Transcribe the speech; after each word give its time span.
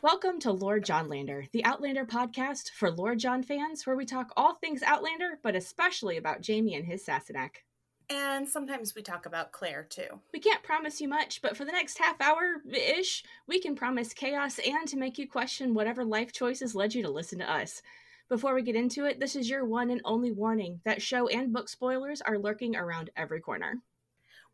Welcome 0.00 0.38
to 0.40 0.52
Lord 0.52 0.84
Johnlander, 0.84 1.50
the 1.50 1.64
Outlander 1.64 2.06
podcast 2.06 2.70
for 2.70 2.88
Lord 2.88 3.18
John 3.18 3.42
fans, 3.42 3.84
where 3.84 3.96
we 3.96 4.06
talk 4.06 4.32
all 4.36 4.54
things 4.54 4.84
Outlander, 4.84 5.40
but 5.42 5.56
especially 5.56 6.16
about 6.16 6.40
Jamie 6.40 6.76
and 6.76 6.86
his 6.86 7.04
Sassenach. 7.04 7.64
And 8.08 8.48
sometimes 8.48 8.94
we 8.94 9.02
talk 9.02 9.26
about 9.26 9.50
Claire 9.50 9.82
too. 9.82 10.20
We 10.32 10.38
can't 10.38 10.62
promise 10.62 11.00
you 11.00 11.08
much, 11.08 11.42
but 11.42 11.56
for 11.56 11.64
the 11.64 11.72
next 11.72 11.98
half 11.98 12.20
hour 12.20 12.62
ish, 12.72 13.24
we 13.48 13.58
can 13.58 13.74
promise 13.74 14.14
chaos 14.14 14.60
and 14.60 14.86
to 14.86 14.96
make 14.96 15.18
you 15.18 15.28
question 15.28 15.74
whatever 15.74 16.04
life 16.04 16.32
choices 16.32 16.76
led 16.76 16.94
you 16.94 17.02
to 17.02 17.10
listen 17.10 17.40
to 17.40 17.52
us. 17.52 17.82
Before 18.28 18.54
we 18.54 18.62
get 18.62 18.76
into 18.76 19.04
it, 19.04 19.18
this 19.18 19.34
is 19.34 19.50
your 19.50 19.64
one 19.64 19.90
and 19.90 20.00
only 20.04 20.30
warning 20.30 20.80
that 20.84 21.02
show 21.02 21.26
and 21.26 21.52
book 21.52 21.68
spoilers 21.68 22.20
are 22.20 22.38
lurking 22.38 22.76
around 22.76 23.10
every 23.16 23.40
corner. 23.40 23.80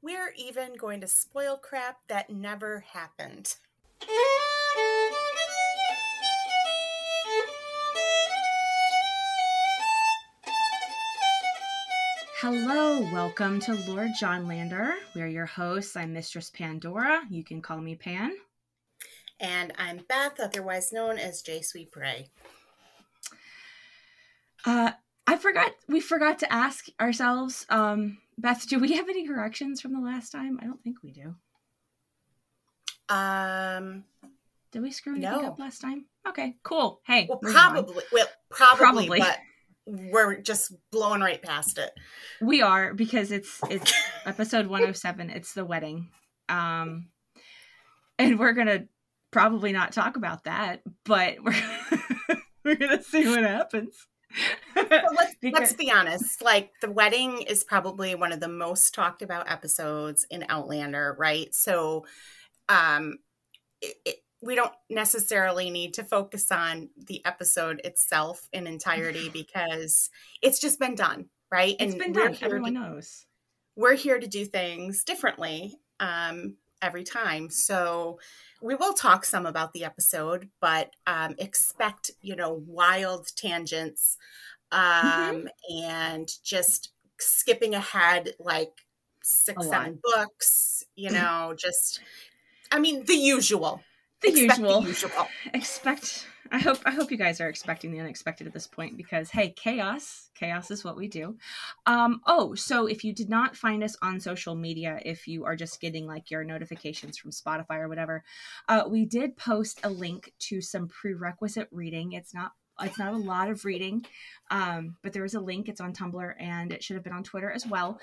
We're 0.00 0.32
even 0.38 0.76
going 0.78 1.02
to 1.02 1.06
spoil 1.06 1.58
crap 1.58 1.98
that 2.08 2.30
never 2.30 2.80
happened. 2.80 3.56
Hello, 12.46 13.00
welcome 13.10 13.58
to 13.60 13.72
Lord 13.88 14.10
John 14.20 14.46
Lander. 14.46 14.92
We're 15.14 15.28
your 15.28 15.46
hosts. 15.46 15.96
I'm 15.96 16.12
Mistress 16.12 16.50
Pandora. 16.50 17.22
You 17.30 17.42
can 17.42 17.62
call 17.62 17.78
me 17.78 17.94
Pan. 17.94 18.36
And 19.40 19.72
I'm 19.78 20.02
Beth, 20.06 20.38
otherwise 20.38 20.92
known 20.92 21.16
as 21.16 21.40
J 21.40 21.62
Sweet 21.62 21.90
Bray. 21.90 22.28
Uh, 24.66 24.90
I 25.26 25.38
forgot. 25.38 25.72
We 25.88 26.00
forgot 26.00 26.40
to 26.40 26.52
ask 26.52 26.84
ourselves, 27.00 27.64
um, 27.70 28.18
Beth. 28.36 28.68
Do 28.68 28.78
we 28.78 28.92
have 28.92 29.08
any 29.08 29.26
corrections 29.26 29.80
from 29.80 29.94
the 29.94 30.06
last 30.06 30.30
time? 30.30 30.58
I 30.60 30.66
don't 30.66 30.82
think 30.82 31.02
we 31.02 31.12
do. 31.12 31.34
Um, 33.08 34.04
did 34.70 34.82
we 34.82 34.90
screw 34.90 35.14
anything 35.14 35.40
no. 35.40 35.46
up 35.46 35.58
last 35.58 35.78
time? 35.78 36.04
Okay, 36.28 36.56
cool. 36.62 37.00
Hey, 37.06 37.26
well, 37.26 37.38
probably. 37.38 38.04
Well, 38.12 38.26
probably, 38.50 39.06
probably, 39.06 39.18
but 39.20 39.38
we're 39.86 40.40
just 40.40 40.72
blowing 40.90 41.20
right 41.20 41.42
past 41.42 41.78
it. 41.78 41.92
We 42.40 42.62
are 42.62 42.94
because 42.94 43.30
it's 43.30 43.60
it's 43.70 43.92
episode 44.26 44.66
107. 44.66 45.30
It's 45.30 45.52
the 45.52 45.64
wedding. 45.64 46.08
Um 46.48 47.08
and 48.18 48.38
we're 48.38 48.52
going 48.52 48.68
to 48.68 48.86
probably 49.32 49.72
not 49.72 49.92
talk 49.92 50.16
about 50.16 50.44
that, 50.44 50.82
but 51.04 51.36
we're 51.42 51.54
we're 52.64 52.76
going 52.76 52.96
to 52.96 53.02
see 53.02 53.26
what 53.26 53.42
happens. 53.42 54.06
let's, 54.76 55.36
let's 55.42 55.72
be 55.74 55.90
honest. 55.90 56.42
Like 56.42 56.70
the 56.80 56.90
wedding 56.90 57.42
is 57.42 57.64
probably 57.64 58.14
one 58.14 58.32
of 58.32 58.40
the 58.40 58.48
most 58.48 58.94
talked 58.94 59.22
about 59.22 59.50
episodes 59.50 60.26
in 60.30 60.44
Outlander, 60.48 61.16
right? 61.18 61.54
So 61.54 62.06
um 62.68 63.18
it, 63.82 63.96
it 64.04 64.16
we 64.44 64.54
don't 64.54 64.72
necessarily 64.90 65.70
need 65.70 65.94
to 65.94 66.04
focus 66.04 66.52
on 66.52 66.90
the 67.06 67.24
episode 67.24 67.80
itself 67.82 68.46
in 68.52 68.66
entirety 68.66 69.30
because 69.30 70.10
it's 70.42 70.60
just 70.60 70.78
been 70.78 70.94
done, 70.94 71.30
right? 71.50 71.76
It's 71.80 71.94
and 71.94 71.98
been 71.98 72.12
done. 72.12 72.36
Everyone 72.42 72.74
to, 72.74 72.80
knows. 72.80 73.24
We're 73.74 73.94
here 73.94 74.20
to 74.20 74.26
do 74.26 74.44
things 74.44 75.02
differently 75.02 75.78
um, 75.98 76.56
every 76.82 77.04
time. 77.04 77.48
So 77.48 78.18
we 78.60 78.74
will 78.74 78.92
talk 78.92 79.24
some 79.24 79.46
about 79.46 79.72
the 79.72 79.84
episode, 79.84 80.50
but 80.60 80.90
um, 81.06 81.34
expect, 81.38 82.10
you 82.20 82.36
know, 82.36 82.62
wild 82.66 83.28
tangents 83.36 84.18
um, 84.72 84.82
mm-hmm. 84.82 85.46
and 85.86 86.28
just 86.44 86.92
skipping 87.18 87.74
ahead 87.74 88.34
like 88.38 88.72
six, 89.22 89.66
seven 89.66 90.00
books, 90.02 90.84
you 90.96 91.10
know, 91.12 91.54
just, 91.56 92.00
I 92.70 92.78
mean, 92.78 93.06
the 93.06 93.14
usual 93.14 93.80
the 94.32 94.40
usual. 94.40 94.80
the 94.80 94.88
usual. 94.88 95.28
Expect. 95.54 96.26
I 96.50 96.58
hope. 96.58 96.78
I 96.84 96.90
hope 96.90 97.10
you 97.10 97.16
guys 97.16 97.40
are 97.40 97.48
expecting 97.48 97.90
the 97.90 98.00
unexpected 98.00 98.46
at 98.46 98.52
this 98.52 98.66
point 98.66 98.96
because 98.96 99.30
hey, 99.30 99.50
chaos. 99.50 100.30
Chaos 100.34 100.70
is 100.70 100.84
what 100.84 100.96
we 100.96 101.08
do. 101.08 101.36
Um. 101.86 102.20
Oh, 102.26 102.54
so 102.54 102.86
if 102.86 103.04
you 103.04 103.12
did 103.12 103.28
not 103.28 103.56
find 103.56 103.82
us 103.82 103.96
on 104.02 104.20
social 104.20 104.54
media, 104.54 105.00
if 105.04 105.26
you 105.26 105.44
are 105.44 105.56
just 105.56 105.80
getting 105.80 106.06
like 106.06 106.30
your 106.30 106.44
notifications 106.44 107.18
from 107.18 107.30
Spotify 107.30 107.78
or 107.78 107.88
whatever, 107.88 108.24
uh, 108.68 108.84
we 108.88 109.06
did 109.06 109.36
post 109.36 109.80
a 109.84 109.88
link 109.88 110.32
to 110.40 110.60
some 110.60 110.88
prerequisite 110.88 111.68
reading. 111.70 112.12
It's 112.12 112.34
not 112.34 112.52
it's 112.82 112.98
not 112.98 113.14
a 113.14 113.18
lot 113.18 113.48
of 113.48 113.64
reading 113.64 114.04
um, 114.50 114.96
but 115.02 115.12
there 115.12 115.24
is 115.24 115.34
a 115.34 115.40
link 115.40 115.68
it's 115.68 115.80
on 115.80 115.92
tumblr 115.92 116.34
and 116.40 116.72
it 116.72 116.82
should 116.82 116.94
have 116.94 117.04
been 117.04 117.12
on 117.12 117.22
twitter 117.22 117.50
as 117.50 117.66
well 117.66 118.00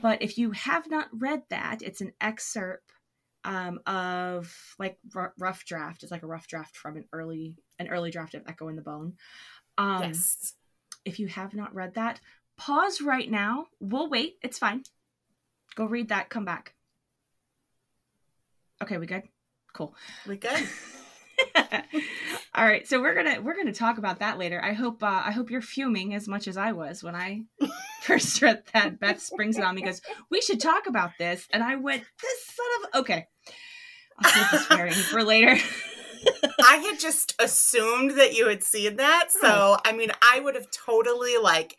but 0.00 0.20
if 0.20 0.36
you 0.36 0.50
have 0.50 0.90
not 0.90 1.08
read 1.12 1.42
that 1.50 1.78
it's 1.82 2.00
an 2.00 2.12
excerpt 2.20 2.90
um, 3.44 3.80
of 3.86 4.54
like 4.78 4.98
r- 5.14 5.34
rough 5.38 5.64
draft. 5.64 6.02
It's 6.02 6.12
like 6.12 6.22
a 6.22 6.28
rough 6.28 6.46
draft 6.46 6.76
from 6.76 6.96
an 6.96 7.04
early 7.12 7.56
an 7.78 7.88
early 7.88 8.10
draft 8.10 8.34
of 8.34 8.42
Echo 8.46 8.68
in 8.68 8.76
the 8.76 8.82
Bone. 8.82 9.14
Um, 9.78 10.02
yes. 10.02 10.54
If 11.04 11.18
you 11.18 11.26
have 11.28 11.54
not 11.54 11.74
read 11.74 11.94
that, 11.94 12.20
pause 12.56 13.00
right 13.00 13.28
now. 13.28 13.66
We'll 13.80 14.08
wait. 14.08 14.36
It's 14.42 14.58
fine. 14.58 14.82
Go 15.74 15.86
read 15.86 16.10
that. 16.10 16.28
Come 16.28 16.44
back. 16.44 16.74
Okay, 18.82 18.98
we 18.98 19.06
good? 19.06 19.22
Cool. 19.72 19.94
We 20.26 20.36
good. 20.36 20.68
All 22.54 22.64
right, 22.64 22.86
so 22.86 23.00
we're 23.00 23.14
gonna 23.14 23.40
we're 23.40 23.56
gonna 23.56 23.72
talk 23.72 23.96
about 23.98 24.18
that 24.18 24.38
later. 24.38 24.62
I 24.62 24.74
hope 24.74 25.02
uh, 25.02 25.22
I 25.24 25.32
hope 25.32 25.50
you're 25.50 25.62
fuming 25.62 26.14
as 26.14 26.28
much 26.28 26.46
as 26.46 26.56
I 26.56 26.72
was 26.72 27.02
when 27.02 27.14
I 27.14 27.44
first 28.02 28.42
read 28.42 28.62
that. 28.74 29.00
Beth 29.00 29.20
springs 29.20 29.56
it 29.56 29.64
on 29.64 29.74
me, 29.74 29.82
goes, 29.82 30.02
"We 30.30 30.42
should 30.42 30.60
talk 30.60 30.86
about 30.86 31.12
this," 31.18 31.48
and 31.52 31.62
I 31.62 31.76
went, 31.76 32.04
"This 32.20 32.46
son 32.46 32.66
of 32.94 33.00
okay." 33.00 33.26
I'll 34.22 34.30
save 34.30 34.50
the 34.50 34.58
swearing 34.58 34.92
for 34.92 35.22
later. 35.24 35.56
I 36.68 36.76
had 36.76 37.00
just 37.00 37.34
assumed 37.38 38.12
that 38.12 38.36
you 38.36 38.48
had 38.48 38.62
seen 38.62 38.96
that, 38.96 39.28
so 39.30 39.40
oh. 39.42 39.78
I 39.84 39.92
mean, 39.92 40.10
I 40.22 40.40
would 40.40 40.54
have 40.54 40.70
totally 40.70 41.36
like 41.38 41.76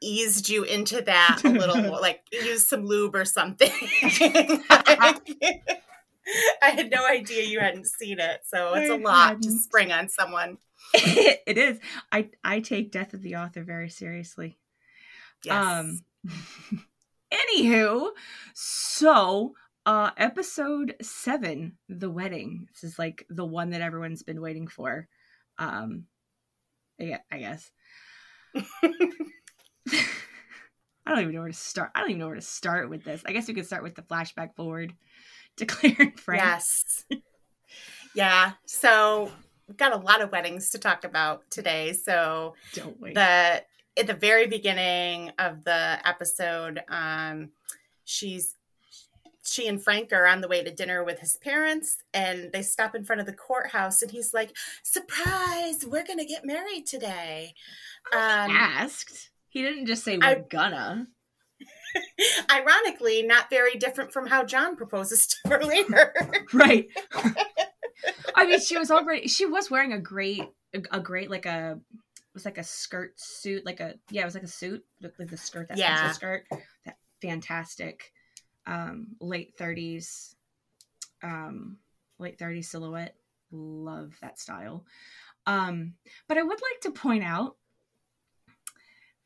eased 0.00 0.48
you 0.48 0.64
into 0.64 1.02
that 1.02 1.40
a 1.44 1.48
little 1.48 1.76
more, 1.76 2.00
like 2.00 2.22
use 2.30 2.66
some 2.66 2.86
lube 2.86 3.14
or 3.14 3.24
something. 3.24 3.70
I 6.62 6.70
had 6.70 6.90
no 6.90 7.06
idea 7.06 7.42
you 7.44 7.60
hadn't 7.60 7.86
seen 7.86 8.18
it, 8.20 8.40
so 8.44 8.74
it's 8.74 8.90
a 8.90 8.96
lot 8.96 9.42
to 9.42 9.50
spring 9.50 9.92
on 9.92 10.08
someone. 10.08 10.58
it 10.94 11.58
is. 11.58 11.78
I 12.12 12.30
I 12.42 12.60
take 12.60 12.92
death 12.92 13.14
of 13.14 13.22
the 13.22 13.36
author 13.36 13.62
very 13.62 13.88
seriously. 13.88 14.58
Yes. 15.44 15.64
Um. 15.64 16.00
anywho, 17.32 18.10
so 18.54 19.54
uh 19.86 20.10
episode 20.16 20.94
seven, 21.02 21.76
the 21.88 22.10
wedding. 22.10 22.68
This 22.72 22.92
is 22.92 22.98
like 22.98 23.26
the 23.28 23.44
one 23.44 23.70
that 23.70 23.80
everyone's 23.80 24.22
been 24.22 24.40
waiting 24.40 24.68
for. 24.68 25.08
Um, 25.58 26.04
yeah, 26.98 27.18
I 27.30 27.38
guess. 27.38 27.70
I 31.06 31.10
don't 31.10 31.20
even 31.20 31.34
know 31.34 31.40
where 31.40 31.48
to 31.48 31.54
start. 31.54 31.90
I 31.94 32.00
don't 32.00 32.10
even 32.10 32.20
know 32.20 32.26
where 32.26 32.34
to 32.36 32.40
start 32.40 32.88
with 32.88 33.04
this. 33.04 33.22
I 33.26 33.32
guess 33.32 33.46
we 33.46 33.54
could 33.54 33.66
start 33.66 33.82
with 33.82 33.94
the 33.94 34.02
flashback 34.02 34.54
forward 34.56 34.94
to 35.56 35.66
Claire 35.66 35.96
and 35.98 36.18
Frank. 36.18 36.42
Yes. 36.42 37.04
yeah. 38.14 38.52
So 38.66 39.30
we've 39.68 39.76
got 39.76 39.92
a 39.92 39.98
lot 39.98 40.22
of 40.22 40.32
weddings 40.32 40.70
to 40.70 40.78
talk 40.78 41.04
about 41.04 41.42
today. 41.50 41.92
So 41.92 42.54
don't 42.74 42.98
wait. 43.00 43.14
The 43.14 43.62
at 43.96 44.08
the 44.08 44.14
very 44.14 44.46
beginning 44.46 45.30
of 45.38 45.62
the 45.62 45.98
episode, 46.04 46.82
um, 46.88 47.50
she's 48.04 48.56
she 49.44 49.68
and 49.68 49.82
Frank 49.82 50.12
are 50.12 50.26
on 50.26 50.40
the 50.40 50.48
way 50.48 50.62
to 50.62 50.70
dinner 50.70 51.04
with 51.04 51.20
his 51.20 51.36
parents 51.36 51.98
and 52.12 52.50
they 52.52 52.62
stop 52.62 52.94
in 52.94 53.04
front 53.04 53.20
of 53.20 53.26
the 53.26 53.32
courthouse 53.32 54.02
and 54.02 54.10
he's 54.10 54.32
like, 54.32 54.56
Surprise, 54.82 55.84
we're 55.86 56.06
gonna 56.06 56.24
get 56.24 56.44
married 56.44 56.86
today. 56.86 57.54
Um, 58.12 58.50
asked. 58.50 59.30
He 59.48 59.62
didn't 59.62 59.86
just 59.86 60.04
say 60.04 60.18
we're 60.18 60.24
I, 60.24 60.44
gonna. 60.48 61.06
Ironically, 62.50 63.22
not 63.22 63.50
very 63.50 63.76
different 63.76 64.12
from 64.12 64.26
how 64.26 64.44
John 64.44 64.76
proposes 64.76 65.26
to 65.28 65.48
her 65.50 65.58
later. 65.64 66.14
right. 66.52 66.88
I 68.34 68.46
mean, 68.46 68.60
she 68.60 68.78
was 68.78 68.90
already 68.90 69.28
she 69.28 69.46
was 69.46 69.70
wearing 69.70 69.92
a 69.92 70.00
great 70.00 70.44
a, 70.90 70.98
great 70.98 71.30
like 71.30 71.46
a 71.46 71.78
it 71.92 72.34
was 72.34 72.44
like 72.44 72.58
a 72.58 72.64
skirt 72.64 73.18
suit, 73.20 73.64
like 73.64 73.80
a 73.80 73.94
yeah, 74.10 74.22
it 74.22 74.24
was 74.24 74.34
like 74.34 74.42
a 74.42 74.48
suit, 74.48 74.84
like 75.00 75.30
the 75.30 75.36
skirt 75.36 75.68
that 75.68 75.78
yeah. 75.78 76.10
skirt, 76.10 76.46
that 76.84 76.96
fantastic 77.22 78.12
um 78.66 79.08
late 79.20 79.56
30s 79.58 80.34
um 81.22 81.78
late 82.18 82.38
30s 82.38 82.66
silhouette. 82.66 83.16
Love 83.50 84.16
that 84.20 84.38
style. 84.38 84.84
Um, 85.46 85.94
but 86.26 86.38
I 86.38 86.42
would 86.42 86.50
like 86.50 86.80
to 86.82 86.90
point 86.90 87.22
out 87.22 87.56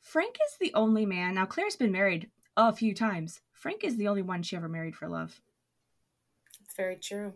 Frank 0.01 0.35
is 0.47 0.57
the 0.59 0.73
only 0.73 1.05
man. 1.05 1.35
Now 1.35 1.45
Claire's 1.45 1.75
been 1.75 1.91
married 1.91 2.29
a 2.57 2.73
few 2.73 2.93
times. 2.93 3.41
Frank 3.53 3.83
is 3.83 3.97
the 3.97 4.07
only 4.07 4.21
one 4.21 4.43
she 4.43 4.55
ever 4.55 4.69
married 4.69 4.95
for 4.95 5.07
love. 5.07 5.41
It's 6.63 6.75
very 6.75 6.95
true. 6.95 7.33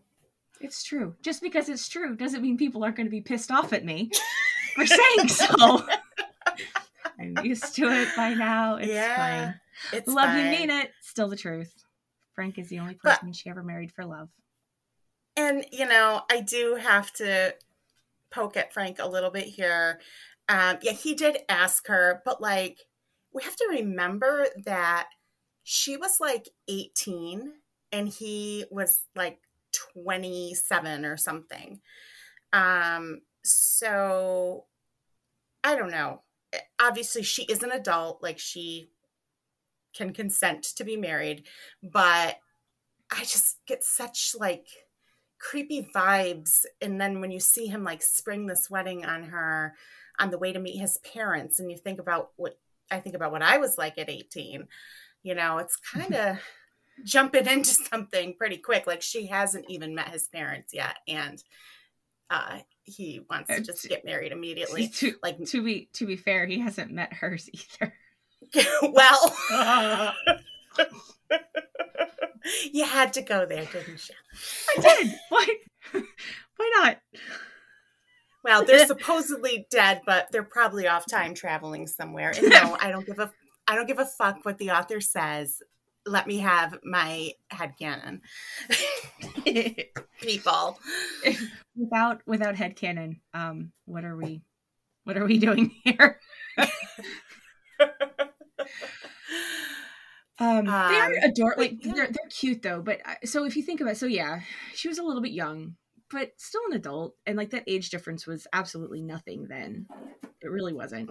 It's 0.60 0.84
true. 0.84 1.16
Just 1.22 1.42
because 1.42 1.70
it's 1.70 1.88
true 1.88 2.16
doesn't 2.16 2.42
mean 2.42 2.58
people 2.58 2.84
aren't 2.84 2.96
going 2.96 3.08
to 3.08 3.12
be 3.12 3.22
pissed 3.22 3.52
off 3.52 3.74
at 3.74 3.86
me 3.86 4.10
for 4.76 4.86
saying 4.86 5.28
so. 5.28 5.86
I'm 7.20 7.38
used 7.44 7.76
to 7.76 7.88
it 7.88 8.10
by 8.16 8.34
now. 8.34 8.76
It's 8.76 8.92
yeah, 8.92 9.16
fine. 9.46 9.60
It's 9.94 10.08
love 10.08 10.30
fine. 10.30 10.46
you 10.46 10.52
mean 10.52 10.70
it. 10.70 10.92
Still 11.02 11.28
the 11.28 11.36
truth. 11.36 11.83
Frank 12.36 12.58
is 12.58 12.70
the 12.70 12.80
only 12.80 12.96
person 12.96 13.28
but, 13.28 13.36
she 13.36 13.50
ever 13.50 13.64
married 13.64 13.92
for 13.92 14.06
love. 14.06 14.30
And, 15.36 15.66
you 15.72 15.88
know, 15.88 16.22
I 16.30 16.42
do 16.42 16.76
have 16.76 17.12
to 17.14 17.56
poke 18.32 18.58
at 18.58 18.74
Frank 18.74 18.98
a 19.00 19.08
little 19.08 19.30
bit 19.30 19.46
here. 19.46 20.00
Um, 20.50 20.78
yeah, 20.82 20.92
he 20.92 21.14
did 21.14 21.40
ask 21.50 21.88
her, 21.88 22.22
but 22.26 22.42
like, 22.42 22.80
we 23.34 23.44
have 23.44 23.56
to 23.56 23.68
remember 23.72 24.48
that 24.66 25.08
she 25.64 25.98
was 25.98 26.20
like 26.20 26.50
18 26.68 27.54
and 27.92 28.10
he 28.10 28.66
was 28.70 29.00
like 29.16 29.40
27 29.94 31.06
or 31.06 31.18
something. 31.18 31.80
Um, 32.52 33.22
so 33.44 34.66
I 35.64 35.76
don't 35.76 35.92
know. 35.92 36.22
Obviously, 36.80 37.24
she 37.24 37.44
is 37.44 37.64
an 37.64 37.72
adult, 37.72 38.22
like, 38.22 38.38
she 38.38 38.92
can 39.96 40.14
consent 40.14 40.64
to 40.76 40.84
be 40.84 40.98
married, 40.98 41.46
but 41.82 42.38
I 43.12 43.22
just 43.22 43.58
get 43.68 43.84
such 43.84 44.36
like 44.40 44.68
creepy 45.40 45.88
vibes. 45.96 46.66
And 46.82 47.00
then 47.00 47.22
when 47.22 47.32
you 47.32 47.40
see 47.40 47.68
him 47.68 47.84
like 47.84 48.02
spring 48.02 48.48
this 48.48 48.70
wedding 48.70 49.06
on 49.06 49.24
her 49.24 49.76
on 50.20 50.32
the 50.32 50.38
way 50.38 50.54
to 50.54 50.60
meet 50.60 50.78
his 50.78 50.98
parents, 51.14 51.60
and 51.60 51.70
you 51.70 51.78
think 51.78 52.00
about 52.00 52.32
what 52.36 52.58
I 52.92 53.00
think 53.00 53.16
about 53.16 53.32
what 53.32 53.42
I 53.42 53.58
was 53.58 53.78
like 53.78 53.98
at 53.98 54.10
18, 54.10 54.68
you 55.24 55.36
know, 55.36 55.58
it's 55.58 55.78
kind 55.78 56.14
of 56.14 56.38
jumping 57.04 57.48
into 57.48 57.74
something 57.74 58.36
pretty 58.36 58.58
quick. 58.58 58.88
Like 58.88 59.02
she 59.02 59.28
hasn't 59.28 59.66
even 59.70 59.96
met 59.96 60.10
his 60.10 60.28
parents 60.28 60.74
yet. 60.74 60.98
And 61.08 61.44
uh, 62.30 62.60
he 62.84 63.26
wants 63.30 63.50
to 63.50 63.62
just 63.62 63.88
get 63.88 64.06
married 64.06 64.32
immediately. 64.32 64.88
To, 64.94 65.16
like 65.24 65.44
to 65.46 65.64
be 65.64 65.90
to 65.94 66.06
be 66.06 66.16
fair, 66.16 66.46
he 66.46 66.60
hasn't 66.60 66.92
met 66.92 67.14
hers 67.14 67.50
either. 67.54 67.94
well, 68.92 69.36
you 72.72 72.86
had 72.86 73.14
to 73.14 73.22
go 73.22 73.46
there, 73.46 73.66
didn't 73.66 74.10
you? 74.10 74.16
I 74.78 74.82
did. 74.82 75.16
Why? 75.30 75.48
Why 76.58 76.72
not? 76.76 76.98
Well, 78.44 78.66
they're 78.66 78.86
supposedly 78.86 79.68
dead, 79.72 80.02
but 80.06 80.28
they're 80.32 80.44
probably 80.44 80.88
off 80.88 81.06
time 81.10 81.34
traveling 81.34 81.88
somewhere. 81.88 82.34
And 82.36 82.50
no, 82.50 82.78
I 82.80 82.92
don't 82.92 83.06
give 83.06 83.20
a 83.20 83.32
I 83.68 83.76
don't 83.76 83.88
give 83.88 84.00
a 84.00 84.06
fuck 84.06 84.44
what 84.44 84.58
the 84.58 84.72
author 84.72 85.00
says. 85.00 85.62
Let 86.06 86.28
me 86.28 86.40
have 86.40 86.78
my 86.84 87.32
head 87.50 87.76
canon. 87.80 88.22
People. 90.22 90.78
Without 91.78 92.22
without 92.26 92.56
head 92.58 92.76
canon, 92.76 93.22
um, 93.34 93.72
what 93.86 94.04
are 94.04 94.18
we 94.18 94.42
what 95.06 95.18
are 95.18 95.26
we 95.26 95.38
doing 95.38 95.72
here? 95.84 96.20
Um, 100.40 100.68
um, 100.68 100.92
they 100.92 101.00
are 101.00 101.14
adorable. 101.24 101.64
Like 101.64 101.86
yeah. 101.86 101.94
they're 101.94 102.08
they're 102.08 102.30
cute 102.30 102.62
though. 102.62 102.82
But 102.82 103.02
so 103.26 103.46
if 103.46 103.56
you 103.56 103.64
think 103.64 103.82
about, 103.82 103.92
it, 103.92 103.98
so 103.98 104.08
yeah, 104.08 104.42
she 104.74 104.88
was 104.88 104.98
a 104.98 105.04
little 105.04 105.22
bit 105.22 105.32
young, 105.32 105.76
but 106.10 106.32
still 106.38 106.62
an 106.70 106.74
adult, 106.76 107.16
and 107.26 107.38
like 107.38 107.52
that 107.52 107.64
age 107.68 107.90
difference 107.90 108.26
was 108.26 108.48
absolutely 108.52 109.02
nothing 109.02 109.48
then. 109.48 109.88
It 110.42 110.50
really 110.50 110.74
wasn't. 110.74 111.10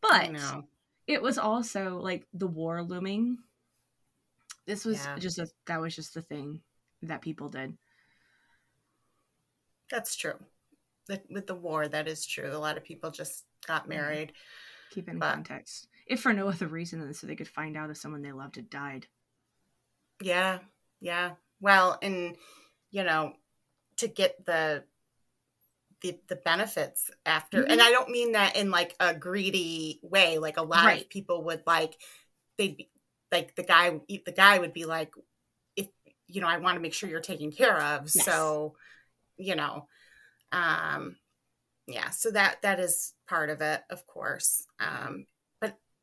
But 0.00 0.32
it 1.06 1.22
was 1.22 1.38
also 1.38 1.98
like 1.98 2.26
the 2.32 2.46
war 2.46 2.82
looming. 2.82 3.38
This 4.66 4.84
was 4.84 5.04
yeah. 5.04 5.18
just 5.18 5.38
a 5.38 5.46
that 5.66 5.80
was 5.80 5.94
just 5.94 6.14
the 6.14 6.22
thing 6.22 6.60
that 7.02 7.20
people 7.20 7.50
did. 7.50 7.76
That's 9.90 10.16
true. 10.16 10.38
With 11.28 11.46
the 11.46 11.54
war, 11.54 11.86
that 11.86 12.08
is 12.08 12.24
true. 12.24 12.50
A 12.50 12.56
lot 12.56 12.78
of 12.78 12.84
people 12.84 13.10
just 13.10 13.44
got 13.66 13.86
married. 13.86 14.32
Keep 14.90 15.10
in 15.10 15.18
but, 15.18 15.34
context 15.34 15.88
if 16.06 16.20
for 16.20 16.32
no 16.32 16.48
other 16.48 16.66
reason 16.66 17.00
than 17.00 17.14
so 17.14 17.26
they 17.26 17.36
could 17.36 17.48
find 17.48 17.76
out 17.76 17.90
if 17.90 17.96
someone 17.96 18.22
they 18.22 18.32
loved 18.32 18.56
had 18.56 18.70
died. 18.70 19.06
Yeah, 20.22 20.58
yeah. 21.00 21.32
Well, 21.60 21.98
and 22.02 22.36
you 22.90 23.04
know, 23.04 23.32
to 23.98 24.08
get 24.08 24.44
the 24.44 24.84
the 26.02 26.18
the 26.28 26.36
benefits 26.36 27.10
after, 27.24 27.62
mm-hmm. 27.62 27.70
and 27.70 27.82
I 27.82 27.90
don't 27.90 28.10
mean 28.10 28.32
that 28.32 28.56
in 28.56 28.70
like 28.70 28.94
a 29.00 29.14
greedy 29.14 30.00
way. 30.02 30.38
Like 30.38 30.56
a 30.56 30.62
lot 30.62 30.84
right. 30.84 31.02
of 31.02 31.08
people 31.08 31.44
would 31.44 31.62
like 31.66 31.96
they'd 32.58 32.76
be 32.76 32.90
like 33.32 33.54
the 33.56 33.64
guy 33.64 34.00
the 34.08 34.32
guy 34.32 34.58
would 34.58 34.72
be 34.72 34.84
like, 34.84 35.12
if 35.76 35.88
you 36.28 36.40
know, 36.40 36.48
I 36.48 36.58
want 36.58 36.76
to 36.76 36.82
make 36.82 36.94
sure 36.94 37.08
you're 37.08 37.20
taken 37.20 37.50
care 37.50 37.80
of. 37.80 38.02
Yes. 38.14 38.24
So, 38.24 38.76
you 39.36 39.56
know, 39.56 39.88
um, 40.52 41.16
yeah. 41.86 42.10
So 42.10 42.30
that 42.30 42.62
that 42.62 42.80
is 42.80 43.14
part 43.28 43.50
of 43.50 43.60
it, 43.60 43.82
of 43.90 44.06
course. 44.06 44.64
Um, 44.78 45.26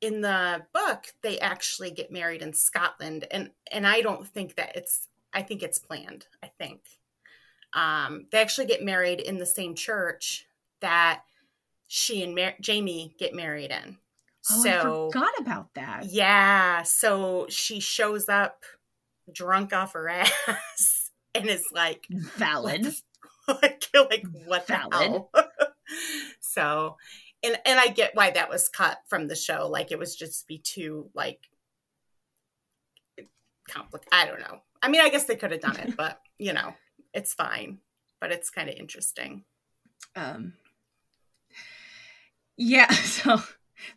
in 0.01 0.21
the 0.21 0.63
book 0.73 1.05
they 1.21 1.39
actually 1.39 1.91
get 1.91 2.11
married 2.11 2.41
in 2.41 2.53
Scotland 2.53 3.27
and 3.31 3.51
and 3.71 3.87
I 3.87 4.01
don't 4.01 4.27
think 4.27 4.55
that 4.55 4.75
it's 4.75 5.07
I 5.33 5.43
think 5.43 5.63
it's 5.63 5.79
planned 5.79 6.25
I 6.43 6.47
think. 6.57 6.81
Um, 7.73 8.25
they 8.31 8.39
actually 8.41 8.67
get 8.67 8.83
married 8.83 9.21
in 9.21 9.37
the 9.37 9.45
same 9.45 9.75
church 9.75 10.45
that 10.81 11.21
she 11.87 12.21
and 12.23 12.35
Mar- 12.35 12.55
Jamie 12.59 13.15
get 13.17 13.33
married 13.33 13.71
in. 13.71 13.97
Oh, 14.49 14.63
so 14.63 14.69
I 14.69 15.11
forgot 15.11 15.39
about 15.39 15.73
that. 15.75 16.05
Yeah 16.05 16.83
so 16.83 17.45
she 17.49 17.79
shows 17.79 18.27
up 18.27 18.63
drunk 19.31 19.71
off 19.71 19.93
her 19.93 20.09
ass 20.47 21.11
and 21.35 21.47
is 21.47 21.65
like 21.71 22.07
valid. 22.09 22.93
like, 23.47 23.85
like 23.93 24.25
what 24.45 24.67
valid. 24.67 24.91
the 24.91 24.97
hell? 24.97 25.31
So 26.39 26.97
and 27.43 27.57
and 27.65 27.79
I 27.79 27.87
get 27.87 28.15
why 28.15 28.31
that 28.31 28.49
was 28.49 28.69
cut 28.69 28.99
from 29.07 29.27
the 29.27 29.35
show. 29.35 29.67
Like 29.67 29.91
it 29.91 29.99
was 29.99 30.15
just 30.15 30.47
be 30.47 30.59
too 30.59 31.09
like 31.13 31.39
complicated. 33.69 34.09
I 34.11 34.25
don't 34.25 34.39
know. 34.39 34.59
I 34.81 34.89
mean, 34.89 35.01
I 35.01 35.09
guess 35.09 35.25
they 35.25 35.35
could 35.35 35.51
have 35.51 35.61
done 35.61 35.77
it, 35.77 35.95
but 35.97 36.19
you 36.37 36.53
know, 36.53 36.73
it's 37.13 37.33
fine. 37.33 37.79
But 38.19 38.31
it's 38.31 38.49
kind 38.49 38.69
of 38.69 38.75
interesting. 38.75 39.43
Um. 40.15 40.53
Yeah. 42.57 42.91
So 43.01 43.41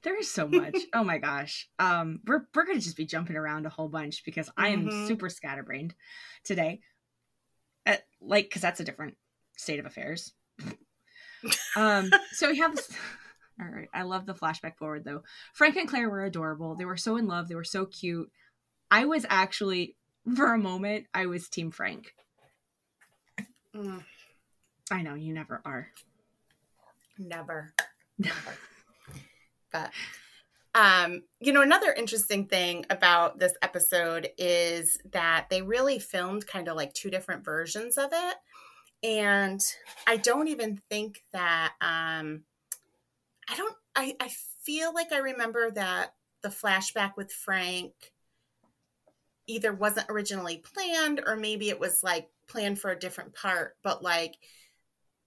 there 0.02 0.19
is 0.19 0.31
so 0.31 0.49
much. 0.49 0.76
oh 0.94 1.05
my 1.05 1.19
gosh. 1.19 1.69
Um. 1.79 2.20
We're 2.26 2.47
we're 2.55 2.64
gonna 2.64 2.81
just 2.81 2.97
be 2.97 3.06
jumping 3.06 3.37
around 3.37 3.67
a 3.67 3.70
whole 3.70 3.88
bunch 3.88 4.25
because 4.25 4.49
I 4.56 4.69
am 4.69 4.87
mm-hmm. 4.87 5.06
super 5.06 5.29
scatterbrained 5.29 5.94
today. 6.44 6.81
At, 7.87 8.05
like, 8.23 8.47
because 8.47 8.62
that's 8.62 8.81
a 8.81 8.85
different 8.85 9.17
state 9.58 9.79
of 9.79 9.85
affairs. 9.85 10.32
um. 11.76 12.11
So 12.32 12.49
we 12.49 12.58
have. 12.58 12.76
This, 12.76 12.90
all 13.60 13.66
right. 13.66 13.88
I 13.94 14.02
love 14.02 14.26
the 14.26 14.34
flashback 14.34 14.76
forward 14.76 15.04
though. 15.04 15.22
Frank 15.52 15.76
and 15.76 15.88
Claire 15.88 16.10
were 16.10 16.24
adorable. 16.24 16.74
They 16.74 16.84
were 16.84 16.96
so 16.96 17.16
in 17.16 17.28
love. 17.28 17.48
They 17.48 17.54
were 17.54 17.64
so 17.64 17.86
cute. 17.86 18.30
I 18.90 19.04
was 19.04 19.24
actually, 19.28 19.96
for 20.34 20.52
a 20.52 20.58
moment, 20.58 21.06
I 21.14 21.26
was 21.26 21.48
Team 21.48 21.70
Frank. 21.70 22.14
Mm. 23.74 24.02
I 24.90 25.02
know 25.02 25.14
you 25.14 25.32
never 25.32 25.60
are. 25.64 25.88
Never. 27.18 27.73
Never. 28.18 28.54
but 29.73 29.90
um, 30.75 31.23
you 31.38 31.52
know, 31.52 31.62
another 31.62 31.92
interesting 31.92 32.46
thing 32.46 32.84
about 32.90 33.38
this 33.38 33.52
episode 33.62 34.30
is 34.37 34.99
that 35.12 35.46
they 35.49 35.62
really 35.62 36.00
filmed 36.00 36.46
kind 36.46 36.66
of 36.68 36.75
like 36.76 36.92
two 36.94 37.11
different 37.11 37.44
versions 37.44 37.96
of 37.96 38.11
it. 38.12 38.37
And 39.04 39.61
I 40.06 40.16
don't 40.16 40.49
even 40.49 40.80
think 40.90 41.23
that 41.32 41.75
um 41.80 42.42
I 43.48 43.56
don't 43.56 43.76
I, 43.94 44.16
I 44.20 44.30
feel 44.64 44.92
like 44.92 45.12
I 45.12 45.18
remember 45.18 45.70
that 45.72 46.14
the 46.42 46.48
flashback 46.48 47.12
with 47.16 47.32
Frank 47.32 47.92
either 49.46 49.72
wasn't 49.72 50.06
originally 50.08 50.58
planned 50.58 51.20
or 51.26 51.36
maybe 51.36 51.68
it 51.68 51.80
was 51.80 52.02
like 52.02 52.28
planned 52.48 52.78
for 52.78 52.90
a 52.90 52.98
different 52.98 53.34
part, 53.34 53.76
but 53.82 54.02
like 54.02 54.36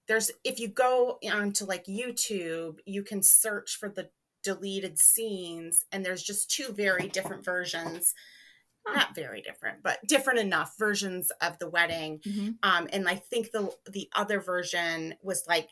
there's 0.08 0.32
if 0.44 0.60
you 0.60 0.68
go 0.68 1.20
onto 1.32 1.66
like 1.66 1.86
YouTube, 1.86 2.80
you 2.86 3.04
can 3.04 3.22
search 3.22 3.78
for 3.80 3.90
the 3.90 4.10
deleted 4.44 5.00
scenes 5.00 5.86
and 5.92 6.06
there's 6.06 6.24
just 6.24 6.50
two 6.50 6.72
very 6.74 7.08
different 7.10 7.44
versions. 7.44 8.14
Not 8.88 9.14
very 9.16 9.42
different 9.42 9.84
but 9.84 10.00
different 10.08 10.40
enough 10.40 10.76
versions 10.80 11.30
of 11.42 11.60
the 11.60 11.70
wedding. 11.70 12.20
Mm-hmm. 12.20 12.50
um, 12.64 12.88
and 12.94 13.10
i 13.10 13.16
think 13.16 13.52
the 13.52 13.70
the 13.92 14.10
other 14.16 14.40
version 14.40 15.14
was 15.22 15.44
like 15.46 15.68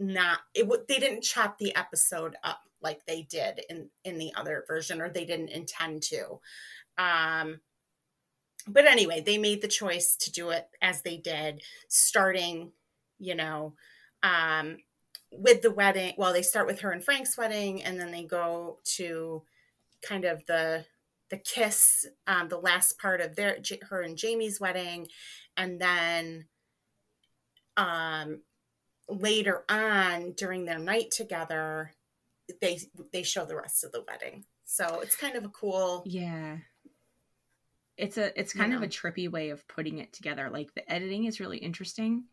not 0.00 0.40
it 0.54 0.66
would 0.66 0.88
they 0.88 0.98
didn't 0.98 1.22
chop 1.22 1.58
the 1.58 1.74
episode 1.76 2.34
up 2.42 2.60
like 2.82 3.04
they 3.06 3.22
did 3.22 3.60
in 3.68 3.90
in 4.04 4.18
the 4.18 4.32
other 4.34 4.64
version 4.66 5.00
or 5.00 5.08
they 5.08 5.24
didn't 5.24 5.50
intend 5.50 6.02
to. 6.02 6.40
Um 6.98 7.60
but 8.66 8.86
anyway 8.86 9.22
they 9.24 9.38
made 9.38 9.62
the 9.62 9.68
choice 9.68 10.16
to 10.16 10.32
do 10.32 10.50
it 10.50 10.66
as 10.82 11.02
they 11.02 11.16
did 11.16 11.62
starting 11.88 12.72
you 13.18 13.34
know 13.34 13.74
um 14.22 14.76
with 15.32 15.62
the 15.62 15.70
wedding 15.70 16.12
well 16.18 16.32
they 16.32 16.42
start 16.42 16.66
with 16.66 16.80
her 16.80 16.90
and 16.90 17.04
frank's 17.04 17.38
wedding 17.38 17.82
and 17.82 17.98
then 17.98 18.10
they 18.10 18.24
go 18.24 18.78
to 18.84 19.42
kind 20.02 20.24
of 20.24 20.44
the 20.46 20.84
the 21.30 21.38
kiss 21.38 22.06
um 22.26 22.48
the 22.48 22.58
last 22.58 22.98
part 22.98 23.20
of 23.20 23.36
their 23.36 23.58
her 23.88 24.02
and 24.02 24.16
jamie's 24.18 24.60
wedding 24.60 25.06
and 25.56 25.80
then 25.80 26.44
um 27.76 28.40
later 29.10 29.64
on 29.68 30.32
during 30.32 30.64
their 30.64 30.78
night 30.78 31.10
together 31.10 31.92
they 32.60 32.78
they 33.12 33.22
show 33.22 33.44
the 33.44 33.56
rest 33.56 33.84
of 33.84 33.92
the 33.92 34.04
wedding 34.08 34.44
so 34.64 35.00
it's 35.00 35.16
kind 35.16 35.36
of 35.36 35.44
a 35.44 35.48
cool 35.48 36.02
yeah 36.06 36.56
it's 38.00 38.16
a 38.16 38.38
it's 38.38 38.54
kind 38.54 38.72
of 38.72 38.82
a 38.82 38.88
trippy 38.88 39.30
way 39.30 39.50
of 39.50 39.66
putting 39.68 39.98
it 39.98 40.12
together. 40.12 40.48
Like 40.50 40.72
the 40.74 40.90
editing 40.90 41.26
is 41.26 41.38
really 41.38 41.58
interesting 41.58 42.24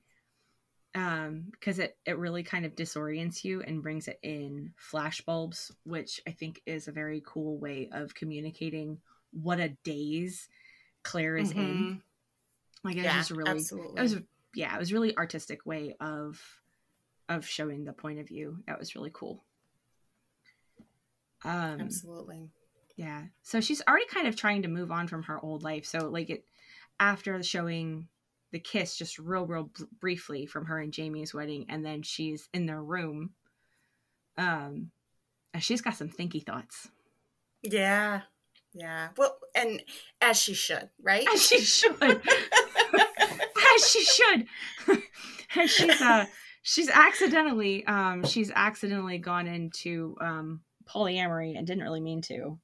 um 0.96 1.48
because 1.52 1.80
it 1.80 1.98
it 2.06 2.18
really 2.18 2.42
kind 2.44 2.66
of 2.66 2.74
disorients 2.74 3.44
you 3.44 3.62
and 3.62 3.84
brings 3.84 4.08
it 4.08 4.18
in 4.24 4.74
flashbulbs, 4.92 5.72
which 5.84 6.22
i 6.26 6.32
think 6.32 6.62
is 6.66 6.88
a 6.88 6.94
very 6.94 7.22
cool 7.26 7.60
way 7.60 7.90
of 7.92 8.16
communicating 8.16 8.98
what 9.32 9.60
a 9.60 9.76
daze 9.84 10.48
claire 11.04 11.36
is 11.36 11.52
mm-hmm. 11.52 11.60
in 11.60 12.02
like 12.86 12.96
it 12.96 13.04
yeah, 13.04 13.18
was 13.18 13.28
just 13.28 13.38
really 13.38 13.52
absolutely. 13.52 14.00
it 14.00 14.02
was 14.02 14.16
yeah 14.56 14.74
it 14.74 14.80
was 14.80 14.94
really 14.94 15.16
artistic 15.18 15.66
way 15.66 15.94
of 16.00 16.42
of 17.30 17.46
showing 17.46 17.84
the 17.84 17.94
point 17.94 18.20
of 18.20 18.28
view. 18.28 18.58
That 18.68 18.80
was 18.80 18.96
really 18.96 19.12
cool. 19.14 19.44
Um 21.44 21.82
absolutely. 21.82 22.50
yeah. 22.96 23.24
So 23.44 23.62
she's 23.62 23.82
already 23.88 24.08
kind 24.08 24.28
of 24.28 24.36
trying 24.36 24.64
to 24.64 24.68
move 24.68 24.92
on 24.92 25.08
from 25.08 25.24
her 25.24 25.40
old 25.44 25.64
life. 25.64 25.86
So 25.86 26.10
like 26.10 26.30
it 26.30 26.46
after 27.00 27.42
showing 27.44 28.08
the 28.52 28.60
kiss 28.60 28.96
just 28.98 29.20
real 29.20 29.46
real 29.46 29.70
briefly 30.00 30.46
from 30.46 30.66
her 30.66 30.80
and 30.80 30.92
Jamie's 30.94 31.34
wedding 31.34 31.66
and 31.70 31.86
then 31.86 32.02
she's 32.02 32.50
in 32.54 32.66
their 32.66 32.82
room 32.82 33.32
um 34.38 34.90
and 35.54 35.64
she's 35.64 35.82
got 35.82 35.96
some 35.96 36.10
thinky 36.10 36.44
thoughts. 36.46 36.88
Yeah. 37.62 38.22
Yeah. 38.74 39.10
Well 39.18 39.38
and 39.54 39.82
as 40.22 40.38
she 40.40 40.54
should 40.54 40.90
right? 41.02 41.28
As 41.34 41.46
she 41.46 41.60
should. 41.60 42.02
As 43.76 43.90
she 43.92 44.04
should. 44.04 44.48
And 45.56 45.70
she's 45.70 46.02
uh 46.02 46.26
she's 46.68 46.90
accidentally 46.90 47.86
um 47.88 48.24
she's 48.24 48.52
accidentally 48.54 49.18
gone 49.18 49.48
into 49.48 50.16
um 50.22 50.62
polyamory 50.88 51.58
and 51.58 51.66
didn't 51.66 51.84
really 51.84 52.02
mean 52.02 52.22
to 52.22 52.58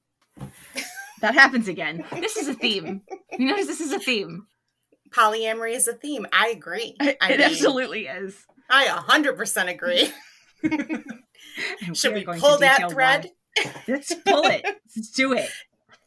that 1.21 1.33
happens 1.33 1.67
again 1.67 2.03
this 2.11 2.37
is 2.37 2.47
a 2.47 2.53
theme 2.53 3.01
you 3.37 3.47
notice 3.47 3.67
this 3.67 3.81
is 3.81 3.91
a 3.91 3.99
theme 3.99 4.47
polyamory 5.13 5.75
is 5.75 5.87
a 5.87 5.93
theme. 5.93 6.25
I 6.33 6.49
agree. 6.49 6.95
I 7.01 7.15
it 7.21 7.29
mean, 7.29 7.41
absolutely 7.41 8.07
is. 8.07 8.45
I 8.69 8.85
100% 8.85 9.69
agree. 9.69 10.11
Should 11.93 12.13
we 12.13 12.23
pull 12.25 12.57
that 12.59 12.91
thread? 12.91 13.31
Let's 13.87 14.13
pull 14.15 14.45
it. 14.45 14.65
Let's 14.95 15.11
do 15.11 15.33
it. 15.33 15.49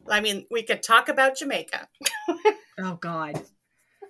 I 0.09 0.21
mean, 0.21 0.47
we 0.51 0.63
could 0.63 0.83
talk 0.83 1.09
about 1.09 1.37
Jamaica. 1.37 1.89
oh, 2.79 2.95
God. 2.95 3.41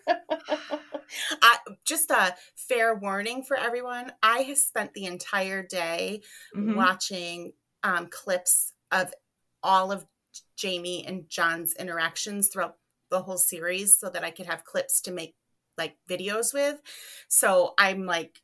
I, 0.08 1.58
just 1.84 2.10
a 2.10 2.34
fair 2.54 2.94
warning 2.94 3.42
for 3.42 3.56
everyone. 3.56 4.12
I 4.22 4.38
have 4.38 4.58
spent 4.58 4.94
the 4.94 5.06
entire 5.06 5.62
day 5.62 6.22
mm-hmm. 6.54 6.74
watching 6.74 7.52
um, 7.82 8.08
clips 8.08 8.72
of 8.90 9.12
all 9.62 9.92
of 9.92 10.06
Jamie 10.56 11.04
and 11.06 11.28
John's 11.28 11.74
interactions 11.74 12.48
throughout 12.48 12.76
the 13.10 13.22
whole 13.22 13.38
series 13.38 13.96
so 13.96 14.10
that 14.10 14.24
I 14.24 14.30
could 14.30 14.46
have 14.46 14.64
clips 14.64 15.00
to 15.02 15.12
make 15.12 15.34
like 15.78 15.96
videos 16.08 16.54
with. 16.54 16.80
So 17.28 17.74
I'm 17.78 18.06
like, 18.06 18.42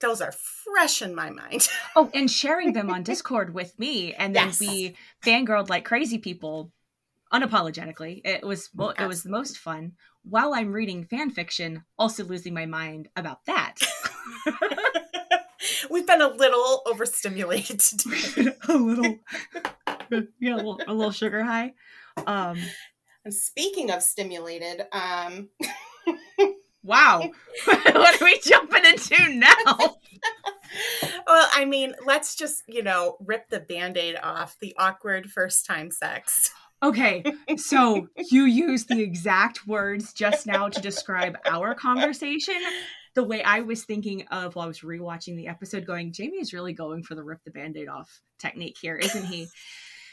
those 0.00 0.20
are 0.20 0.32
fresh 0.32 1.02
in 1.02 1.14
my 1.14 1.30
mind. 1.30 1.68
oh, 1.96 2.10
and 2.14 2.30
sharing 2.30 2.72
them 2.72 2.90
on 2.90 3.02
Discord 3.02 3.52
with 3.52 3.78
me 3.78 4.14
and 4.14 4.34
then 4.34 4.46
yes. 4.48 4.58
be 4.58 4.96
fangirled 5.24 5.68
like 5.68 5.84
crazy 5.84 6.18
people 6.18 6.72
unapologetically. 7.32 8.20
It 8.24 8.44
was 8.44 8.70
well, 8.74 8.90
it 8.98 9.06
was 9.06 9.22
the 9.22 9.30
most 9.30 9.58
fun 9.58 9.92
while 10.22 10.54
I'm 10.54 10.72
reading 10.72 11.04
fan 11.04 11.30
fiction, 11.30 11.84
also 11.98 12.24
losing 12.24 12.54
my 12.54 12.66
mind 12.66 13.08
about 13.16 13.44
that. 13.46 13.76
We've 15.90 16.06
been 16.06 16.20
a 16.22 16.28
little 16.28 16.82
overstimulated 16.86 17.80
today. 17.80 18.52
a 18.68 18.74
little 18.74 19.18
yeah, 20.40 20.54
a 20.54 20.56
little, 20.56 20.80
a 20.86 20.94
little 20.94 21.12
sugar 21.12 21.42
high. 21.42 21.74
Um 22.26 22.58
and 23.24 23.34
speaking 23.34 23.90
of 23.90 24.02
stimulated, 24.02 24.82
um 24.92 25.48
Wow. 26.82 27.30
what 27.66 28.20
are 28.20 28.24
we 28.24 28.40
jumping 28.40 28.86
into 28.86 29.34
now? 29.34 29.96
well, 31.26 31.48
I 31.52 31.66
mean, 31.66 31.94
let's 32.06 32.34
just, 32.34 32.62
you 32.66 32.82
know, 32.82 33.18
rip 33.20 33.50
the 33.50 33.60
band-aid 33.60 34.16
off 34.22 34.56
the 34.60 34.74
awkward 34.78 35.30
first 35.30 35.66
time 35.66 35.90
sex. 35.90 36.50
Okay, 36.82 37.22
so 37.56 38.08
you 38.30 38.44
used 38.44 38.88
the 38.88 39.00
exact 39.02 39.66
words 39.66 40.12
just 40.12 40.46
now 40.46 40.68
to 40.68 40.80
describe 40.80 41.36
our 41.46 41.74
conversation. 41.74 42.56
The 43.14 43.24
way 43.24 43.42
I 43.42 43.60
was 43.60 43.84
thinking 43.84 44.26
of 44.28 44.54
while 44.54 44.64
I 44.64 44.68
was 44.68 44.80
rewatching 44.80 45.36
the 45.36 45.48
episode, 45.48 45.84
going, 45.84 46.12
Jamie 46.12 46.38
is 46.38 46.52
really 46.52 46.72
going 46.72 47.02
for 47.02 47.14
the 47.14 47.24
rip 47.24 47.42
the 47.44 47.50
band 47.50 47.76
aid 47.76 47.88
off 47.88 48.20
technique 48.38 48.76
here, 48.80 48.96
isn't 48.96 49.26
he? 49.26 49.48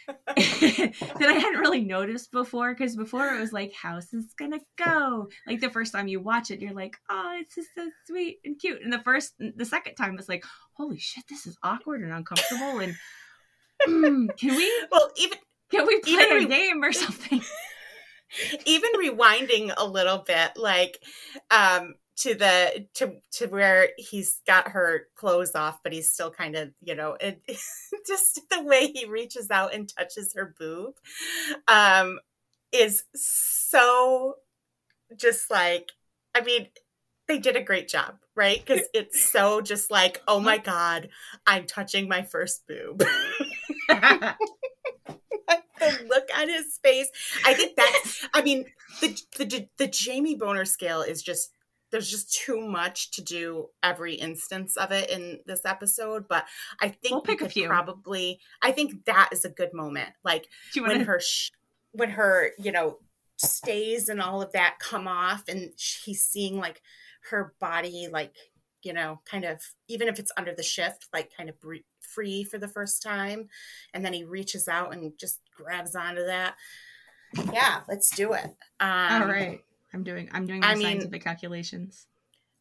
that 0.26 0.94
I 1.22 1.34
hadn't 1.34 1.60
really 1.60 1.84
noticed 1.84 2.32
before 2.32 2.74
because 2.74 2.96
before 2.96 3.28
it 3.28 3.40
was 3.40 3.52
like, 3.52 3.74
how's 3.74 4.10
this 4.10 4.34
gonna 4.40 4.62
go? 4.78 5.28
Like 5.46 5.60
the 5.60 5.70
first 5.70 5.92
time 5.92 6.08
you 6.08 6.22
watch 6.22 6.50
it, 6.50 6.62
you're 6.62 6.74
like, 6.74 6.96
oh, 7.10 7.38
it's 7.40 7.56
just 7.56 7.70
so 7.76 7.90
sweet 8.06 8.38
and 8.46 8.58
cute. 8.58 8.82
And 8.82 8.92
the 8.92 9.02
first, 9.02 9.34
the 9.38 9.66
second 9.66 9.96
time, 9.96 10.18
it's 10.18 10.30
like, 10.30 10.46
holy 10.74 10.98
shit, 10.98 11.26
this 11.28 11.46
is 11.46 11.58
awkward 11.62 12.02
and 12.02 12.14
uncomfortable. 12.14 12.80
And 12.80 12.96
mm, 13.86 14.38
can 14.38 14.56
we? 14.56 14.72
Well, 14.92 15.12
even 15.18 15.38
can 15.72 15.86
we 15.86 16.00
play 16.00 16.14
even 16.14 16.44
a 16.44 16.48
game 16.48 16.84
or 16.84 16.94
something? 16.94 17.42
even 18.66 18.92
rewinding 18.94 19.74
a 19.76 19.86
little 19.86 20.20
bit, 20.20 20.52
like, 20.58 21.02
um, 21.52 21.96
to 22.18 22.34
the 22.34 22.86
to 22.96 23.14
to 23.32 23.48
where 23.48 23.90
he's 23.98 24.42
got 24.48 24.70
her 24.70 25.08
clothes 25.16 25.54
off 25.56 25.80
but 25.84 25.94
he's 25.94 26.10
still 26.10 26.32
kind 26.32 26.56
of 26.56 26.72
you 26.82 26.96
know 26.96 27.16
it, 27.20 27.42
just 28.08 28.42
the 28.50 28.64
way 28.64 28.88
he 28.88 29.06
reaches 29.06 29.50
out 29.52 29.74
and 29.74 29.88
touches 29.88 30.34
her 30.36 30.54
boob 30.60 30.96
um 31.68 32.20
is 32.72 33.04
so 33.16 34.36
just 35.16 35.50
like 35.50 35.92
i 36.36 36.42
mean 36.42 36.68
they 37.28 37.38
did 37.38 37.56
a 37.56 37.64
great 37.64 37.88
job 37.88 38.16
right? 38.36 38.64
Because 38.64 38.86
it's 38.94 39.32
so 39.32 39.62
just 39.62 39.90
like 39.90 40.22
oh 40.28 40.40
my 40.40 40.58
god 40.60 41.10
i'm 41.46 41.66
touching 41.66 42.08
my 42.08 42.22
first 42.22 42.64
boob 42.68 43.04
the 45.92 46.06
look 46.10 46.28
on 46.38 46.50
his 46.50 46.80
face. 46.84 47.10
I 47.46 47.54
think 47.54 47.76
that's 47.76 48.28
i 48.34 48.42
mean 48.42 48.66
the, 49.02 49.20
the 49.38 49.68
the 49.78 49.88
jamie 49.88 50.36
boner 50.36 50.66
scale 50.66 51.02
is 51.02 51.22
just 51.22 51.52
there's 51.92 52.10
just 52.10 52.34
too 52.34 52.60
much 52.68 53.12
to 53.12 53.24
do 53.24 53.68
every 53.82 54.16
instance 54.16 54.76
of 54.76 54.92
it 54.92 55.10
in 55.10 55.40
this 55.46 55.66
episode 55.66 56.28
but 56.28 56.46
i 56.82 56.90
think 56.90 57.12
we'll 57.12 57.22
pick 57.22 57.42
a 57.42 57.50
few. 57.50 57.68
probably 57.68 58.40
i 58.62 58.72
think 58.72 59.06
that 59.06 59.30
is 59.32 59.46
a 59.46 59.50
good 59.50 59.74
moment. 59.74 60.10
Like 60.24 60.48
wanna... 60.76 60.90
when 60.90 61.06
her 61.06 61.20
sh- 61.20 61.52
when 61.92 62.10
her 62.12 62.52
you 62.60 62.72
know 62.72 63.00
stays 63.38 64.10
and 64.10 64.22
all 64.22 64.42
of 64.42 64.52
that 64.54 64.80
come 64.80 65.08
off 65.08 65.44
and 65.48 65.72
he's 65.78 66.24
seeing 66.24 66.58
like 66.58 66.82
her 67.30 67.54
body 67.60 68.08
like 68.12 68.34
you 68.88 68.94
know 68.94 69.20
kind 69.30 69.46
of 69.46 69.62
even 69.88 70.08
if 70.08 70.18
it's 70.18 70.32
under 70.38 70.56
the 70.56 70.64
shift 70.64 71.08
like 71.14 71.30
kind 71.36 71.50
of 71.50 71.56
free 72.00 72.44
for 72.44 72.58
the 72.58 72.68
first 72.68 73.04
time 73.04 73.48
and 73.94 74.04
then 74.04 74.14
he 74.14 74.24
reaches 74.24 74.68
out 74.68 74.94
and 74.94 75.12
just 75.20 75.42
grabs 75.56 75.96
onto 75.96 76.26
that 76.26 76.56
yeah 77.54 77.82
let's 77.88 78.10
do 78.16 78.34
it 78.34 78.56
um, 78.80 79.22
all 79.22 79.28
right 79.28 79.62
I'm 79.94 80.04
doing 80.04 80.30
I'm 80.32 80.46
doing 80.46 80.60
my 80.62 80.68
I 80.72 80.76
mean, 80.76 80.84
scientific 80.84 81.24
calculations. 81.24 82.06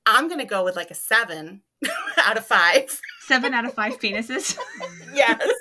I'm 0.04 0.28
gonna 0.28 0.47
go 0.47 0.64
with 0.64 0.76
like 0.76 0.90
a 0.90 0.95
seven 0.95 1.62
out 2.18 2.38
of 2.38 2.47
five. 2.47 3.00
Seven 3.23 3.52
out 3.54 3.64
of 3.64 3.75
five 3.75 3.99
penises. 3.99 4.56
yes. 5.14 5.42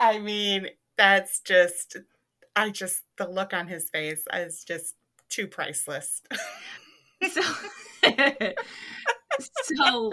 I 0.00 0.18
mean, 0.18 0.68
that's 0.96 1.40
just 1.40 1.96
I 2.54 2.70
just 2.70 3.02
the 3.18 3.28
look 3.28 3.52
on 3.52 3.66
his 3.68 3.90
face 3.90 4.22
is 4.32 4.64
just 4.64 4.94
too 5.34 5.46
priceless. 5.46 6.22
so 7.30 7.42
so 9.40 10.12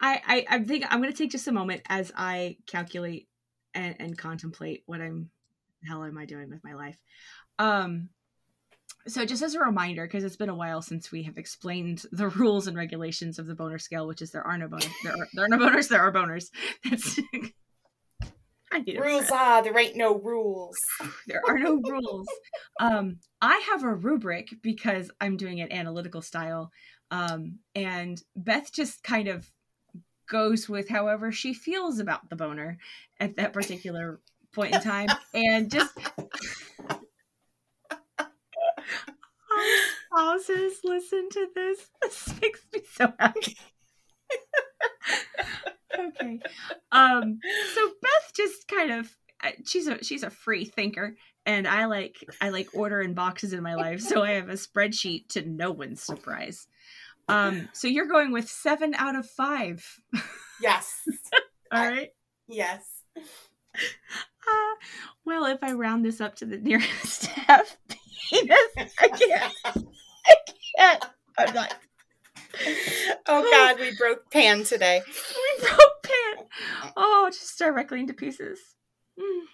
I, 0.00 0.20
I 0.26 0.46
I 0.48 0.58
think 0.64 0.84
I'm 0.88 1.00
gonna 1.00 1.12
take 1.12 1.30
just 1.30 1.48
a 1.48 1.52
moment 1.52 1.82
as 1.88 2.12
I 2.16 2.56
calculate 2.66 3.28
and, 3.74 3.96
and 3.98 4.18
contemplate 4.18 4.82
what 4.86 5.00
I'm 5.00 5.30
hell 5.86 6.04
am 6.04 6.18
I 6.18 6.24
doing 6.24 6.50
with 6.50 6.64
my 6.64 6.74
life? 6.74 6.96
Um, 7.58 8.08
so 9.08 9.24
just 9.24 9.42
as 9.42 9.54
a 9.54 9.60
reminder, 9.60 10.04
because 10.04 10.24
it's 10.24 10.36
been 10.36 10.48
a 10.48 10.54
while 10.54 10.82
since 10.82 11.12
we 11.12 11.22
have 11.24 11.38
explained 11.38 12.04
the 12.10 12.28
rules 12.28 12.66
and 12.66 12.76
regulations 12.76 13.38
of 13.38 13.46
the 13.46 13.54
boner 13.54 13.78
scale, 13.78 14.06
which 14.06 14.22
is 14.22 14.32
there 14.32 14.46
are 14.46 14.58
no 14.58 14.68
boners, 14.68 14.92
there 15.04 15.12
are, 15.12 15.28
there 15.34 15.44
are 15.44 15.48
no 15.48 15.58
boners, 15.58 15.88
there 15.88 16.00
are 16.00 16.12
boners. 16.12 16.50
That's 16.84 17.20
rules 18.98 19.30
are 19.30 19.62
there 19.62 19.78
ain't 19.78 19.96
no 19.96 20.18
rules. 20.18 20.76
there 21.26 21.42
are 21.46 21.58
no 21.58 21.80
rules. 21.80 22.26
Um, 22.80 23.18
I 23.40 23.62
have 23.70 23.84
a 23.84 23.94
rubric 23.94 24.48
because 24.62 25.10
I'm 25.20 25.36
doing 25.36 25.58
it 25.58 25.72
analytical 25.72 26.22
style, 26.22 26.70
um, 27.10 27.58
and 27.74 28.22
Beth 28.34 28.72
just 28.72 29.02
kind 29.02 29.28
of 29.28 29.50
goes 30.28 30.68
with 30.68 30.88
however 30.88 31.30
she 31.30 31.54
feels 31.54 31.98
about 32.00 32.28
the 32.28 32.36
boner 32.36 32.78
at 33.20 33.36
that 33.36 33.52
particular 33.52 34.20
point 34.52 34.74
in 34.74 34.80
time 34.80 35.08
and 35.34 35.70
just 35.70 35.96
spouses 40.06 40.80
listen 40.84 41.28
to 41.30 41.48
this. 41.54 41.86
This 42.02 42.40
makes 42.40 42.60
me 42.72 42.80
so 42.92 43.12
happy. 43.18 43.56
Okay. 45.98 46.40
Um 46.92 47.40
so 47.74 47.88
Beth 48.02 48.32
just 48.34 48.68
kind 48.68 48.92
of 48.92 49.14
she's 49.64 49.86
a 49.86 50.02
she's 50.02 50.22
a 50.22 50.30
free 50.30 50.64
thinker, 50.64 51.16
and 51.44 51.66
I 51.68 51.86
like 51.86 52.16
I 52.40 52.48
like 52.50 52.68
order 52.74 53.00
in 53.00 53.14
boxes 53.14 53.52
in 53.52 53.62
my 53.62 53.74
life, 53.74 54.00
so 54.00 54.22
I 54.22 54.32
have 54.32 54.48
a 54.48 54.54
spreadsheet 54.54 55.28
to 55.30 55.42
no 55.48 55.70
one's 55.70 56.02
surprise. 56.02 56.66
Um, 57.28 57.68
so 57.72 57.88
you're 57.88 58.06
going 58.06 58.32
with 58.32 58.48
seven 58.48 58.94
out 58.94 59.16
of 59.16 59.28
five. 59.28 59.84
Yes. 60.58 61.02
All 61.70 61.86
right. 61.86 62.08
Yes. 62.48 63.02
Uh, 63.14 64.74
well, 65.26 65.44
if 65.44 65.58
I 65.62 65.72
round 65.72 66.02
this 66.02 66.20
up 66.20 66.36
to 66.36 66.46
the 66.46 66.56
nearest 66.56 67.26
half 67.26 67.76
penis, 68.30 68.94
I 68.98 69.08
can't. 69.08 69.54
I 69.64 70.34
can't. 70.78 71.04
I'm 71.36 71.54
not. 71.54 71.74
Oh 73.28 73.42
God, 73.50 73.80
we 73.80 73.92
broke 73.96 74.30
Pan 74.30 74.62
today. 74.62 75.02
We 75.58 75.66
broke 75.66 76.02
Pan. 76.04 76.46
Oh, 76.96 77.28
just 77.32 77.58
directly 77.58 77.98
into 77.98 78.14
pieces. 78.14 78.60
Mm. 79.18 79.46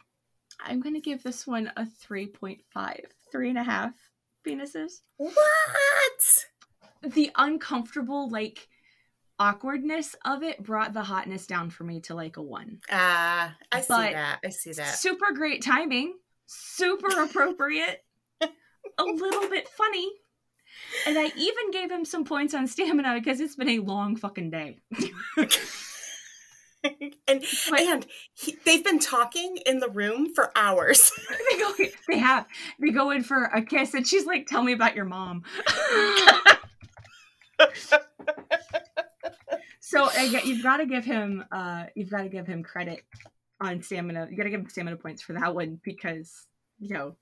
I'm 0.61 0.81
going 0.81 0.95
to 0.95 1.01
give 1.01 1.23
this 1.23 1.47
one 1.47 1.73
a 1.77 1.87
3.5. 2.07 2.61
Three 3.31 3.49
and 3.49 3.59
a 3.59 3.63
half 3.63 3.95
penises. 4.47 5.01
What? 5.17 5.33
The 7.03 7.31
uncomfortable, 7.37 8.29
like, 8.29 8.69
awkwardness 9.39 10.15
of 10.25 10.43
it 10.43 10.63
brought 10.63 10.93
the 10.93 11.03
hotness 11.03 11.47
down 11.47 11.71
for 11.71 11.85
me 11.85 12.01
to 12.01 12.15
like 12.15 12.37
a 12.37 12.43
one. 12.43 12.81
Ah, 12.91 13.57
I 13.73 13.81
see 13.81 13.89
that. 13.89 14.39
I 14.45 14.51
see 14.51 14.73
that. 14.73 14.95
Super 14.95 15.33
great 15.33 15.63
timing, 15.63 16.15
super 16.47 17.23
appropriate, 17.23 18.05
a 18.43 19.03
little 19.03 19.49
bit 19.49 19.69
funny. 19.69 20.11
And 21.07 21.19
I 21.19 21.33
even 21.37 21.71
gave 21.73 21.91
him 21.91 22.05
some 22.05 22.25
points 22.25 22.55
on 22.55 22.67
stamina 22.67 23.15
because 23.15 23.41
it's 23.41 23.57
been 23.57 23.69
a 23.69 23.79
long 23.81 24.17
fucking 24.17 24.51
day. 24.51 24.79
and 26.85 27.45
But- 27.71 27.81
and 27.81 28.07
he, 28.35 28.57
they've 28.65 28.85
been 28.85 28.99
talking 28.99 29.59
in 29.67 29.79
the 29.79 29.89
room 29.89 30.35
for 30.35 30.51
hours. 30.57 31.13
they 31.51 31.59
go, 31.59 31.73
they 32.09 32.19
have, 32.19 32.47
they 32.81 32.91
go 32.91 33.11
in 33.11 33.23
for 33.23 33.45
a 33.45 33.63
kiss, 33.63 33.95
and 33.95 34.07
she's 34.07 34.27
like, 34.27 34.47
"Tell 34.47 34.63
me 34.63 34.73
about 34.73 34.97
your 34.97 35.05
mom." 35.05 35.43
so 39.81 40.09
I 40.11 40.43
you've 40.45 40.63
got 40.63 40.79
to 40.79 40.87
give 40.87 41.05
him, 41.05 41.45
uh, 41.53 41.85
you've 41.95 42.11
got 42.11 42.23
to 42.23 42.29
give 42.29 42.47
him 42.47 42.63
credit 42.63 43.05
on 43.61 43.83
stamina. 43.83 44.29
You 44.31 44.37
got 44.37 44.45
to 44.45 44.51
give 44.51 44.61
him 44.61 44.69
stamina 44.69 44.97
points 44.97 45.23
for 45.23 45.35
that 45.35 45.55
one 45.55 45.81
because 45.85 46.47
you 46.83 46.95
know, 46.95 47.17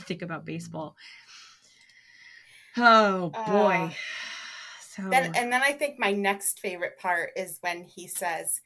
think 0.00 0.22
about 0.22 0.44
baseball. 0.44 0.96
Oh 2.76 3.30
boy. 3.30 3.40
Uh, 3.44 3.90
so 4.80 5.02
then 5.10 5.32
and 5.34 5.52
then 5.52 5.62
I 5.62 5.72
think 5.72 5.98
my 5.98 6.12
next 6.12 6.60
favorite 6.60 6.98
part 6.98 7.30
is 7.36 7.58
when 7.60 7.84
he 7.84 8.06
says, 8.06 8.60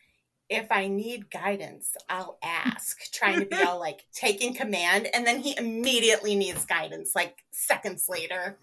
"If 0.48 0.70
I 0.70 0.88
need 0.88 1.30
guidance, 1.30 1.96
I'll 2.08 2.38
ask." 2.42 2.98
Trying 3.12 3.40
to 3.40 3.46
be 3.46 3.56
all 3.66 3.78
like 3.78 4.04
taking 4.12 4.54
command, 4.54 5.08
and 5.14 5.26
then 5.26 5.40
he 5.40 5.56
immediately 5.56 6.34
needs 6.34 6.64
guidance, 6.64 7.12
like 7.14 7.36
seconds 7.50 8.06
later. 8.08 8.58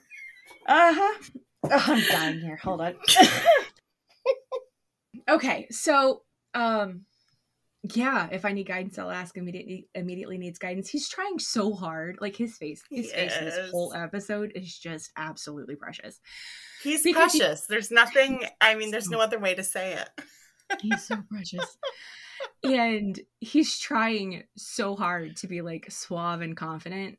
Uh 0.65 0.93
huh. 0.93 1.23
Oh, 1.65 1.83
I'm 1.87 2.03
dying 2.07 2.39
here. 2.39 2.57
Hold 2.57 2.81
on. 2.81 2.95
okay, 5.29 5.67
so 5.71 6.23
um, 6.53 7.05
yeah. 7.95 8.27
If 8.31 8.45
I 8.45 8.51
need 8.51 8.67
guidance, 8.67 8.97
I'll 8.97 9.11
ask. 9.11 9.37
Immediately, 9.37 9.87
immediately 9.95 10.37
needs 10.37 10.59
guidance. 10.59 10.89
He's 10.89 11.07
trying 11.09 11.39
so 11.39 11.73
hard. 11.73 12.17
Like 12.21 12.35
his 12.35 12.57
face, 12.57 12.83
his 12.89 13.11
face 13.11 13.35
in 13.37 13.45
this 13.45 13.71
whole 13.71 13.93
episode 13.93 14.51
is 14.55 14.77
just 14.77 15.11
absolutely 15.17 15.75
precious. 15.75 16.19
He's 16.83 17.03
Because 17.03 17.33
he- 17.33 17.39
precious. 17.39 17.65
There's 17.67 17.91
nothing. 17.91 18.43
I 18.61 18.75
mean, 18.75 18.91
there's 18.91 19.09
no 19.09 19.19
other 19.19 19.39
way 19.39 19.53
to 19.55 19.63
say 19.63 19.93
it. 19.93 20.09
He's 20.81 21.03
so 21.03 21.17
precious. 21.29 21.77
And 22.63 23.19
he's 23.39 23.79
trying 23.79 24.43
so 24.55 24.95
hard 24.95 25.37
to 25.37 25.47
be 25.47 25.61
like 25.61 25.89
suave 25.89 26.41
and 26.41 26.55
confident 26.55 27.17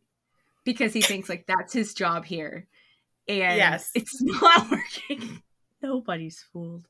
because 0.65 0.93
he 0.93 1.01
thinks 1.01 1.29
like 1.29 1.45
that's 1.49 1.73
his 1.73 1.93
job 1.93 2.25
here. 2.25 2.69
And 3.27 3.57
Yes. 3.57 3.91
it's 3.97 4.17
not 4.23 4.71
working. 4.71 5.43
Nobody's 5.83 6.45
fooled. 6.53 6.87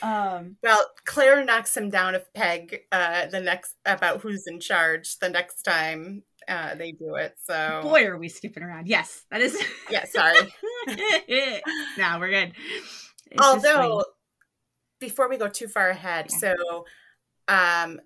Um 0.00 0.56
Well, 0.62 0.90
Claire 1.04 1.44
knocks 1.44 1.76
him 1.76 1.90
down 1.90 2.14
a 2.14 2.20
peg. 2.20 2.82
Uh, 2.90 3.26
the 3.26 3.40
next 3.40 3.74
about 3.84 4.20
who's 4.20 4.46
in 4.46 4.60
charge. 4.60 5.18
The 5.18 5.28
next 5.28 5.62
time 5.62 6.22
uh, 6.48 6.74
they 6.74 6.92
do 6.92 7.14
it. 7.16 7.36
So 7.44 7.80
boy 7.82 8.04
are 8.06 8.18
we 8.18 8.28
skipping 8.28 8.62
around. 8.62 8.88
Yes, 8.88 9.24
that 9.30 9.40
is 9.40 9.56
yeah. 9.90 10.04
Sorry. 10.06 10.52
now 11.98 12.18
we're 12.18 12.30
good. 12.30 12.52
It's 13.30 13.42
Although, 13.46 14.04
before 14.98 15.28
we 15.28 15.36
go 15.38 15.48
too 15.48 15.68
far 15.68 15.88
ahead, 15.88 16.26
Yeah. 16.30 16.38
so, 16.38 16.84
um, 17.48 18.00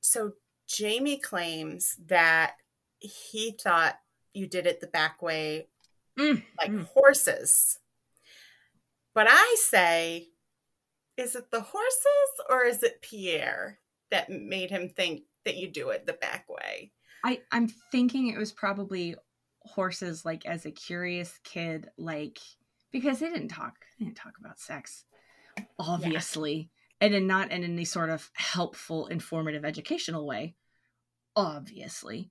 so 0.00 0.32
Jamie 0.66 1.18
claims 1.18 1.96
that 2.06 2.54
he 2.98 3.56
thought 3.62 3.96
you 4.34 4.46
did 4.46 4.66
it 4.66 4.80
the 4.80 4.86
back 4.88 5.22
way, 5.22 5.68
Mm, 6.18 6.42
like 6.58 6.70
mm. 6.72 6.84
horses. 6.86 7.78
But 9.14 9.26
I 9.30 9.56
say, 9.58 10.29
is 11.16 11.34
it 11.34 11.50
the 11.50 11.60
horses 11.60 12.40
or 12.48 12.64
is 12.64 12.82
it 12.82 13.02
Pierre 13.02 13.78
that 14.10 14.30
made 14.30 14.70
him 14.70 14.88
think 14.88 15.22
that 15.44 15.56
you 15.56 15.68
do 15.68 15.90
it 15.90 16.06
the 16.06 16.14
back 16.14 16.46
way? 16.48 16.92
I 17.24 17.40
I'm 17.52 17.68
thinking 17.90 18.28
it 18.28 18.38
was 18.38 18.52
probably 18.52 19.14
horses 19.62 20.24
like 20.24 20.46
as 20.46 20.64
a 20.66 20.70
curious 20.70 21.38
kid 21.44 21.90
like 21.98 22.38
because 22.92 23.18
they 23.18 23.28
didn't 23.28 23.48
talk 23.48 23.76
they 23.98 24.06
didn't 24.06 24.16
talk 24.16 24.32
about 24.40 24.58
sex 24.58 25.04
obviously 25.78 26.70
and 27.00 27.14
in 27.14 27.26
not 27.26 27.50
in 27.50 27.62
any 27.62 27.84
sort 27.84 28.10
of 28.10 28.30
helpful 28.34 29.06
informative 29.08 29.64
educational 29.64 30.26
way 30.26 30.54
obviously 31.36 32.30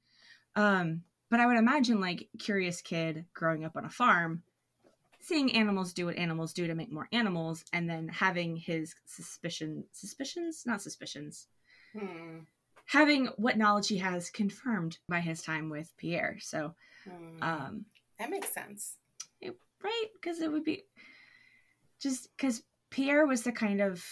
um 0.55 1.03
but 1.29 1.39
i 1.39 1.45
would 1.45 1.57
imagine 1.57 2.01
like 2.01 2.27
curious 2.39 2.81
kid 2.81 3.25
growing 3.33 3.63
up 3.63 3.75
on 3.75 3.85
a 3.85 3.89
farm 3.89 4.41
seeing 5.29 5.55
animals 5.55 5.93
do 5.93 6.07
what 6.07 6.17
animals 6.17 6.53
do 6.53 6.65
to 6.67 6.73
make 6.75 6.91
more 6.91 7.07
animals 7.11 7.63
and 7.71 7.87
then 7.89 8.07
having 8.07 8.55
his 8.57 8.95
suspicion 9.05 9.83
suspicions 9.91 10.63
not 10.65 10.81
suspicions 10.81 11.47
Hmm. 11.93 12.39
having 12.85 13.27
what 13.37 13.57
knowledge 13.57 13.87
he 13.87 13.97
has 13.97 14.29
confirmed 14.31 14.97
by 15.07 15.19
his 15.19 15.41
time 15.43 15.69
with 15.69 15.91
Pierre. 15.97 16.37
So, 16.39 16.73
Hmm. 17.03 17.43
um, 17.43 17.85
that 18.17 18.29
makes 18.31 18.49
sense. 18.51 18.97
it- 19.41 19.59
right? 19.81 20.07
Because 20.13 20.41
it 20.41 20.51
would 20.51 20.63
be 20.65 20.83
just 21.99 22.29
because 22.35 22.63
Pierre 22.89 23.25
was 23.25 23.43
the 23.43 23.51
kind 23.51 23.81
of 23.81 24.03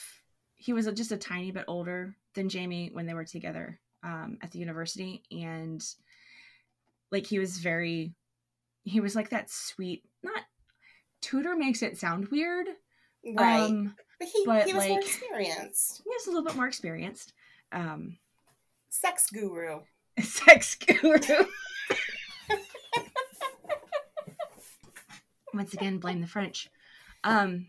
he 0.56 0.73
was 0.73 0.88
just 0.93 1.12
a 1.12 1.17
tiny 1.17 1.51
bit 1.51 1.65
older 1.67 2.15
than 2.34 2.49
Jamie 2.49 2.89
when 2.91 3.06
they 3.06 3.13
were 3.13 3.25
together 3.25 3.80
um, 4.03 4.38
at 4.41 4.51
the 4.51 4.60
university, 4.60 5.23
and 5.32 5.84
like 7.12 7.25
he 7.27 7.39
was 7.39 7.58
very 7.60 8.13
he 8.84 8.99
was 9.01 9.15
like 9.15 9.30
that 9.30 9.49
sweet 9.49 10.03
not 10.23 10.43
tutor 11.21 11.56
makes 11.56 11.82
it 11.82 11.97
sound 11.97 12.27
weird 12.30 12.67
Right. 13.25 13.60
um 13.62 13.95
but 14.19 14.27
he, 14.30 14.43
but, 14.45 14.65
he 14.67 14.73
was 14.73 14.88
more 14.88 14.99
experienced. 14.99 16.01
he 16.03 16.10
was 16.10 16.25
a 16.27 16.30
little 16.30 16.45
bit 16.45 16.56
more 16.56 16.67
experienced 16.67 17.34
um 17.71 18.17
Sex 18.89 19.30
guru. 19.30 19.82
sex 20.21 20.75
guru. 20.75 21.19
Once 25.53 25.73
again, 25.73 25.97
blame 25.99 26.21
the 26.21 26.27
French. 26.27 26.69
Um, 27.23 27.67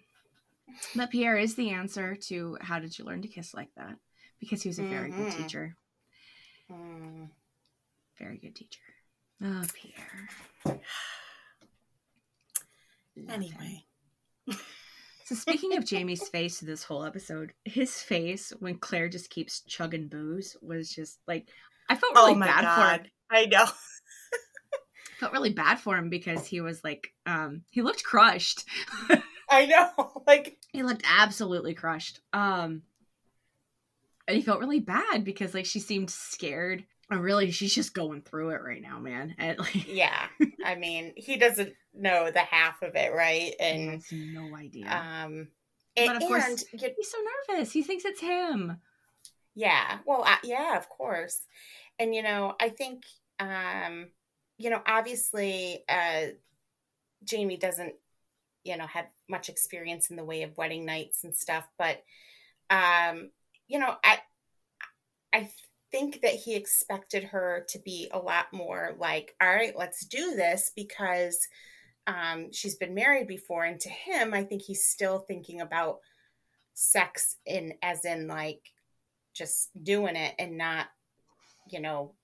but 0.95 1.11
Pierre 1.11 1.37
is 1.37 1.55
the 1.55 1.71
answer 1.71 2.17
to 2.29 2.57
how 2.61 2.79
did 2.79 2.99
you 2.99 3.05
learn 3.05 3.23
to 3.23 3.29
kiss 3.29 3.55
like 3.55 3.69
that? 3.77 3.97
Because 4.41 4.63
he 4.63 4.69
was 4.69 4.79
a 4.79 4.83
very 4.85 5.11
good 5.11 5.33
Mhm. 5.33 5.37
teacher. 5.37 5.77
Hmm. 6.71 7.25
Very 8.19 8.39
good 8.39 8.55
teacher. 8.55 8.81
Oh, 9.43 9.65
Pierre. 9.75 10.79
Anyway. 13.29 13.85
So 15.29 15.35
speaking 15.35 15.77
of 15.77 15.85
Jamie's 15.85 16.27
face 16.27 16.59
this 16.59 16.83
whole 16.83 17.05
episode, 17.05 17.53
his 17.67 18.01
face 18.01 18.51
when 18.61 18.79
Claire 18.79 19.11
just 19.11 19.29
keeps 19.29 19.61
chugging 19.61 20.09
booze 20.09 20.57
was 20.63 20.89
just 20.89 21.19
like 21.29 21.51
I 21.91 21.97
felt 21.97 22.15
really 22.15 22.33
oh 22.33 22.37
my 22.37 22.47
bad 22.47 22.75
for 22.75 23.03
him. 23.03 23.11
I 23.31 23.45
know. 23.45 23.67
felt 25.21 25.35
really 25.35 25.53
bad 25.53 25.81
for 25.81 25.99
him 25.99 26.09
because 26.09 26.47
he 26.47 26.63
was 26.63 26.83
like 26.83 27.09
um 27.27 27.61
he 27.69 27.83
looked 27.83 28.05
crushed. 28.05 28.65
I 29.51 29.67
know. 29.67 30.23
Like 30.27 30.57
he 30.73 30.83
looked 30.83 31.05
absolutely 31.07 31.75
crushed. 31.75 32.21
Um 32.33 32.81
and 34.27 34.35
he 34.35 34.43
felt 34.43 34.61
really 34.61 34.81
bad 34.81 35.25
because 35.25 35.53
like 35.53 35.67
she 35.67 35.81
seemed 35.81 36.09
scared. 36.09 36.87
Really 37.11 37.51
she's 37.51 37.75
just 37.75 37.95
going 37.95 38.21
through 38.23 38.51
it 38.51 38.63
right 38.63 38.83
now, 38.83 38.99
man. 38.99 39.35
And 39.39 39.59
like 39.59 39.89
yeah. 39.89 40.27
I 40.65 40.75
mean, 40.75 41.15
he 41.17 41.37
doesn't 41.37 41.73
know 41.95 42.31
the 42.31 42.41
half 42.41 42.83
of 42.83 42.95
it, 42.97 43.13
right? 43.15 43.55
he 43.59 43.65
And 43.65 43.91
has 43.93 44.13
no 44.13 44.55
idea. 44.57 44.87
um 44.91 45.49
But 45.97 46.09
and, 46.09 46.23
of 46.23 46.29
course- 46.29 46.65
you, 46.73 46.91
He's 46.97 47.11
so 47.11 47.19
nervous. 47.49 47.73
He 47.73 47.83
thinks 47.83 48.05
it's 48.05 48.21
him. 48.21 48.79
yeah. 49.55 49.99
Well, 50.07 50.23
uh, 50.25 50.37
yeah, 50.45 50.77
of 50.77 50.89
course. 50.89 51.41
And 51.99 52.15
you 52.15 52.23
know, 52.23 52.55
I 52.61 52.69
think 52.69 53.05
um 53.41 54.09
you 54.59 54.69
know, 54.71 54.83
obviously 54.87 55.85
uh 55.89 56.27
Jamie 57.25 57.57
doesn't 57.57 57.95
you 58.65 58.77
know 58.77 58.87
have 58.87 59.07
much 59.31 59.49
experience 59.49 60.11
in 60.11 60.17
the 60.17 60.25
way 60.25 60.43
of 60.43 60.57
wedding 60.59 60.85
nights 60.85 61.25
and 61.25 61.35
stuff, 61.35 61.67
but 61.79 62.03
um 62.71 63.31
you 63.67 63.79
know, 63.79 63.95
I 64.05 64.19
I 65.33 65.49
think 65.91 66.21
that 66.23 66.35
he 66.35 66.55
expected 66.55 67.25
her 67.25 67.65
to 67.69 67.79
be 67.79 68.09
a 68.13 68.19
lot 68.19 68.47
more 68.53 68.95
like, 68.99 69.35
all 69.41 69.49
right, 69.49 69.77
let's 69.77 70.05
do 70.07 70.35
this 70.35 70.73
because 70.75 71.49
um, 72.07 72.53
she's 72.53 72.77
been 72.77 72.95
married 72.95 73.27
before. 73.27 73.65
And 73.65 73.81
to 73.81 73.89
him, 73.89 74.35
I 74.35 74.45
think 74.45 74.63
he's 74.63 74.85
still 74.85 75.19
thinking 75.19 75.61
about 75.61 75.99
sex 76.75 77.37
in 77.45 77.75
as 77.83 78.05
in 78.05 78.29
like 78.29 78.61
just 79.35 79.71
doing 79.83 80.17
it 80.17 80.35
and 80.39 80.57
not, 80.57 80.87
you 81.71 81.81
know, 81.81 82.15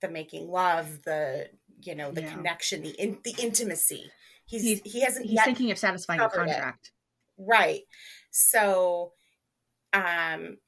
the 0.00 0.08
making 0.08 0.48
love, 0.48 1.02
the 1.04 1.48
you 1.80 1.94
know, 1.94 2.12
the 2.12 2.22
yeah. 2.22 2.34
connection, 2.34 2.82
the 2.82 2.90
in, 2.90 3.18
the 3.24 3.34
intimacy. 3.42 4.10
He's, 4.46 4.62
he's 4.62 4.80
he 4.84 5.00
hasn't 5.00 5.26
he's 5.26 5.42
thinking 5.42 5.70
of 5.70 5.78
satisfying 5.78 6.20
a 6.20 6.28
contract. 6.28 6.92
It. 7.38 7.42
Right. 7.48 7.80
So 8.30 9.12
um 9.92 10.58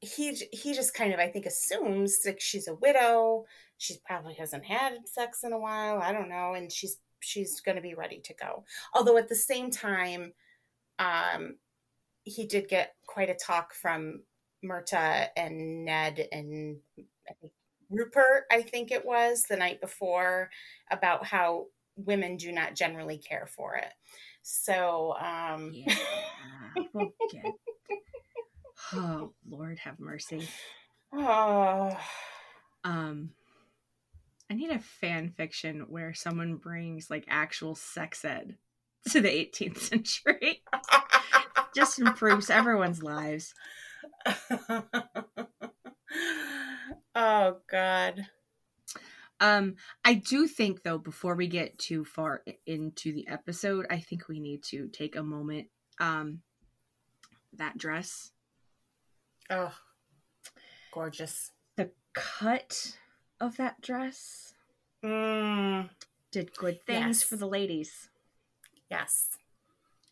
he 0.00 0.34
he 0.52 0.72
just 0.72 0.94
kind 0.94 1.12
of 1.12 1.20
I 1.20 1.28
think 1.28 1.46
assumes 1.46 2.18
like 2.24 2.40
she's 2.40 2.68
a 2.68 2.74
widow. 2.74 3.44
She 3.78 3.96
probably 4.06 4.34
hasn't 4.34 4.64
had 4.64 5.06
sex 5.06 5.44
in 5.44 5.52
a 5.52 5.58
while. 5.58 6.00
I 6.00 6.12
don't 6.12 6.28
know, 6.28 6.54
and 6.54 6.72
she's 6.72 6.98
she's 7.20 7.60
going 7.60 7.76
to 7.76 7.82
be 7.82 7.94
ready 7.94 8.20
to 8.24 8.34
go. 8.34 8.64
Although 8.94 9.18
at 9.18 9.28
the 9.28 9.34
same 9.34 9.70
time, 9.70 10.32
um, 10.98 11.56
he 12.24 12.46
did 12.46 12.68
get 12.68 12.94
quite 13.06 13.30
a 13.30 13.34
talk 13.34 13.74
from 13.74 14.22
Murtagh 14.64 15.28
and 15.36 15.84
Ned 15.84 16.26
and 16.32 16.78
I 17.28 17.32
think 17.40 17.52
Rupert, 17.90 18.44
I 18.50 18.62
think 18.62 18.90
it 18.90 19.04
was 19.04 19.44
the 19.48 19.56
night 19.56 19.80
before, 19.80 20.50
about 20.90 21.26
how 21.26 21.66
women 21.96 22.36
do 22.36 22.52
not 22.52 22.76
generally 22.76 23.18
care 23.18 23.46
for 23.46 23.74
it. 23.74 23.92
So, 24.42 25.14
um, 25.18 25.70
yeah, 25.72 25.94
get 27.32 27.52
Oh, 28.92 29.32
Lord 29.48 29.78
have 29.80 30.00
mercy. 30.00 30.48
Oh. 31.12 31.98
Um 32.84 33.30
I 34.50 34.54
need 34.54 34.70
a 34.70 34.80
fan 34.80 35.30
fiction 35.30 35.86
where 35.88 36.12
someone 36.12 36.56
brings 36.56 37.08
like 37.08 37.24
actual 37.28 37.76
sex 37.76 38.24
ed 38.24 38.56
to 39.10 39.20
the 39.20 39.28
18th 39.28 39.78
century. 39.90 40.62
Just 41.74 42.00
improves 42.00 42.50
everyone's 42.50 43.02
lives. 43.02 43.54
oh 47.14 47.56
god. 47.70 48.26
Um 49.38 49.76
I 50.04 50.14
do 50.14 50.48
think 50.48 50.82
though 50.82 50.98
before 50.98 51.36
we 51.36 51.46
get 51.46 51.78
too 51.78 52.04
far 52.04 52.42
into 52.66 53.12
the 53.12 53.28
episode, 53.28 53.86
I 53.88 54.00
think 54.00 54.28
we 54.28 54.40
need 54.40 54.64
to 54.64 54.88
take 54.88 55.14
a 55.16 55.22
moment 55.22 55.68
um 56.00 56.40
that 57.52 57.78
dress 57.78 58.32
Oh, 59.50 59.74
gorgeous. 60.92 61.50
The 61.76 61.90
cut 62.12 62.96
of 63.40 63.56
that 63.56 63.80
dress 63.80 64.54
mm. 65.04 65.90
did 66.30 66.54
good 66.54 66.80
things 66.86 67.20
yes. 67.20 67.22
for 67.24 67.36
the 67.36 67.48
ladies. 67.48 68.10
Yes. 68.88 69.30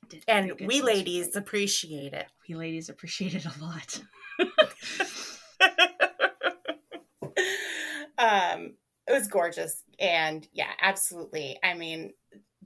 Did 0.08 0.24
and 0.26 0.52
we 0.60 0.82
ladies 0.82 1.36
appreciate 1.36 2.14
it. 2.14 2.26
We 2.48 2.56
ladies 2.56 2.88
appreciate 2.88 3.34
it 3.34 3.44
a 3.44 3.52
lot. 3.62 4.00
um, 8.18 8.74
it 9.06 9.12
was 9.12 9.28
gorgeous. 9.28 9.84
And 10.00 10.48
yeah, 10.52 10.72
absolutely. 10.80 11.60
I 11.62 11.74
mean, 11.74 12.12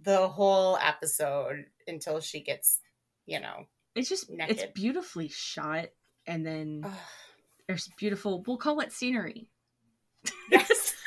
the 0.00 0.28
whole 0.28 0.78
episode 0.78 1.66
until 1.86 2.20
she 2.20 2.40
gets, 2.40 2.80
you 3.26 3.40
know, 3.40 3.66
it's 3.94 4.08
just 4.08 4.30
naked. 4.30 4.58
it's 4.58 4.72
beautifully 4.72 5.28
shot 5.28 5.88
and 6.26 6.46
then 6.46 6.84
there's 7.66 7.88
beautiful 7.98 8.42
we'll 8.46 8.56
call 8.56 8.80
it 8.80 8.92
scenery. 8.92 9.48
Yes. 10.50 10.94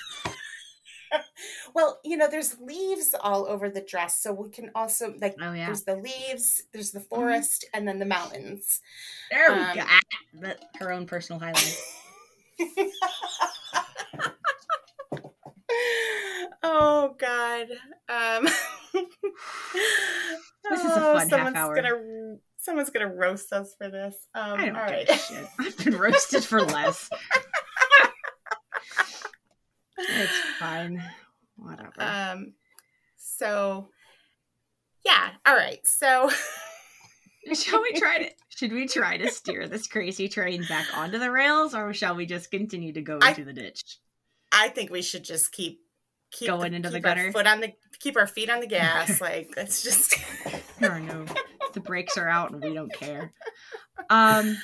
Well 1.74 2.00
you 2.06 2.16
know 2.16 2.30
there's 2.30 2.58
leaves 2.60 3.14
all 3.20 3.48
over 3.48 3.70
the 3.70 3.82
dress 3.82 4.22
so 4.22 4.32
we 4.32 4.50
can 4.50 4.72
also 4.76 5.14
like 5.20 5.36
oh, 5.42 5.52
yeah. 5.52 5.66
there's 5.66 5.84
the 5.84 5.98
leaves 5.98 6.64
there's 6.72 6.92
the 6.92 7.00
mm-hmm. 7.00 7.16
forest 7.16 7.66
mm-hmm. 7.66 7.78
and 7.78 7.88
then 7.88 8.00
the 8.00 8.06
mountains. 8.06 8.80
There 9.30 9.52
we 9.52 9.60
um, 9.60 9.76
go. 9.76 9.84
Ah, 9.86 10.54
her 10.80 10.94
own 10.94 11.06
personal 11.06 11.42
highlight 11.42 11.78
oh 16.64 17.16
god. 17.18 17.68
Um 18.08 18.48
this 20.70 20.80
is 20.80 20.92
a 20.92 20.96
oh, 20.96 21.20
fun 21.20 21.30
half 21.30 21.56
hour 21.56 21.76
gonna 21.76 22.38
Someone's 22.66 22.90
gonna 22.90 23.14
roast 23.14 23.54
us 23.54 23.76
for 23.78 23.90
this. 23.90 24.16
Um, 24.34 24.60
I 24.60 24.66
don't 24.66 24.76
all 24.76 24.82
right. 24.82 25.08
shit. 25.08 25.48
I've 25.60 25.78
been 25.78 25.96
roasted 25.96 26.44
for 26.44 26.64
less. 26.64 27.08
it's 30.00 30.40
fine. 30.58 31.04
Whatever. 31.58 31.92
Um. 32.00 32.54
So, 33.18 33.90
yeah. 35.06 35.30
All 35.46 35.56
right. 35.56 35.86
So. 35.86 36.32
shall 37.54 37.84
we 37.84 37.94
try 37.94 38.18
to 38.18 38.32
should 38.50 38.74
we 38.74 38.88
try 38.88 39.18
to 39.18 39.30
steer 39.30 39.68
this 39.68 39.86
crazy 39.86 40.28
train 40.28 40.66
back 40.68 40.88
onto 40.98 41.20
the 41.20 41.30
rails 41.30 41.76
or 41.76 41.94
shall 41.94 42.16
we 42.16 42.26
just 42.26 42.50
continue 42.50 42.92
to 42.92 43.02
go 43.02 43.18
into 43.18 43.42
I, 43.42 43.44
the 43.44 43.54
ditch 43.54 44.00
i 44.52 44.70
think 44.70 44.90
we 44.90 45.04
should 45.04 45.24
just 45.24 45.52
keep 45.52 45.82
keep 46.32 46.48
going 46.48 46.72
the, 46.72 46.78
into 46.78 46.90
keep 46.90 46.94
the 46.94 47.00
gutter 47.02 47.32
foot 47.32 47.46
on 47.46 47.60
the 47.60 47.74
keep 48.00 48.18
our 48.18 48.26
feet 48.26 48.50
on 48.50 48.62
the 48.62 48.68
gas 48.68 49.22
like 49.22 49.54
let's 49.56 49.84
just 49.84 50.16
or 50.82 51.00
no 51.00 51.26
the 51.76 51.80
brakes 51.82 52.18
are 52.18 52.28
out 52.28 52.52
and 52.52 52.64
we 52.64 52.74
don't 52.74 52.92
care. 52.92 53.32
Um 54.10 54.58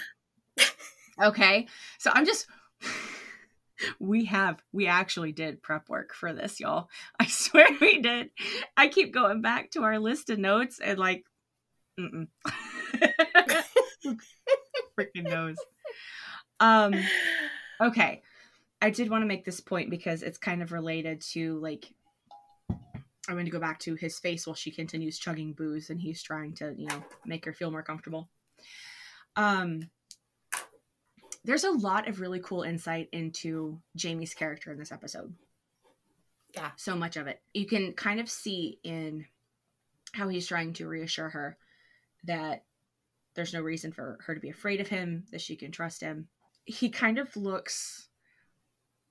okay. 1.22 1.68
So 2.00 2.10
I'm 2.14 2.26
just 2.26 2.48
we 4.00 4.26
have 4.26 4.62
we 4.72 4.88
actually 4.88 5.32
did 5.32 5.62
prep 5.62 5.90
work 5.90 6.14
for 6.14 6.34
this, 6.34 6.60
y'all. 6.60 6.90
I 7.20 7.26
swear 7.28 7.68
we 7.80 8.02
did. 8.02 8.32
I 8.76 8.88
keep 8.88 9.14
going 9.14 9.42
back 9.42 9.72
to 9.72 9.84
our 9.84 10.00
list 10.00 10.30
of 10.30 10.40
notes 10.40 10.80
and 10.80 10.98
like 10.98 11.24
mm 12.00 12.28
freaking 15.00 15.30
knows. 15.30 15.58
Um 16.60 16.96
okay. 17.80 18.22
I 18.82 18.90
did 18.90 19.12
want 19.12 19.22
to 19.22 19.28
make 19.28 19.46
this 19.46 19.60
point 19.60 19.92
because 19.92 20.24
it's 20.24 20.40
kind 20.40 20.64
of 20.64 20.72
related 20.72 21.22
to 21.34 21.60
like 21.60 21.94
I'm 23.28 23.36
going 23.36 23.46
to 23.46 23.52
go 23.52 23.60
back 23.60 23.80
to 23.82 23.96
his 23.96 24.20
face 24.20 24.48
while 24.48 24.56
she 24.56 24.72
continues 24.72 25.20
chugging 25.20 25.54
booze 25.54 25.90
and 25.90 26.02
he's 26.02 26.24
trying 26.24 26.54
to, 26.56 26.74
you 26.78 26.88
know, 26.88 27.04
make 27.26 27.46
her 27.46 27.54
feel 27.54 27.72
more 27.72 27.84
comfortable. 27.84 28.30
Um 29.36 29.90
there's 31.44 31.64
a 31.64 31.72
lot 31.72 32.08
of 32.08 32.20
really 32.20 32.40
cool 32.40 32.62
insight 32.62 33.10
into 33.12 33.80
Jamie's 33.96 34.34
character 34.34 34.72
in 34.72 34.78
this 34.78 34.92
episode. 34.92 35.34
Yeah. 36.54 36.72
So 36.76 36.96
much 36.96 37.18
of 37.18 37.28
it. 37.28 37.42
You 37.54 37.66
can 37.66 37.94
kind 37.94 38.20
of 38.20 38.30
see 38.30 38.80
in 38.84 39.26
how 40.14 40.28
he's 40.28 40.48
trying 40.48 40.74
to 40.74 40.88
reassure 40.88 41.30
her 41.30 41.58
that 42.26 42.64
there's 43.34 43.54
no 43.54 43.62
reason 43.62 43.92
for 43.92 44.20
her 44.26 44.36
to 44.36 44.42
be 44.42 44.50
afraid 44.50 44.82
of 44.82 44.88
him, 44.88 45.24
that 45.32 45.42
she 45.42 45.56
can 45.56 45.72
trust 45.72 46.02
him. 46.02 46.28
He 46.66 46.90
kind 46.90 47.18
of 47.18 47.36
looks 47.36 48.10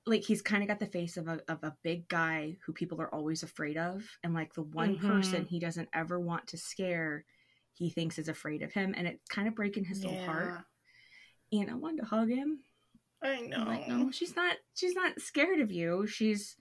like 0.07 0.23
he's 0.23 0.43
kind 0.43 0.63
of 0.63 0.69
got 0.69 0.81
the 0.81 0.87
face 0.87 1.17
of 1.17 1.29
a 1.29 1.41
of 1.49 1.63
a 1.63 1.77
big 1.83 2.09
guy 2.09 2.57
who 2.65 2.73
people 2.73 3.01
are 3.01 3.15
always 3.15 3.43
afraid 3.43 3.77
of 3.77 4.03
and 4.25 4.35
like 4.35 4.55
the 4.55 4.63
one 4.63 4.97
mm-hmm. 4.97 5.09
person 5.09 5.45
he 5.45 5.59
doesn't 5.59 5.89
ever 5.93 6.19
want 6.19 6.47
to 6.49 6.57
scare 6.57 7.25
he 7.75 7.91
thinks 7.91 8.19
is 8.19 8.29
afraid 8.29 8.63
of 8.63 8.73
him 8.73 8.95
and 8.97 9.07
it's 9.07 9.27
kind 9.29 9.49
of 9.49 9.55
breaking 9.55 9.85
his 9.85 10.03
yeah. 10.03 10.11
little 10.11 10.25
heart. 10.25 10.61
And 11.53 11.71
i 11.71 11.75
wanted 11.75 12.03
to 12.03 12.07
hug 12.07 12.29
him. 12.29 12.61
I 13.23 13.41
know 13.41 13.65
like 13.65 13.89
no 13.89 14.11
she's 14.11 14.37
not 14.37 14.57
she's 14.75 14.95
not 14.95 15.21
scared 15.21 15.61
of 15.61 15.73
you. 15.73 16.07
She's 16.07 16.57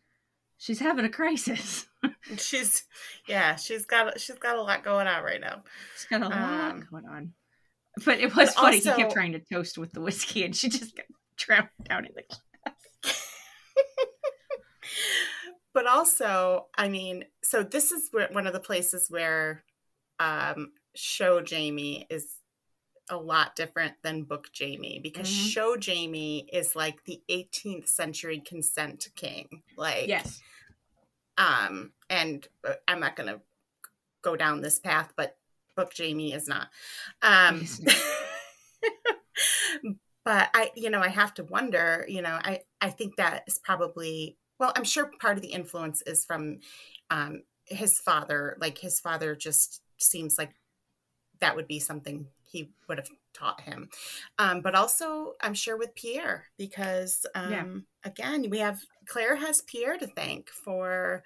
she's 0.58 0.80
having 0.80 1.06
a 1.06 1.10
crisis. 1.10 1.86
She's 2.38 2.84
yeah 3.28 3.56
she's 3.56 3.86
got 3.86 4.20
she's 4.20 4.38
got 4.38 4.58
a 4.58 4.62
lot 4.62 4.84
going 4.84 5.08
on 5.08 5.24
right 5.24 5.42
now. 5.42 5.64
She's 5.96 6.06
got 6.06 6.22
a 6.22 6.30
lot 6.30 6.72
um, 6.72 6.88
going 6.90 7.06
on. 7.06 7.34
But 8.06 8.20
it 8.20 8.36
was 8.36 8.54
but 8.54 8.62
funny 8.62 8.78
also, 8.78 8.92
he 8.94 9.02
kept 9.02 9.14
trying 9.14 9.34
to 9.34 9.40
toast 9.40 9.78
with 9.78 9.92
the 9.94 10.02
whiskey 10.02 10.44
and 10.44 10.56
she 10.56 10.70
just 10.70 10.96
got 10.96 11.06
drowned 11.38 11.70
down 11.88 12.06
in 12.06 12.12
the 12.16 12.24
but 15.74 15.88
also, 15.88 16.68
I 16.78 16.90
mean, 16.90 17.26
so 17.44 17.64
this 17.64 17.92
is 17.92 18.10
where, 18.12 18.30
one 18.32 18.48
of 18.48 18.54
the 18.54 18.60
places 18.60 19.08
where 19.10 19.64
um, 20.20 20.72
show 20.96 21.42
Jamie 21.42 22.06
is 22.10 22.36
a 23.10 23.18
lot 23.18 23.56
different 23.56 23.94
than 24.04 24.24
book 24.24 24.50
Jamie 24.54 25.00
because 25.02 25.30
mm-hmm. 25.30 25.48
show 25.48 25.78
Jamie 25.78 26.48
is 26.54 26.76
like 26.76 27.04
the 27.06 27.22
18th 27.30 27.88
century 27.88 28.42
consent 28.46 29.08
king. 29.16 29.64
Like, 29.78 30.08
yes. 30.08 30.40
Um, 31.38 31.92
and 32.10 32.48
uh, 32.68 32.74
I'm 32.88 33.00
not 33.00 33.16
going 33.16 33.30
to 33.30 33.42
go 34.22 34.36
down 34.36 34.62
this 34.62 34.80
path, 34.80 35.14
but 35.16 35.38
book 35.76 35.94
Jamie 35.94 36.34
is 36.34 36.48
not. 36.48 36.68
Um, 37.22 37.66
but 40.30 40.48
I, 40.54 40.70
you 40.76 40.92
know, 40.92 41.02
I 41.02 41.08
have 41.08 41.34
to 41.34 41.44
wonder, 41.44 42.06
you 42.08 42.22
know, 42.22 42.38
I, 42.44 42.60
I 42.80 42.92
think 42.92 43.16
that 43.16 43.46
is 43.48 43.58
probably 43.58 44.38
well, 44.60 44.72
I'm 44.76 44.84
sure 44.84 45.10
part 45.20 45.38
of 45.38 45.42
the 45.42 45.52
influence 45.54 46.04
is 46.04 46.24
from 46.24 46.60
um, 47.10 47.42
his 47.66 48.00
father. 48.00 48.56
Like 48.62 48.78
his 48.78 49.00
father 49.00 49.36
just 49.36 49.82
seems 49.98 50.38
like 50.38 50.52
that 51.40 51.56
would 51.56 51.68
be 51.68 51.80
something 51.80 52.28
he 52.44 52.70
would 52.88 53.00
have 53.00 53.10
taught 53.34 53.62
him. 53.62 53.90
Um, 54.38 54.62
but 54.62 54.76
also, 54.76 55.34
I'm 55.42 55.56
sure 55.56 55.78
with 55.78 55.96
Pierre, 55.96 56.46
because 56.60 57.26
um, 57.34 57.52
yeah. 57.52 58.12
again, 58.12 58.52
we 58.52 58.60
have 58.60 58.80
Claire 59.08 59.36
has 59.36 59.64
Pierre 59.64 59.98
to 59.98 60.06
thank 60.06 60.52
for 60.52 61.24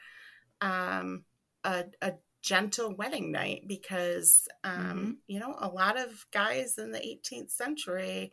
um, 0.61 1.25
a, 1.65 1.83
a 2.01 2.13
gentle 2.41 2.95
wedding 2.95 3.33
night 3.33 3.63
because 3.67 4.47
um, 4.63 4.79
mm-hmm. 4.79 5.11
you 5.27 5.41
know 5.41 5.57
a 5.59 5.67
lot 5.67 5.99
of 5.99 6.25
guys 6.31 6.77
in 6.77 6.93
the 6.93 6.99
18th 6.99 7.51
century 7.51 8.31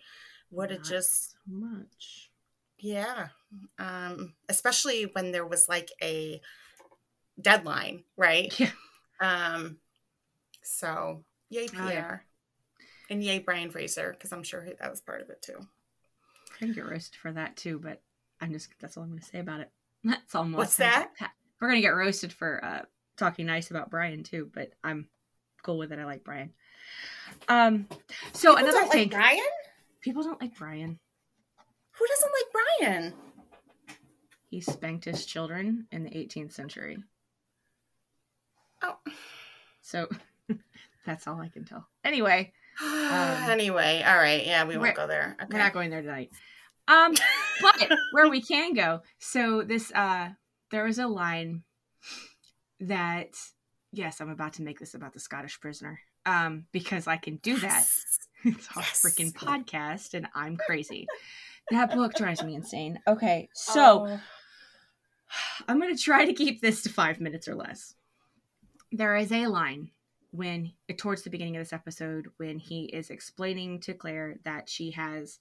would 0.50 0.70
have 0.70 0.82
just 0.82 1.36
much 1.46 2.30
yeah 2.78 3.28
um, 3.78 4.34
especially 4.48 5.04
when 5.12 5.32
there 5.32 5.46
was 5.46 5.68
like 5.68 5.90
a 6.02 6.40
deadline 7.40 8.02
right 8.16 8.58
yeah 8.58 8.70
um 9.20 9.76
so 10.62 11.22
yay 11.48 11.68
pierre 11.68 12.24
oh, 12.24 12.80
yeah. 12.80 12.86
and 13.14 13.24
yay 13.24 13.38
brian 13.38 13.70
fraser 13.70 14.12
because 14.12 14.32
i'm 14.32 14.42
sure 14.42 14.66
that 14.78 14.90
was 14.90 15.00
part 15.00 15.22
of 15.22 15.30
it 15.30 15.40
too 15.40 15.58
i 16.54 16.58
can 16.58 16.72
get 16.72 16.88
roasted 16.88 17.16
for 17.16 17.32
that 17.32 17.56
too 17.56 17.78
but 17.78 18.00
i'm 18.40 18.52
just 18.52 18.68
that's 18.80 18.96
all 18.96 19.02
i'm 19.02 19.10
going 19.10 19.20
to 19.20 19.26
say 19.26 19.38
about 19.38 19.60
it 19.60 19.70
that's 20.04 20.34
all 20.34 20.44
what's 20.44 20.76
that 20.76 21.10
we're 21.60 21.68
going 21.68 21.80
to 21.80 21.86
get 21.86 21.94
roasted 21.94 22.32
for 22.32 22.62
uh 22.64 22.82
talking 23.20 23.46
nice 23.46 23.70
about 23.70 23.90
Brian 23.90 24.24
too, 24.24 24.50
but 24.52 24.72
I'm 24.82 25.06
cool 25.62 25.78
with 25.78 25.92
it. 25.92 25.98
I 26.00 26.04
like 26.04 26.24
Brian. 26.24 26.50
Um, 27.48 27.86
so 28.32 28.56
people 28.56 28.68
another 28.68 28.86
thing, 28.90 29.10
like 29.10 29.12
Brian. 29.12 29.44
People 30.00 30.22
don't 30.22 30.40
like 30.40 30.56
Brian. 30.56 30.98
Who 31.92 32.06
doesn't 32.06 32.32
like 32.32 32.88
Brian? 32.88 33.14
He 34.48 34.60
spanked 34.60 35.04
his 35.04 35.26
children 35.26 35.86
in 35.92 36.04
the 36.04 36.10
18th 36.10 36.52
century. 36.52 36.98
Oh, 38.82 38.96
so 39.82 40.08
that's 41.06 41.26
all 41.26 41.40
I 41.40 41.48
can 41.48 41.64
tell. 41.64 41.86
Anyway. 42.04 42.52
Um, 42.82 43.50
anyway, 43.50 44.02
all 44.06 44.16
right. 44.16 44.46
Yeah, 44.46 44.64
we 44.64 44.78
won't 44.78 44.94
go 44.94 45.06
there. 45.06 45.36
Okay. 45.42 45.48
We're 45.52 45.58
not 45.58 45.72
going 45.72 45.90
there 45.90 46.00
tonight. 46.00 46.30
Um, 46.86 47.14
but 47.60 47.90
where 48.12 48.30
we 48.30 48.40
can 48.40 48.72
go. 48.72 49.00
So 49.18 49.62
this, 49.62 49.92
uh, 49.92 50.28
there 50.70 50.84
was 50.84 50.98
a 50.98 51.08
line 51.08 51.64
that 52.78 53.34
yes, 53.92 54.20
I'm 54.20 54.30
about 54.30 54.54
to 54.54 54.62
make 54.62 54.78
this 54.78 54.94
about 54.94 55.12
the 55.12 55.20
Scottish 55.20 55.60
prisoner 55.60 56.00
um, 56.26 56.66
because 56.72 57.06
I 57.06 57.16
can 57.16 57.36
do 57.36 57.58
that. 57.58 57.84
it's 58.44 58.68
a 58.68 58.80
yes. 58.80 59.02
freaking 59.04 59.32
podcast, 59.34 60.14
and 60.14 60.26
I'm 60.34 60.56
crazy. 60.56 61.06
that 61.70 61.94
book 61.94 62.14
drives 62.14 62.42
me 62.42 62.54
insane. 62.54 62.98
Okay, 63.06 63.48
so 63.54 64.06
oh. 64.08 64.20
I'm 65.68 65.80
going 65.80 65.94
to 65.94 66.02
try 66.02 66.24
to 66.24 66.32
keep 66.32 66.60
this 66.60 66.82
to 66.82 66.88
five 66.88 67.20
minutes 67.20 67.48
or 67.48 67.54
less. 67.54 67.94
There 68.92 69.16
is 69.16 69.30
a 69.30 69.46
line 69.46 69.90
when 70.32 70.72
towards 70.96 71.22
the 71.22 71.30
beginning 71.30 71.56
of 71.56 71.60
this 71.60 71.72
episode 71.72 72.28
when 72.36 72.58
he 72.58 72.84
is 72.84 73.10
explaining 73.10 73.80
to 73.80 73.94
Claire 73.94 74.36
that 74.44 74.68
she 74.68 74.90
has 74.92 75.38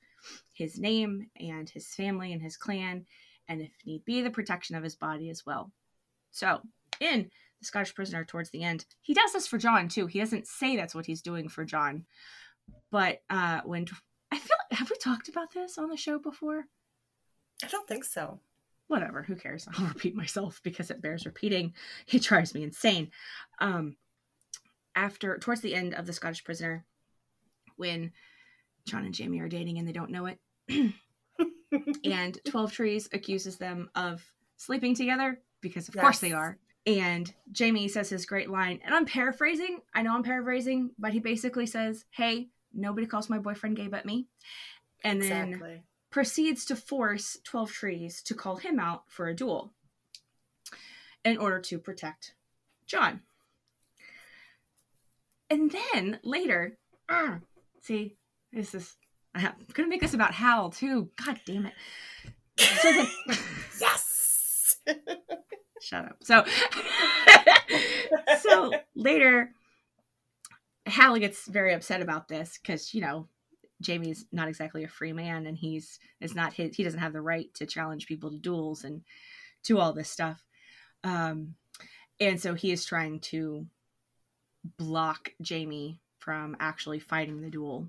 his 0.53 0.79
name 0.79 1.27
and 1.39 1.69
his 1.69 1.93
family 1.93 2.33
and 2.33 2.41
his 2.41 2.57
clan 2.57 3.05
and 3.47 3.62
if 3.62 3.71
need 3.85 4.03
be 4.05 4.21
the 4.21 4.31
protection 4.31 4.75
of 4.75 4.83
his 4.83 4.95
body 4.95 5.29
as 5.29 5.45
well. 5.45 5.71
So 6.31 6.62
in 6.99 7.29
the 7.59 7.65
Scottish 7.65 7.93
prisoner 7.93 8.23
towards 8.25 8.49
the 8.49 8.63
end. 8.63 8.85
He 9.01 9.13
does 9.13 9.33
this 9.33 9.47
for 9.47 9.57
John 9.57 9.89
too. 9.89 10.07
He 10.07 10.19
doesn't 10.19 10.47
say 10.47 10.75
that's 10.75 10.95
what 10.95 11.05
he's 11.05 11.21
doing 11.21 11.49
for 11.49 11.65
John, 11.65 12.05
but 12.91 13.21
uh, 13.29 13.62
when 13.65 13.86
I 14.32 14.38
feel 14.38 14.58
have 14.71 14.89
we 14.89 14.97
talked 14.97 15.29
about 15.29 15.53
this 15.53 15.77
on 15.77 15.89
the 15.89 15.97
show 15.97 16.19
before? 16.19 16.65
I 17.63 17.67
don't 17.67 17.88
think 17.88 18.03
so. 18.03 18.39
Whatever, 18.88 19.23
who 19.23 19.36
cares? 19.36 19.67
I'll 19.77 19.88
repeat 19.88 20.15
myself 20.15 20.62
because 20.63 20.89
it 20.89 21.01
bears 21.01 21.25
repeating. 21.25 21.73
He 22.05 22.19
drives 22.19 22.53
me 22.53 22.63
insane. 22.63 23.12
Um, 23.60 23.95
after 24.95 25.38
towards 25.38 25.62
the 25.62 25.75
end 25.75 25.93
of 25.93 26.05
the 26.05 26.13
Scottish 26.13 26.43
prisoner, 26.43 26.86
when 27.77 28.12
John 28.86 29.05
and 29.05 29.13
Jamie 29.13 29.39
are 29.39 29.47
dating 29.47 29.77
and 29.77 29.88
they 29.88 29.91
don't 29.91 30.12
know 30.12 30.25
it, 30.25 30.39
and 32.03 32.39
Twelve 32.45 32.71
Trees 32.71 33.10
accuses 33.13 33.58
them 33.58 33.89
of 33.95 34.23
sleeping 34.58 34.95
together 34.95 35.39
because 35.62 35.88
of 35.88 35.95
yes. 35.95 36.01
course 36.01 36.19
they 36.19 36.32
are 36.32 36.58
and 36.86 37.32
Jamie 37.51 37.88
says 37.88 38.10
his 38.10 38.25
great 38.25 38.49
line, 38.49 38.79
and 38.84 38.95
I'm 38.95 39.05
paraphrasing. 39.05 39.82
I 39.93 40.01
know 40.01 40.15
I'm 40.15 40.23
paraphrasing, 40.23 40.91
but 40.97 41.13
he 41.13 41.19
basically 41.19 41.65
says, 41.65 42.05
Hey, 42.10 42.49
nobody 42.73 43.08
calls 43.08 43.29
my 43.29 43.39
boyfriend 43.39 43.77
gay 43.77 43.88
but 43.88 44.05
me. 44.05 44.27
And 45.03 45.19
exactly. 45.19 45.60
then 45.60 45.84
proceeds 46.12 46.65
to 46.65 46.75
force 46.75 47.38
12 47.43 47.71
Trees 47.71 48.21
to 48.23 48.34
call 48.34 48.58
him 48.58 48.79
out 48.79 49.03
for 49.08 49.27
a 49.27 49.36
duel 49.36 49.73
in 51.23 51.38
order 51.38 51.60
to 51.60 51.77
protect 51.79 52.34
John. 52.86 53.21
And 55.49 55.71
then 55.71 56.19
later, 56.23 56.77
uh, 57.08 57.38
see, 57.82 58.15
this 58.53 58.75
is, 58.75 58.95
I'm 59.34 59.53
going 59.73 59.88
to 59.88 59.89
make 59.89 60.01
this 60.01 60.13
about 60.13 60.34
Hal 60.34 60.69
too. 60.69 61.10
God 61.23 61.39
damn 61.45 61.65
it. 61.65 61.73
So 62.58 62.91
then, 62.91 63.08
yes. 63.79 64.77
Shut 65.82 66.05
up. 66.05 66.17
So, 66.21 66.43
so 68.41 68.73
later, 68.95 69.53
Hallie 70.89 71.19
gets 71.19 71.47
very 71.47 71.73
upset 71.73 72.02
about 72.02 72.28
this 72.28 72.58
because 72.62 72.93
you 72.93 73.02
know 73.02 73.28
Jamie's 73.82 74.25
not 74.32 74.47
exactly 74.47 74.84
a 74.84 74.89
free 74.89 75.13
man, 75.13 75.45
and 75.45 75.58
he's 75.58 75.99
is 76.19 76.36
not 76.36 76.54
his. 76.54 76.75
He 76.75 76.84
doesn't 76.84 76.99
have 76.99 77.13
the 77.13 77.21
right 77.21 77.54
to 77.56 77.65
challenge 77.65 78.08
people 78.08 78.32
to 78.32 78.38
duels 78.38 78.84
and 78.84 79.02
to 79.63 79.80
all 79.80 79.93
this 79.93 80.10
stuff. 80.10 80.43
Um, 81.04 81.56
and 82.19 82.39
so 82.39 82.54
he 82.54 82.71
is 82.71 82.86
trying 82.86 83.19
to 83.21 83.65
block 84.78 85.32
Jamie 85.41 86.02
from 86.19 86.58
actually 86.60 86.99
fighting 86.99 87.41
the 87.41 87.49
duel 87.49 87.88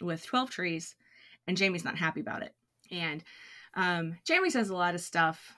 with 0.00 0.26
Twelve 0.26 0.50
Trees, 0.50 0.94
and 1.46 1.56
Jamie's 1.56 1.84
not 1.84 1.98
happy 1.98 2.20
about 2.20 2.42
it. 2.42 2.54
And 2.90 3.24
um, 3.74 4.18
Jamie 4.26 4.50
says 4.50 4.68
a 4.68 4.76
lot 4.76 4.94
of 4.94 5.00
stuff 5.00 5.54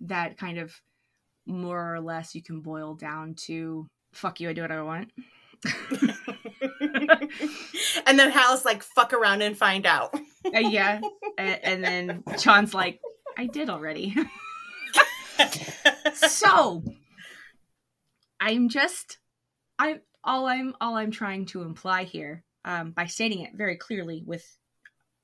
that 0.00 0.38
kind 0.38 0.58
of 0.58 0.80
more 1.46 1.94
or 1.94 2.00
less 2.00 2.34
you 2.34 2.42
can 2.42 2.60
boil 2.60 2.94
down 2.94 3.34
to 3.34 3.86
fuck 4.12 4.40
you, 4.40 4.48
I 4.48 4.52
do 4.52 4.62
what 4.62 4.70
I 4.70 4.82
want. 4.82 5.10
and 8.06 8.18
then 8.18 8.30
Hal's 8.30 8.64
like, 8.64 8.82
fuck 8.82 9.12
around 9.12 9.42
and 9.42 9.56
find 9.56 9.86
out. 9.86 10.14
uh, 10.14 10.58
yeah. 10.58 11.00
And, 11.38 11.64
and 11.64 11.84
then 11.84 12.24
John's 12.38 12.74
like, 12.74 13.00
I 13.36 13.46
did 13.46 13.70
already. 13.70 14.14
so 16.14 16.82
I'm 18.40 18.68
just 18.68 19.18
I'm 19.78 20.00
all 20.22 20.46
I'm 20.46 20.74
all 20.80 20.96
I'm 20.96 21.10
trying 21.10 21.46
to 21.46 21.62
imply 21.62 22.04
here, 22.04 22.44
um, 22.64 22.92
by 22.92 23.06
stating 23.06 23.40
it 23.40 23.54
very 23.54 23.76
clearly 23.76 24.22
with 24.24 24.44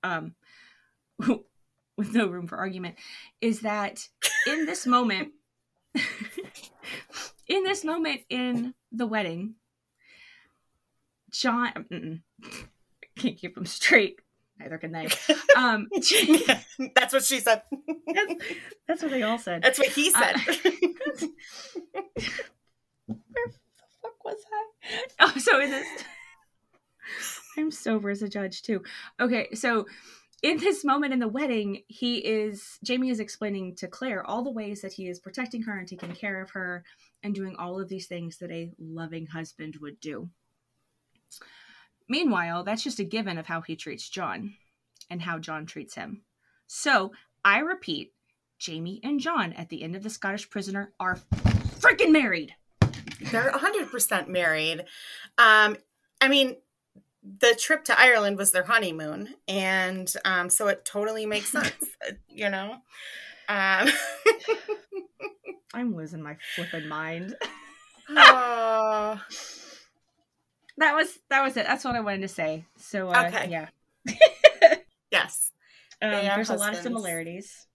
um 0.03 0.35
with 1.19 2.15
no 2.15 2.27
room 2.29 2.47
for 2.47 2.59
argument, 2.59 2.97
is 3.41 3.61
that 3.61 4.01
in 4.47 4.67
this 4.67 4.87
moment 4.87 5.33
in 7.47 7.65
this 7.65 7.85
moment 7.85 8.23
in 8.29 8.75
the 8.93 9.07
wedding, 9.07 9.55
John 11.31 11.87
mm-mm, 11.91 12.21
can't 13.17 13.37
keep 13.37 13.55
them 13.55 13.67
straight. 13.67 14.21
Neither 14.59 14.79
can 14.79 14.93
they. 14.93 15.09
Um, 15.57 15.89
that's 16.95 17.13
what 17.13 17.25
she 17.25 17.41
said. 17.41 17.63
that's, 18.07 18.35
that's, 18.87 19.03
what 19.03 19.11
they 19.11 19.23
all 19.23 19.37
said. 19.37 19.63
That's 19.63 19.79
what 19.79 19.89
he 19.89 20.11
said. 20.11 20.37
Uh, 20.37 20.55
where 23.07 23.47
the 23.47 23.53
fuck 24.01 24.25
was 24.25 24.37
I? 24.53 24.67
Oh, 25.19 25.33
so 25.37 25.61
in 25.61 25.71
this, 25.71 25.87
I'm 27.59 27.71
sober 27.71 28.11
as 28.11 28.23
a 28.23 28.29
judge 28.29 28.63
too. 28.63 28.83
Okay, 29.21 29.49
so 29.55 29.87
in 30.43 30.59
this 30.59 30.85
moment 30.85 31.13
in 31.13 31.19
the 31.19 31.29
wedding, 31.29 31.83
he 31.89 32.19
is 32.19 32.79
Jamie 32.85 33.11
is 33.11 33.21
explaining 33.21 33.75
to 33.77 33.89
Claire 33.89 34.25
all 34.25 34.43
the 34.43 34.53
ways 34.53 34.81
that 34.83 34.93
he 34.93 35.09
is 35.09 35.19
protecting 35.19 35.63
her 35.63 35.79
and 35.79 35.89
taking 35.89 36.13
care 36.13 36.41
of 36.41 36.51
her 36.51 36.85
and 37.23 37.35
doing 37.35 37.57
all 37.57 37.79
of 37.79 37.89
these 37.89 38.07
things 38.07 38.39
that 38.39 38.51
a 38.51 38.71
loving 38.79 39.27
husband 39.27 39.77
would 39.81 40.01
do. 40.01 40.31
Meanwhile, 42.09 42.65
that's 42.65 42.83
just 42.83 42.99
a 42.99 43.05
given 43.05 43.39
of 43.39 43.47
how 43.47 43.61
he 43.61 43.77
treats 43.77 44.09
John 44.09 44.55
and 45.09 45.23
how 45.23 45.39
John 45.39 45.67
treats 45.67 45.95
him. 45.95 46.23
So, 46.67 47.13
I 47.45 47.59
repeat, 47.59 48.13
Jamie 48.59 49.01
and 49.03 49.21
John 49.21 49.53
at 49.55 49.69
the 49.69 49.83
end 49.83 49.97
of 49.97 50.03
the 50.03 50.11
Scottish 50.11 50.51
prisoner 50.51 50.93
are 51.01 51.19
freaking 51.79 52.13
married. 52.13 52.55
They're 53.31 53.51
100% 53.51 54.29
married. 54.29 54.85
Um, 55.39 55.77
I 56.21 56.29
mean, 56.29 56.57
the 57.23 57.55
trip 57.59 57.85
to 57.85 57.99
Ireland 57.99 58.39
was 58.39 58.53
their 58.53 58.65
honeymoon, 58.65 59.35
and 59.47 60.13
um, 60.25 60.51
so 60.51 60.69
it 60.69 60.85
totally 60.85 61.27
makes 61.27 61.49
sense, 61.53 61.85
you 62.29 62.49
know. 62.49 62.77
Um, 63.49 63.89
I'm 65.75 65.97
losing 65.97 66.23
my 66.23 66.37
flipping 66.55 66.89
mind. 66.89 67.35
oh. 68.11 69.21
That 70.81 70.95
was 70.95 71.19
that 71.29 71.43
was 71.43 71.59
it. 71.59 71.67
That's 71.67 71.85
what 71.85 71.95
I 71.95 72.01
wanted 72.01 72.23
to 72.23 72.29
say. 72.29 72.65
So 72.79 73.09
uh, 73.09 73.29
okay. 73.29 73.51
yeah. 73.51 73.69
yes. 75.13 75.53
Um, 76.01 76.11
there's 76.11 76.49
husbands. 76.49 76.51
a 76.51 76.65
lot 76.65 76.73
of 76.73 76.81
similarities. 76.81 77.67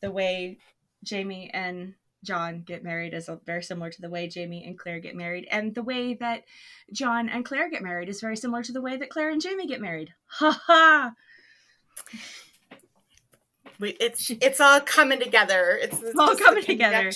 The 0.00 0.12
way 0.12 0.58
Jamie 1.02 1.50
and 1.52 1.94
John 2.22 2.62
get 2.64 2.84
married 2.84 3.14
is 3.14 3.28
very 3.44 3.64
similar 3.64 3.90
to 3.90 4.00
the 4.00 4.08
way 4.08 4.28
Jamie 4.28 4.64
and 4.64 4.78
Claire 4.78 5.00
get 5.00 5.16
married, 5.16 5.48
and 5.50 5.74
the 5.74 5.82
way 5.82 6.14
that 6.14 6.44
John 6.92 7.28
and 7.28 7.44
Claire 7.44 7.68
get 7.68 7.82
married 7.82 8.08
is 8.08 8.20
very 8.20 8.36
similar 8.36 8.62
to 8.62 8.72
the 8.72 8.80
way 8.80 8.96
that 8.96 9.10
Claire 9.10 9.30
and 9.30 9.40
Jamie 9.40 9.66
get 9.66 9.80
married. 9.80 10.14
Ha 10.26 10.62
ha! 10.66 11.12
We, 13.80 13.90
it's 13.98 14.30
it's 14.30 14.60
all 14.60 14.80
coming 14.80 15.18
together. 15.18 15.76
It's, 15.82 16.00
it's 16.00 16.18
all 16.18 16.36
coming 16.36 16.64
together. 16.64 17.10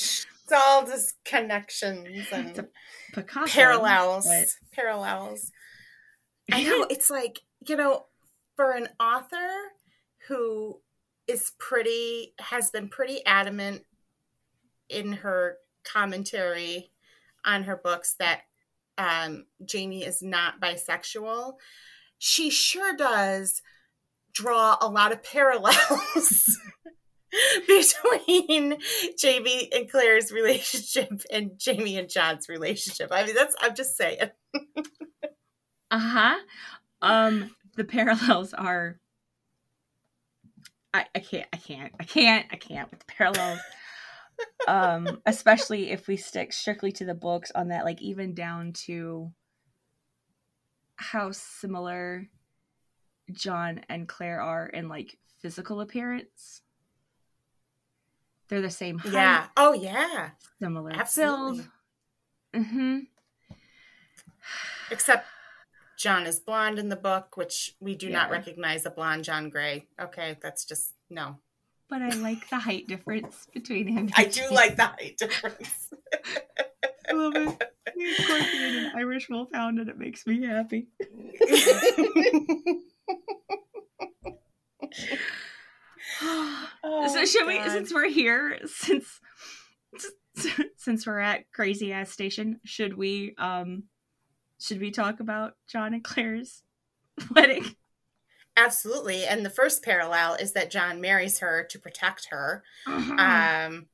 It's 0.51 0.61
all 0.61 0.85
just 0.85 1.15
connections 1.25 2.27
and 2.33 2.67
Picasso, 3.15 3.53
parallels. 3.53 4.27
But... 4.27 4.49
Parallels. 4.73 5.53
I 6.51 6.65
know 6.65 6.87
it's 6.91 7.11
like 7.11 7.41
you 7.69 7.77
know, 7.77 8.07
for 8.57 8.73
an 8.73 8.89
author 8.99 9.49
who 10.27 10.81
is 11.29 11.53
pretty 11.59 12.35
has 12.41 12.71
been 12.71 12.89
pretty 12.89 13.25
adamant 13.25 13.85
in 14.89 15.13
her 15.13 15.59
commentary 15.85 16.91
on 17.45 17.63
her 17.65 17.77
books 17.77 18.17
that 18.19 18.41
um, 18.99 19.47
Jamie 19.65 20.05
is 20.05 20.21
not 20.21 20.61
bisexual. 20.61 21.55
She 22.19 22.51
sure 22.51 22.97
does 22.97 23.63
draw 24.33 24.77
a 24.81 24.89
lot 24.89 25.13
of 25.13 25.23
parallels 25.23 26.59
between 27.67 28.79
Jamie 29.19 29.69
and 29.73 29.91
Claire's 29.91 30.33
relationship 30.33 31.23
and 31.31 31.53
Jamie 31.59 31.97
and 31.97 32.09
John's 32.09 32.49
relationship. 32.49 33.11
I 33.13 33.25
mean, 33.25 33.35
that's 33.35 33.55
I'm 33.61 33.75
just 33.75 33.97
saying. 33.97 34.31
uh 35.91 35.99
huh. 35.99 36.37
Um, 37.03 37.55
the 37.77 37.85
parallels 37.85 38.53
are. 38.55 38.99
I, 40.93 41.07
I 41.15 41.21
can't 41.21 41.47
I 41.53 41.57
can't 41.57 41.93
I 42.01 42.05
can't 42.05 42.47
I 42.51 42.57
can't 42.57 42.91
with 42.91 43.01
the 43.01 43.07
parallels. 43.07 43.61
um, 44.67 45.21
especially 45.27 45.91
if 45.91 46.09
we 46.09 46.17
stick 46.17 46.53
strictly 46.53 46.91
to 46.93 47.05
the 47.05 47.15
books 47.15 47.53
on 47.55 47.69
that, 47.69 47.85
like 47.85 48.03
even 48.03 48.35
down 48.35 48.73
to 48.87 49.31
how 50.97 51.31
similar 51.31 52.27
John 53.33 53.83
and 53.89 54.09
Claire 54.09 54.41
are 54.43 54.67
in 54.67 54.89
like 54.89 55.17
physical 55.41 55.81
appearance. 55.81 56.63
They're 58.51 58.61
the 58.61 58.69
same 58.69 58.99
height. 58.99 59.13
Yeah. 59.13 59.47
Oh 59.57 59.73
yeah. 59.73 60.31
Similar 60.61 60.93
Absolutely. 60.93 61.59
build. 62.53 62.67
Mm-hmm. 62.67 62.99
Except 64.91 65.29
John 65.97 66.27
is 66.27 66.41
blonde 66.41 66.81
in 66.81 66.89
the 66.89 66.97
book, 66.97 67.37
which 67.37 67.77
we 67.79 67.95
do 67.95 68.09
yeah. 68.09 68.15
not 68.15 68.31
recognize 68.31 68.85
a 68.85 68.91
blonde 68.91 69.23
John 69.23 69.51
Grey. 69.51 69.87
Okay, 70.01 70.37
that's 70.43 70.65
just 70.65 70.95
no. 71.09 71.39
But 71.89 72.03
I 72.03 72.09
like 72.09 72.51
the 72.51 72.59
height 72.59 72.89
difference 72.89 73.47
between 73.55 73.87
him. 73.87 74.11
I 74.17 74.25
do 74.25 74.43
like 74.51 74.77
the 74.77 74.87
height 74.87 75.17
difference. 75.17 75.93
I 77.09 77.13
love 77.13 77.37
it. 77.37 77.63
He's 77.95 78.27
quirky 78.27 78.65
and 78.65 78.87
an 78.87 78.93
Irish 78.97 79.29
wolfhound, 79.29 79.79
and 79.79 79.89
it 79.89 79.99
makes 79.99 80.27
me 80.27 80.45
happy. 80.45 80.89
oh, 87.05 87.09
so 87.09 87.25
should 87.25 87.47
God. 87.47 87.65
we 87.65 87.71
since 87.71 87.93
we're 87.93 88.09
here 88.09 88.59
since 88.67 89.21
since 90.77 91.07
we're 91.07 91.21
at 91.21 91.51
crazy 91.53 91.93
ass 91.93 92.11
station 92.11 92.61
should 92.65 92.97
we 92.97 93.35
um 93.39 93.85
should 94.61 94.81
we 94.81 94.91
talk 94.91 95.21
about 95.21 95.55
john 95.67 95.95
and 95.95 96.05
claire's 96.05 96.63
wedding? 97.35 97.77
Absolutely. 98.57 99.25
And 99.25 99.45
the 99.45 99.51
first 99.51 99.83
parallel 99.83 100.35
is 100.35 100.53
that 100.53 100.71
john 100.71 101.01
marries 101.01 101.39
her 101.39 101.67
to 101.71 101.79
protect 101.79 102.29
her. 102.31 102.63
Uh-huh. 102.87 103.15
um 103.15 103.87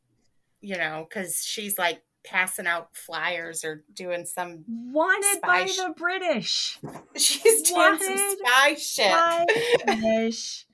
you 0.61 0.77
know 0.77 1.07
because 1.09 1.45
she's 1.45 1.79
like 1.79 2.03
passing 2.25 2.67
out 2.67 2.89
flyers 2.97 3.65
or 3.65 3.85
doing 3.95 4.25
some 4.25 4.65
wanted 4.67 5.41
by 5.43 5.67
sh- 5.67 5.77
the 5.77 5.95
british. 5.97 6.79
She's 7.17 7.63
doing 7.63 7.79
wanted 7.81 8.19
some 8.19 8.37
spy 8.45 8.75
shit. 8.75 9.85
British 9.87 10.67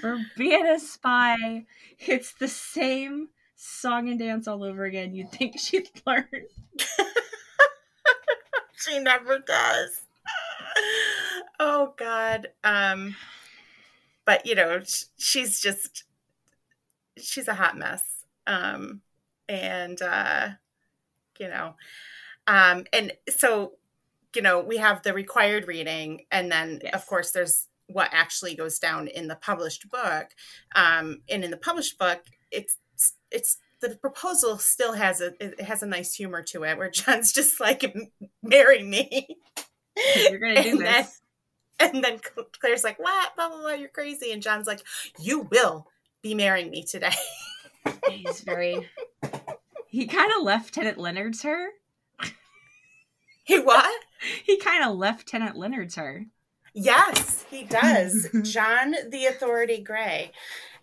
for 0.00 0.18
being 0.36 0.66
a 0.66 0.78
spy. 0.78 1.66
It's 1.98 2.32
the 2.32 2.48
same 2.48 3.28
song 3.62 4.08
and 4.08 4.18
dance 4.18 4.48
all 4.48 4.64
over 4.64 4.84
again. 4.84 5.14
You'd 5.14 5.30
think 5.30 5.58
she'd 5.58 5.88
learn. 6.06 6.26
she 8.76 8.98
never 8.98 9.38
does. 9.38 10.02
Oh 11.60 11.94
God. 11.96 12.48
Um 12.64 13.14
but 14.24 14.46
you 14.46 14.56
know, 14.56 14.80
she's 15.16 15.60
just 15.60 16.02
she's 17.16 17.46
a 17.46 17.54
hot 17.54 17.76
mess. 17.76 18.24
Um 18.48 19.02
and 19.48 20.00
uh 20.02 20.48
you 21.38 21.48
know, 21.48 21.74
um 22.48 22.84
and 22.92 23.12
so 23.28 23.74
you 24.34 24.42
know, 24.42 24.60
we 24.60 24.78
have 24.78 25.02
the 25.02 25.12
required 25.12 25.68
reading 25.68 26.22
and 26.32 26.50
then 26.50 26.80
yes. 26.82 26.94
of 26.94 27.06
course 27.06 27.30
there's 27.30 27.68
what 27.92 28.08
actually 28.12 28.54
goes 28.54 28.78
down 28.78 29.08
in 29.08 29.28
the 29.28 29.36
published 29.36 29.90
book. 29.90 30.28
Um, 30.74 31.22
and 31.28 31.44
in 31.44 31.50
the 31.50 31.56
published 31.56 31.98
book, 31.98 32.24
it's 32.50 32.76
it's 33.30 33.58
the 33.80 33.96
proposal 33.96 34.58
still 34.58 34.92
has 34.92 35.20
a 35.20 35.32
it 35.42 35.60
has 35.60 35.82
a 35.82 35.86
nice 35.86 36.14
humor 36.14 36.42
to 36.42 36.64
it, 36.64 36.78
where 36.78 36.90
John's 36.90 37.32
just 37.32 37.60
like, 37.60 37.94
"Marry 38.42 38.82
me." 38.82 39.36
You're 40.30 40.38
gonna 40.38 40.62
do 40.62 40.78
this. 40.78 41.20
Then, 41.78 41.94
and 41.94 42.04
then 42.04 42.20
Claire's 42.60 42.84
like, 42.84 42.98
"What? 42.98 43.36
Blah 43.36 43.48
blah 43.48 43.60
blah. 43.60 43.72
You're 43.72 43.88
crazy." 43.88 44.32
And 44.32 44.42
John's 44.42 44.66
like, 44.66 44.80
"You 45.18 45.48
will 45.50 45.88
be 46.22 46.34
marrying 46.34 46.70
me 46.70 46.84
today." 46.84 47.12
He's 48.08 48.40
very. 48.40 48.88
He 49.88 50.06
kind 50.06 50.32
of 50.32 50.42
Lieutenant 50.42 50.96
Leonard's 50.96 51.42
her. 51.42 51.68
He 53.44 53.58
what? 53.58 54.04
He 54.44 54.56
kind 54.56 54.84
of 54.84 54.96
Lieutenant 54.96 55.56
Leonard's 55.56 55.96
her. 55.96 56.26
Yes, 56.74 57.44
he 57.50 57.64
does. 57.64 58.28
John 58.42 58.94
the 59.10 59.26
Authority 59.26 59.78
Grey. 59.82 60.32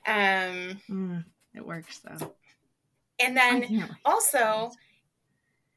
Um, 0.06 0.80
mm, 0.90 1.26
it 1.56 1.66
works 1.66 2.00
though. 2.00 2.34
And 3.20 3.36
then 3.36 3.90
also 4.06 4.72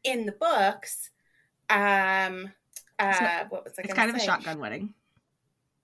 in 0.04 0.26
the 0.26 0.32
books, 0.32 1.10
um, 1.70 2.52
uh, 2.98 3.12
so 3.12 3.46
what 3.48 3.64
was 3.64 3.72
I 3.78 3.82
It's 3.82 3.94
kind 3.94 4.10
say? 4.10 4.16
of 4.16 4.22
a 4.22 4.24
shotgun 4.24 4.58
wedding. 4.58 4.94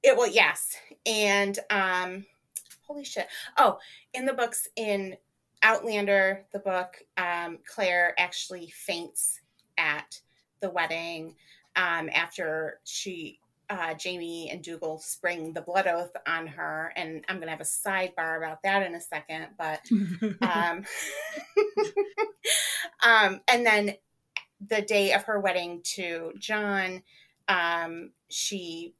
It 0.02 0.16
well, 0.16 0.30
yes, 0.30 0.76
and 1.06 1.58
um, 1.70 2.24
holy 2.86 3.04
shit! 3.04 3.26
Oh, 3.56 3.78
in 4.14 4.24
the 4.24 4.32
books 4.32 4.68
in 4.76 5.16
Outlander, 5.62 6.44
the 6.52 6.60
book, 6.60 7.02
um, 7.16 7.58
Claire 7.66 8.14
actually 8.18 8.68
faints 8.70 9.40
at 9.76 10.20
the 10.60 10.70
wedding 10.70 11.34
um, 11.74 12.08
after 12.14 12.78
she 12.84 13.40
uh, 13.70 13.94
Jamie 13.94 14.50
and 14.50 14.62
Dougal 14.62 14.98
spring 14.98 15.52
the 15.52 15.60
blood 15.60 15.86
oath 15.86 16.12
on 16.26 16.46
her, 16.46 16.92
and 16.96 17.24
I'm 17.28 17.36
going 17.36 17.46
to 17.46 17.52
have 17.52 17.60
a 17.60 17.64
sidebar 17.64 18.38
about 18.38 18.62
that 18.62 18.82
in 18.82 18.94
a 18.94 19.00
second. 19.00 19.48
But, 19.58 19.86
um, 20.42 20.84
um, 23.02 23.40
and 23.48 23.66
then 23.66 23.94
the 24.66 24.82
day 24.82 25.12
of 25.12 25.24
her 25.24 25.38
wedding 25.38 25.82
to 25.96 26.32
John, 26.38 27.02
um, 27.48 28.10
she 28.28 28.94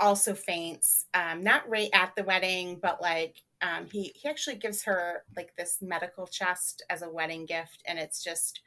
also 0.00 0.34
faints, 0.34 1.06
um, 1.14 1.42
not 1.42 1.68
right 1.68 1.90
at 1.92 2.14
the 2.16 2.24
wedding, 2.24 2.78
but 2.80 3.00
like 3.00 3.36
um, 3.60 3.86
he 3.90 4.12
he 4.14 4.28
actually 4.28 4.56
gives 4.56 4.82
her 4.84 5.22
like 5.36 5.54
this 5.56 5.78
medical 5.80 6.26
chest 6.26 6.82
as 6.90 7.02
a 7.02 7.10
wedding 7.10 7.46
gift, 7.46 7.82
and 7.86 7.98
it's 7.98 8.22
just, 8.22 8.60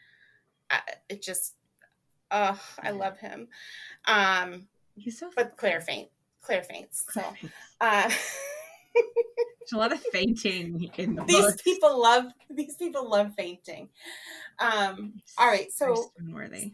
uh, 0.70 0.80
it 1.10 1.22
just, 1.22 1.56
oh, 2.32 2.60
I 2.82 2.92
love 2.92 3.18
him. 3.20 3.48
Um, 4.06 4.68
He's 4.96 5.20
so 5.20 5.30
but 5.36 5.58
Claire 5.58 5.82
faint. 5.82 6.10
Claire 6.42 6.64
faints. 6.64 7.06
So 7.12 7.22
uh 7.82 8.10
There's 8.10 9.74
a 9.74 9.78
lot 9.78 9.92
of 9.92 10.00
fainting 10.12 10.90
in 10.98 11.16
the 11.16 11.24
These 11.24 11.62
people 11.62 12.02
love 12.02 12.26
these 12.50 12.76
people 12.76 13.10
love 13.10 13.34
fainting. 13.36 13.90
Um 14.60 15.14
all 15.38 15.48
right, 15.48 15.72
so 15.72 16.12
worthy. 16.32 16.74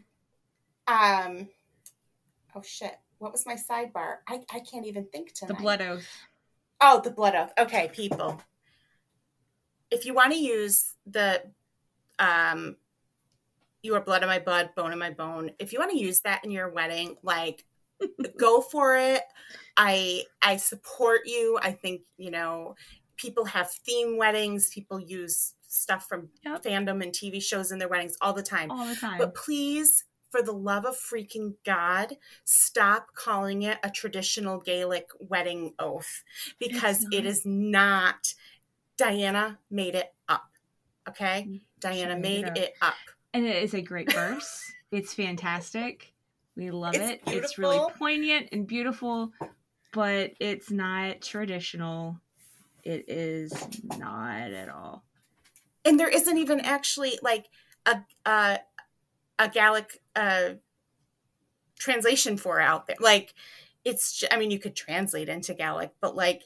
Um 0.86 1.48
oh 2.54 2.62
shit. 2.62 2.96
What 3.18 3.32
was 3.32 3.46
my 3.46 3.54
sidebar? 3.54 4.16
I, 4.26 4.40
I 4.52 4.60
can't 4.60 4.86
even 4.86 5.06
think 5.06 5.32
tonight. 5.32 5.56
The 5.56 5.62
blood 5.62 5.80
oath. 5.80 6.08
Oh, 6.80 7.00
the 7.02 7.10
blood 7.10 7.36
oath. 7.36 7.52
Okay, 7.56 7.88
people. 7.92 8.42
If 9.90 10.04
you 10.06 10.14
want 10.14 10.32
to 10.32 10.38
use 10.38 10.94
the 11.06 11.42
um 12.18 12.76
you 13.82 13.94
are 13.94 14.00
blood 14.00 14.22
of 14.22 14.28
my 14.28 14.38
blood, 14.38 14.70
bone 14.76 14.92
of 14.92 14.98
my 14.98 15.10
bone. 15.10 15.50
If 15.58 15.72
you 15.72 15.78
want 15.78 15.90
to 15.90 15.98
use 15.98 16.20
that 16.20 16.44
in 16.44 16.50
your 16.50 16.68
wedding, 16.68 17.16
like 17.22 17.64
go 18.38 18.60
for 18.60 18.96
it. 18.96 19.22
I 19.76 20.24
I 20.42 20.56
support 20.56 21.22
you. 21.26 21.58
I 21.62 21.72
think, 21.72 22.02
you 22.16 22.30
know, 22.30 22.74
people 23.16 23.44
have 23.44 23.70
theme 23.70 24.16
weddings, 24.16 24.70
people 24.70 25.00
use 25.00 25.54
stuff 25.68 26.06
from 26.06 26.28
yep. 26.44 26.62
fandom 26.62 27.02
and 27.02 27.12
TV 27.12 27.42
shows 27.42 27.72
in 27.72 27.78
their 27.78 27.88
weddings 27.88 28.16
all 28.20 28.32
the 28.32 28.42
time. 28.42 28.70
All 28.70 28.86
the 28.86 28.96
time. 28.96 29.18
But 29.18 29.34
please 29.34 30.04
for 30.32 30.42
the 30.42 30.52
love 30.52 30.86
of 30.86 30.96
freaking 30.96 31.54
God, 31.64 32.16
stop 32.44 33.14
calling 33.14 33.62
it 33.62 33.78
a 33.84 33.90
traditional 33.90 34.58
Gaelic 34.58 35.08
wedding 35.20 35.74
oath 35.78 36.24
because 36.58 37.06
it 37.12 37.26
is 37.26 37.44
not. 37.44 38.34
Diana 38.96 39.58
made 39.70 39.94
it 39.94 40.14
up. 40.28 40.48
Okay? 41.08 41.46
Mm, 41.48 41.60
Diana 41.80 42.14
made 42.14 42.44
made 42.44 42.56
it 42.56 42.58
it 42.58 42.74
up. 42.80 42.94
And 43.34 43.44
it 43.44 43.62
is 43.62 43.74
a 43.74 43.82
great 43.82 44.12
verse. 44.12 44.72
it's 44.90 45.14
fantastic. 45.14 46.11
We 46.56 46.70
love 46.70 46.94
It's 46.94 47.12
it. 47.12 47.22
It's 47.26 47.58
really 47.58 47.80
poignant 47.98 48.48
and 48.52 48.66
beautiful, 48.66 49.32
but 49.92 50.32
it's 50.40 50.70
not 50.70 51.22
traditional. 51.22 52.18
It 52.84 53.04
is 53.08 53.52
not 53.98 54.50
at 54.52 54.68
all. 54.68 55.04
and 55.84 55.98
there 55.98 56.08
isn't 56.08 56.36
even 56.38 56.60
actually 56.60 57.18
like 57.22 57.46
a 57.86 58.02
a, 58.26 58.58
a 59.38 59.48
Gaelic 59.48 60.00
uh, 60.14 60.50
translation 61.78 62.36
for 62.36 62.60
it 62.60 62.64
out 62.64 62.86
there. 62.86 62.96
Like 63.00 63.34
it's, 63.84 64.22
I 64.30 64.38
mean, 64.38 64.50
you 64.50 64.58
could 64.58 64.76
translate 64.76 65.28
into 65.28 65.54
Gaelic, 65.54 65.92
but 66.00 66.14
like, 66.14 66.42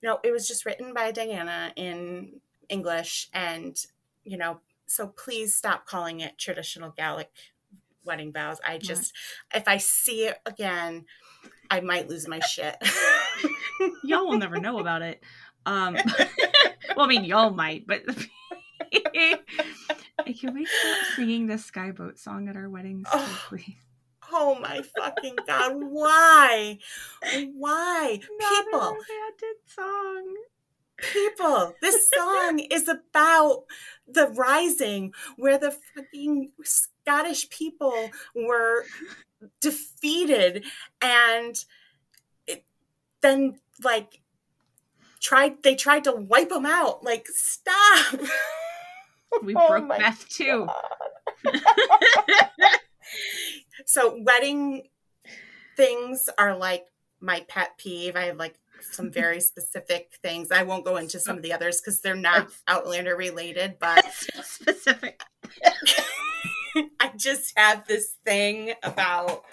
you 0.00 0.08
know, 0.08 0.20
it 0.24 0.32
was 0.32 0.48
just 0.48 0.64
written 0.64 0.94
by 0.94 1.10
Diana 1.10 1.72
in 1.76 2.40
English, 2.68 3.28
and 3.34 3.76
you 4.24 4.38
know, 4.38 4.60
so 4.86 5.08
please 5.08 5.54
stop 5.54 5.86
calling 5.86 6.20
it 6.20 6.38
traditional 6.38 6.90
Gaelic 6.96 7.30
wedding 8.08 8.32
vows. 8.32 8.58
I 8.66 8.78
just, 8.78 9.12
if 9.54 9.68
I 9.68 9.76
see 9.76 10.26
it 10.26 10.38
again, 10.44 11.04
I 11.70 11.80
might 11.80 12.08
lose 12.08 12.26
my 12.26 12.40
shit. 12.40 12.74
Y'all 14.02 14.26
will 14.26 14.38
never 14.38 14.58
know 14.58 14.80
about 14.80 15.02
it. 15.02 15.22
Um, 15.66 15.94
well, 16.96 17.04
I 17.04 17.06
mean, 17.06 17.24
y'all 17.24 17.50
might, 17.50 17.86
but 17.86 18.02
can 20.40 20.54
we 20.54 20.64
stop 20.64 20.98
singing 21.14 21.46
the 21.46 21.58
Skye 21.58 21.90
Boat 21.92 22.18
song 22.18 22.48
at 22.48 22.56
our 22.56 22.68
weddings, 22.68 23.06
Oh, 23.12 23.40
please? 23.48 23.76
oh 24.32 24.58
my 24.60 24.82
fucking 24.98 25.36
god! 25.46 25.72
Why? 25.76 26.78
Why? 27.54 28.20
Not 28.40 28.64
People, 28.64 28.96
song. 29.66 30.34
people 31.12 31.74
this 31.80 32.10
song 32.14 32.58
is 32.58 32.88
about 32.88 33.64
the 34.06 34.26
rising 34.28 35.12
where 35.36 35.58
the 35.58 35.70
fucking 35.94 36.52
scottish 37.08 37.48
people 37.48 38.10
were 38.34 38.84
defeated 39.60 40.64
and 41.00 41.64
it, 42.46 42.64
then 43.22 43.58
like 43.82 44.20
tried 45.20 45.62
they 45.62 45.74
tried 45.74 46.04
to 46.04 46.12
wipe 46.12 46.50
them 46.50 46.66
out. 46.66 47.02
Like 47.02 47.26
stop! 47.28 48.20
We 49.42 49.54
Oh 49.54 49.68
broke 49.68 49.90
Beth 49.90 50.26
too. 50.30 50.66
so 53.84 54.18
wedding 54.22 54.84
things 55.76 56.30
are 56.38 56.56
like 56.56 56.86
my 57.20 57.44
pet 57.46 57.76
peeve. 57.76 58.16
I 58.16 58.22
have 58.22 58.38
like 58.38 58.58
some 58.90 59.10
very 59.10 59.40
specific 59.42 60.12
things. 60.22 60.50
I 60.50 60.62
won't 60.62 60.86
go 60.86 60.96
into 60.96 61.20
some 61.20 61.36
of 61.36 61.42
the 61.42 61.52
others 61.52 61.78
because 61.78 62.00
they're 62.00 62.16
not 62.16 62.48
outlander 62.66 63.16
related 63.16 63.76
but 63.78 64.02
specific. 64.12 65.20
I 67.00 67.12
just 67.16 67.52
have 67.58 67.86
this 67.86 68.14
thing 68.24 68.72
about 68.82 69.44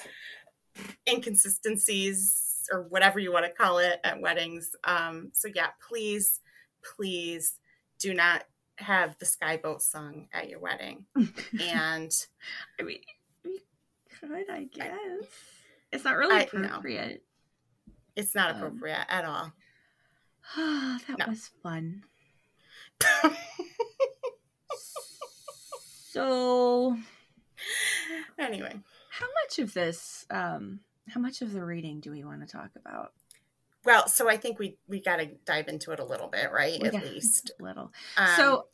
inconsistencies 1.10 2.68
or 2.72 2.84
whatever 2.84 3.20
you 3.20 3.32
want 3.32 3.46
to 3.46 3.52
call 3.52 3.78
it 3.80 4.00
at 4.04 4.20
weddings. 4.22 4.72
Um, 4.84 5.30
so 5.34 5.48
yeah, 5.54 5.68
please, 5.88 6.40
please 6.96 7.58
do 8.00 8.14
not 8.14 8.44
have 8.78 9.18
the 9.20 9.26
Skye 9.26 9.58
Boat 9.58 9.82
sung 9.82 10.28
at 10.34 10.50
your 10.50 10.60
wedding. 10.60 11.06
And 11.62 12.12
I 12.80 12.84
mean, 12.84 13.00
we 13.44 13.62
could, 14.20 14.50
I 14.50 14.64
guess. 14.66 14.92
It's 15.92 16.04
not 16.04 16.18
really 16.18 16.36
I- 16.36 16.50
no. 16.54 16.66
appropriate. 16.68 17.24
it's 18.16 18.36
not 18.36 18.52
Um, 18.52 18.58
appropriate 18.58 19.06
at 19.10 19.26
all. 19.26 19.54
that 20.58 21.18
No. 21.20 21.26
was 21.28 21.50
fun. 21.64 22.04
So, 26.12 26.98
anyway, 28.40 28.74
how 29.10 29.28
much 29.44 29.60
of 29.60 29.74
this, 29.74 30.26
um, 30.30 30.80
how 31.10 31.20
much 31.20 31.42
of 31.42 31.52
the 31.52 31.64
reading 31.64 32.00
do 32.00 32.12
we 32.12 32.24
want 32.24 32.42
to 32.42 32.48
talk 32.48 32.72
about? 32.76 33.12
well, 33.86 34.08
so 34.08 34.28
I 34.30 34.38
think 34.38 34.60
we 34.60 34.78
we 34.88 35.00
got 35.00 35.18
to 35.18 35.28
dive 35.46 35.68
into 35.68 35.92
it 35.92 36.00
a 36.00 36.04
little 36.04 36.28
bit, 36.28 36.52
right? 36.52 36.82
We 36.82 36.90
At 36.90 37.04
least. 37.04 37.52
a 37.60 37.64
little. 37.64 37.92
Um, 38.18 38.28
so, 38.36 38.66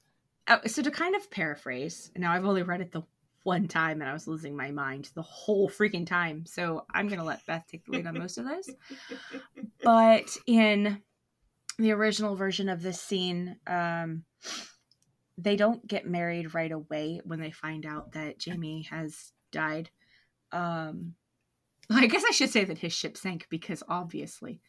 uh, 0.47 0.59
so 0.65 0.81
to 0.81 0.89
kind 0.89 1.15
of 1.15 1.29
paraphrase, 1.29 2.11
now 2.15 2.31
I've 2.31 2.45
only 2.45 2.63
read 2.63 2.81
it 2.81 2.91
the 2.91 3.03
one 3.43 3.67
time 3.67 4.01
and 4.01 4.09
I 4.09 4.13
was 4.13 4.27
losing 4.27 4.55
my 4.55 4.71
mind 4.71 5.09
the 5.13 5.21
whole 5.21 5.69
freaking 5.69 6.07
time. 6.07 6.45
So 6.45 6.85
I'm 6.93 7.07
gonna 7.07 7.23
let 7.23 7.45
Beth 7.45 7.65
take 7.69 7.85
the 7.85 7.91
lead 7.91 8.07
on 8.07 8.17
most 8.17 8.37
of 8.37 8.45
this. 8.45 8.69
But 9.83 10.37
in 10.45 11.01
the 11.79 11.91
original 11.91 12.35
version 12.35 12.69
of 12.69 12.83
this 12.83 13.01
scene, 13.01 13.57
um, 13.65 14.23
they 15.37 15.55
don't 15.55 15.85
get 15.87 16.07
married 16.07 16.53
right 16.53 16.71
away 16.71 17.21
when 17.23 17.39
they 17.39 17.51
find 17.51 17.85
out 17.85 18.13
that 18.13 18.39
Jamie 18.39 18.87
has 18.89 19.31
died. 19.51 19.89
Um, 20.51 21.15
I 21.89 22.07
guess 22.07 22.23
I 22.27 22.31
should 22.31 22.49
say 22.49 22.63
that 22.65 22.77
his 22.77 22.93
ship 22.93 23.17
sank 23.17 23.47
because 23.49 23.83
obviously, 23.87 24.61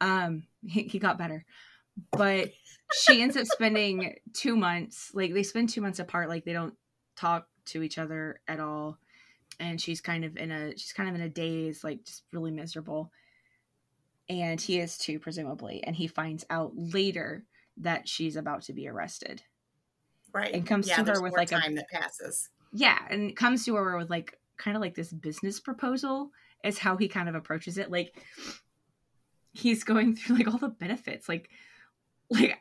um, 0.00 0.44
he, 0.64 0.82
he 0.84 0.98
got 0.98 1.18
better. 1.18 1.44
But 2.12 2.50
she 2.92 3.22
ends 3.22 3.36
up 3.36 3.46
spending 3.46 4.16
two 4.34 4.56
months, 4.56 5.10
like 5.14 5.32
they 5.32 5.42
spend 5.42 5.70
two 5.70 5.80
months 5.80 5.98
apart, 5.98 6.28
like 6.28 6.44
they 6.44 6.52
don't 6.52 6.74
talk 7.16 7.46
to 7.66 7.82
each 7.82 7.98
other 7.98 8.40
at 8.46 8.60
all. 8.60 8.98
And 9.58 9.80
she's 9.80 10.02
kind 10.02 10.24
of 10.24 10.36
in 10.36 10.50
a 10.50 10.72
she's 10.76 10.92
kind 10.92 11.08
of 11.08 11.14
in 11.14 11.22
a 11.22 11.28
daze, 11.28 11.82
like 11.82 12.04
just 12.04 12.24
really 12.32 12.50
miserable 12.50 13.10
and 14.28 14.60
he 14.60 14.78
is 14.78 14.98
too 14.98 15.18
presumably 15.18 15.82
and 15.84 15.96
he 15.96 16.06
finds 16.06 16.44
out 16.50 16.72
later 16.74 17.44
that 17.76 18.08
she's 18.08 18.36
about 18.36 18.62
to 18.62 18.72
be 18.72 18.88
arrested 18.88 19.42
right. 20.36 20.54
and 20.54 20.66
comes 20.66 20.88
yeah, 20.88 20.96
to 20.96 21.12
her 21.12 21.22
with, 21.22 21.32
like, 21.32 21.52
a- 21.52 21.60
time 21.60 21.74
that 21.74 21.88
passes. 21.88 22.50
yeah 22.72 22.98
and 23.10 23.36
comes 23.36 23.64
to 23.64 23.74
her 23.74 23.96
with 23.96 24.10
like 24.10 24.38
kind 24.56 24.76
of 24.76 24.80
like 24.80 24.94
this 24.94 25.12
business 25.12 25.60
proposal 25.60 26.30
is 26.64 26.78
how 26.78 26.96
he 26.96 27.08
kind 27.08 27.28
of 27.28 27.34
approaches 27.34 27.78
it 27.78 27.90
like 27.90 28.14
he's 29.52 29.84
going 29.84 30.14
through 30.16 30.36
like 30.36 30.48
all 30.48 30.58
the 30.58 30.68
benefits 30.68 31.28
like 31.28 31.50
like 32.30 32.58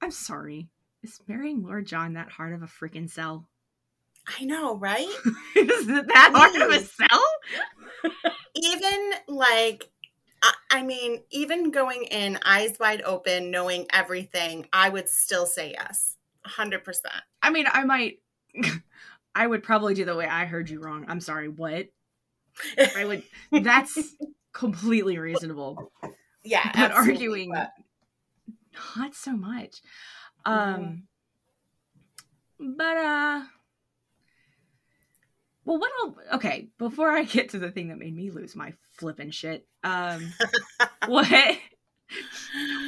i'm 0.00 0.10
sorry 0.10 0.68
is 1.02 1.20
marrying 1.26 1.62
lord 1.62 1.86
john 1.86 2.14
that 2.14 2.30
hard 2.30 2.52
of 2.52 2.62
a 2.62 2.66
freaking 2.66 3.08
sell 3.08 3.48
I 4.38 4.44
know, 4.44 4.76
right? 4.76 5.08
is 5.56 5.88
it 5.88 6.06
that 6.06 6.32
hard 6.34 6.54
of 6.60 6.70
a 6.70 6.84
sell 6.84 7.24
even 8.54 9.12
like 9.26 9.88
I 10.70 10.82
mean, 10.82 11.22
even 11.30 11.70
going 11.70 12.04
in 12.04 12.38
eyes 12.44 12.76
wide 12.78 13.02
open, 13.02 13.50
knowing 13.50 13.86
everything, 13.90 14.68
I 14.72 14.88
would 14.88 15.08
still 15.08 15.46
say 15.46 15.72
yes, 15.72 16.16
hundred 16.48 16.84
percent. 16.84 17.14
i 17.42 17.50
mean 17.50 17.66
i 17.72 17.84
might 17.84 18.18
i 19.34 19.46
would 19.46 19.62
probably 19.62 19.94
do 19.94 20.04
the 20.04 20.16
way 20.16 20.26
i 20.26 20.44
heard 20.46 20.68
you 20.70 20.80
wrong 20.80 21.04
i'm 21.08 21.20
sorry 21.20 21.48
what 21.48 21.86
I 22.96 23.04
would. 23.04 23.22
That's 23.62 24.16
completely 24.52 25.16
reasonable. 25.16 25.92
Yeah, 26.42 26.68
But 26.74 26.90
arguing, 26.90 27.52
but- 27.54 27.70
not 28.96 29.14
so 29.14 29.36
much. 29.36 29.76
Um, 30.44 31.04
but 32.58 32.96
uh, 32.96 33.42
well, 35.64 35.78
what? 35.78 35.92
I'll, 36.02 36.16
okay, 36.36 36.68
before 36.78 37.10
I 37.10 37.22
get 37.24 37.50
to 37.50 37.58
the 37.60 37.70
thing 37.70 37.88
that 37.88 37.98
made 37.98 38.16
me 38.16 38.30
lose 38.30 38.56
my 38.56 38.72
flippin' 38.98 39.30
shit, 39.30 39.66
um, 39.84 40.32
what? 41.06 41.28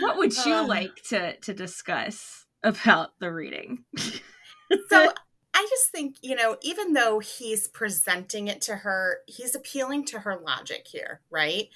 What 0.01 0.17
would 0.19 0.35
you 0.45 0.55
Uh. 0.55 0.67
like 0.67 0.97
to 1.11 1.37
to 1.37 1.55
discuss 1.55 2.39
about 2.63 3.19
the 3.19 3.33
reading? 3.33 3.85
so 3.97 5.13
I 5.55 5.67
just 5.69 5.91
think 5.91 6.17
you 6.23 6.35
know, 6.35 6.57
even 6.63 6.93
though 6.93 7.19
he's 7.19 7.69
presenting 7.69 8.49
it 8.49 8.61
to 8.63 8.77
her, 8.77 9.19
he's 9.27 9.55
appealing 9.55 10.05
to 10.07 10.21
her 10.21 10.41
logic 10.45 10.87
here, 10.91 11.21
right? 11.31 11.69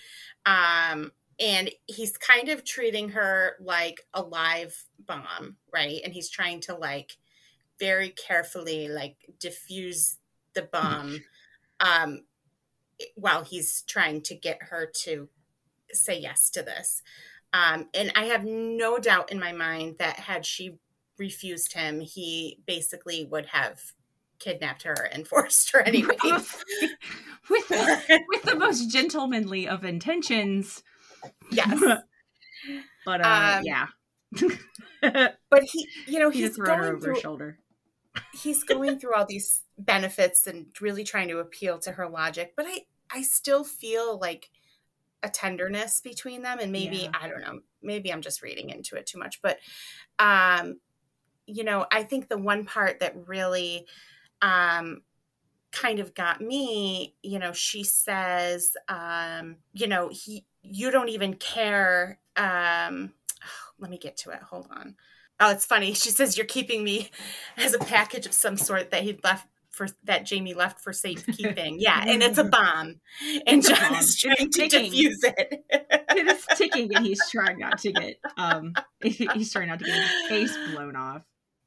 Um, 0.47 1.13
and 1.41 1.71
he's 1.87 2.17
kind 2.17 2.49
of 2.49 2.65
treating 2.65 3.11
her 3.11 3.57
like 3.61 4.03
a 4.15 4.23
live 4.23 4.85
bomb, 5.05 5.57
right? 5.73 6.01
And 6.05 6.13
he's 6.13 6.31
trying 6.31 6.61
to 6.63 6.77
like 6.77 7.17
very 7.81 8.11
carefully 8.11 8.89
like 8.89 9.17
diffuse 9.41 10.19
the 10.55 10.63
bomb 10.63 11.21
um 11.81 12.21
while 13.17 13.43
he's 13.43 13.83
trying 13.83 14.21
to 14.23 14.35
get 14.35 14.63
her 14.63 14.87
to 14.87 15.29
say 15.93 16.19
yes 16.19 16.51
to 16.51 16.63
this 16.63 17.03
um 17.55 17.89
and 17.95 18.13
i 18.17 18.25
have 18.25 18.45
no 18.45 18.99
doubt 18.99 19.33
in 19.33 19.39
my 19.41 19.53
mind 19.53 19.97
that 19.99 20.17
had 20.17 20.45
she 20.45 20.79
refused 21.19 21.73
him 21.75 22.01
he 22.01 22.59
basically 22.67 23.25
would 23.25 23.47
have 23.47 23.81
kidnapped 24.41 24.83
her 24.83 25.09
and 25.13 25.27
forced 25.33 25.71
her 25.73 25.81
anyway 25.87 26.17
with 27.51 27.69
the, 27.69 28.21
with 28.29 28.43
the 28.43 28.57
most 28.57 28.91
gentlemanly 28.91 29.67
of 29.69 29.85
intentions. 29.85 30.83
yes 31.51 31.81
but 33.07 33.21
uh, 33.21 33.59
Um, 33.59 33.63
yeah, 33.65 33.87
but 35.51 35.63
he 35.65 35.89
you 36.07 36.19
know 36.19 36.31
he 36.31 36.41
he's 36.41 36.49
just 36.51 36.57
threw 36.57 36.67
her 36.67 36.85
over 36.85 36.99
through 37.01 37.15
his 37.15 37.23
shoulder. 37.23 37.59
he's 38.33 38.65
going 38.65 38.99
through 38.99 39.15
all 39.15 39.27
these 39.27 39.63
benefits 39.79 40.47
and 40.47 40.67
really 40.81 41.05
trying 41.05 41.29
to 41.29 41.39
appeal 41.39 41.79
to 41.81 41.93
her 41.93 42.09
logic 42.09 42.55
but 42.57 42.67
i 42.69 42.81
i 43.11 43.23
still 43.23 43.65
feel 43.65 44.19
like 44.19 44.51
a 45.25 45.29
tenderness 45.29 46.01
between 46.01 46.43
them 46.43 46.59
and 46.61 46.71
maybe 46.71 46.97
Yeah. 46.99 47.11
i 47.21 47.29
don't 47.29 47.41
know 47.41 47.61
maybe 47.83 48.13
i'm 48.13 48.23
just 48.23 48.43
reading 48.43 48.71
into 48.71 48.97
it 48.97 49.07
too 49.07 49.19
much 49.19 49.41
but 49.43 49.59
um 50.19 50.79
you 51.47 51.65
know, 51.65 51.87
I 51.93 52.05
think 52.05 52.29
the 52.29 52.39
one 52.39 52.65
part 52.65 53.01
that 53.01 53.15
really 53.27 53.87
um, 54.41 55.03
kind 55.73 55.99
of 55.99 56.15
got 56.15 56.41
me, 56.41 57.17
you 57.23 57.39
know, 57.39 57.53
she 57.53 57.85
says, 57.85 58.73
um, 58.89 59.57
you 59.73 59.87
know, 59.87 60.09
he, 60.11 60.47
you 60.63 60.91
don't 60.91 61.11
even 61.11 61.35
care. 61.35 62.19
Um, 62.37 63.13
let 63.79 63.91
me 63.91 63.99
get 63.99 64.17
to 64.19 64.31
it. 64.31 64.41
Hold 64.43 64.69
on. 64.71 64.97
Oh, 65.41 65.51
it's 65.51 65.67
funny. 65.67 65.93
She 65.95 66.11
says 66.11 66.37
you're 66.39 66.47
keeping 66.47 66.83
me 66.83 67.11
as 67.57 67.75
a 67.75 67.79
package 67.79 68.27
of 68.27 68.33
some 68.33 68.57
sort 68.57 68.91
that 68.91 69.03
he'd 69.03 69.23
left 69.23 69.47
for 69.75 69.89
that 70.05 70.25
Jamie 70.25 70.55
left 70.55 70.81
for 70.81 70.93
safekeeping. 70.93 71.79
Yeah, 71.85 72.05
and 72.07 72.23
it's 72.23 72.39
a 72.39 72.45
bomb, 72.45 73.01
and 73.47 73.59
it's 73.59 73.69
is 73.69 74.17
trying 74.19 74.51
to 74.51 74.69
defuse 74.69 75.23
it. 75.23 75.65
it 75.71 76.27
is 76.27 76.47
ticking, 76.57 76.95
and 76.95 77.05
he's 77.05 77.21
trying 77.31 77.59
not 77.59 77.79
to 77.79 77.93
get 77.93 78.17
um 78.37 78.75
he's 79.03 79.53
trying 79.53 79.69
not 79.69 79.81
to 79.81 79.85
get 79.85 79.95
his 79.95 80.29
face 80.29 80.57
blown 80.71 80.97
off. 80.97 81.23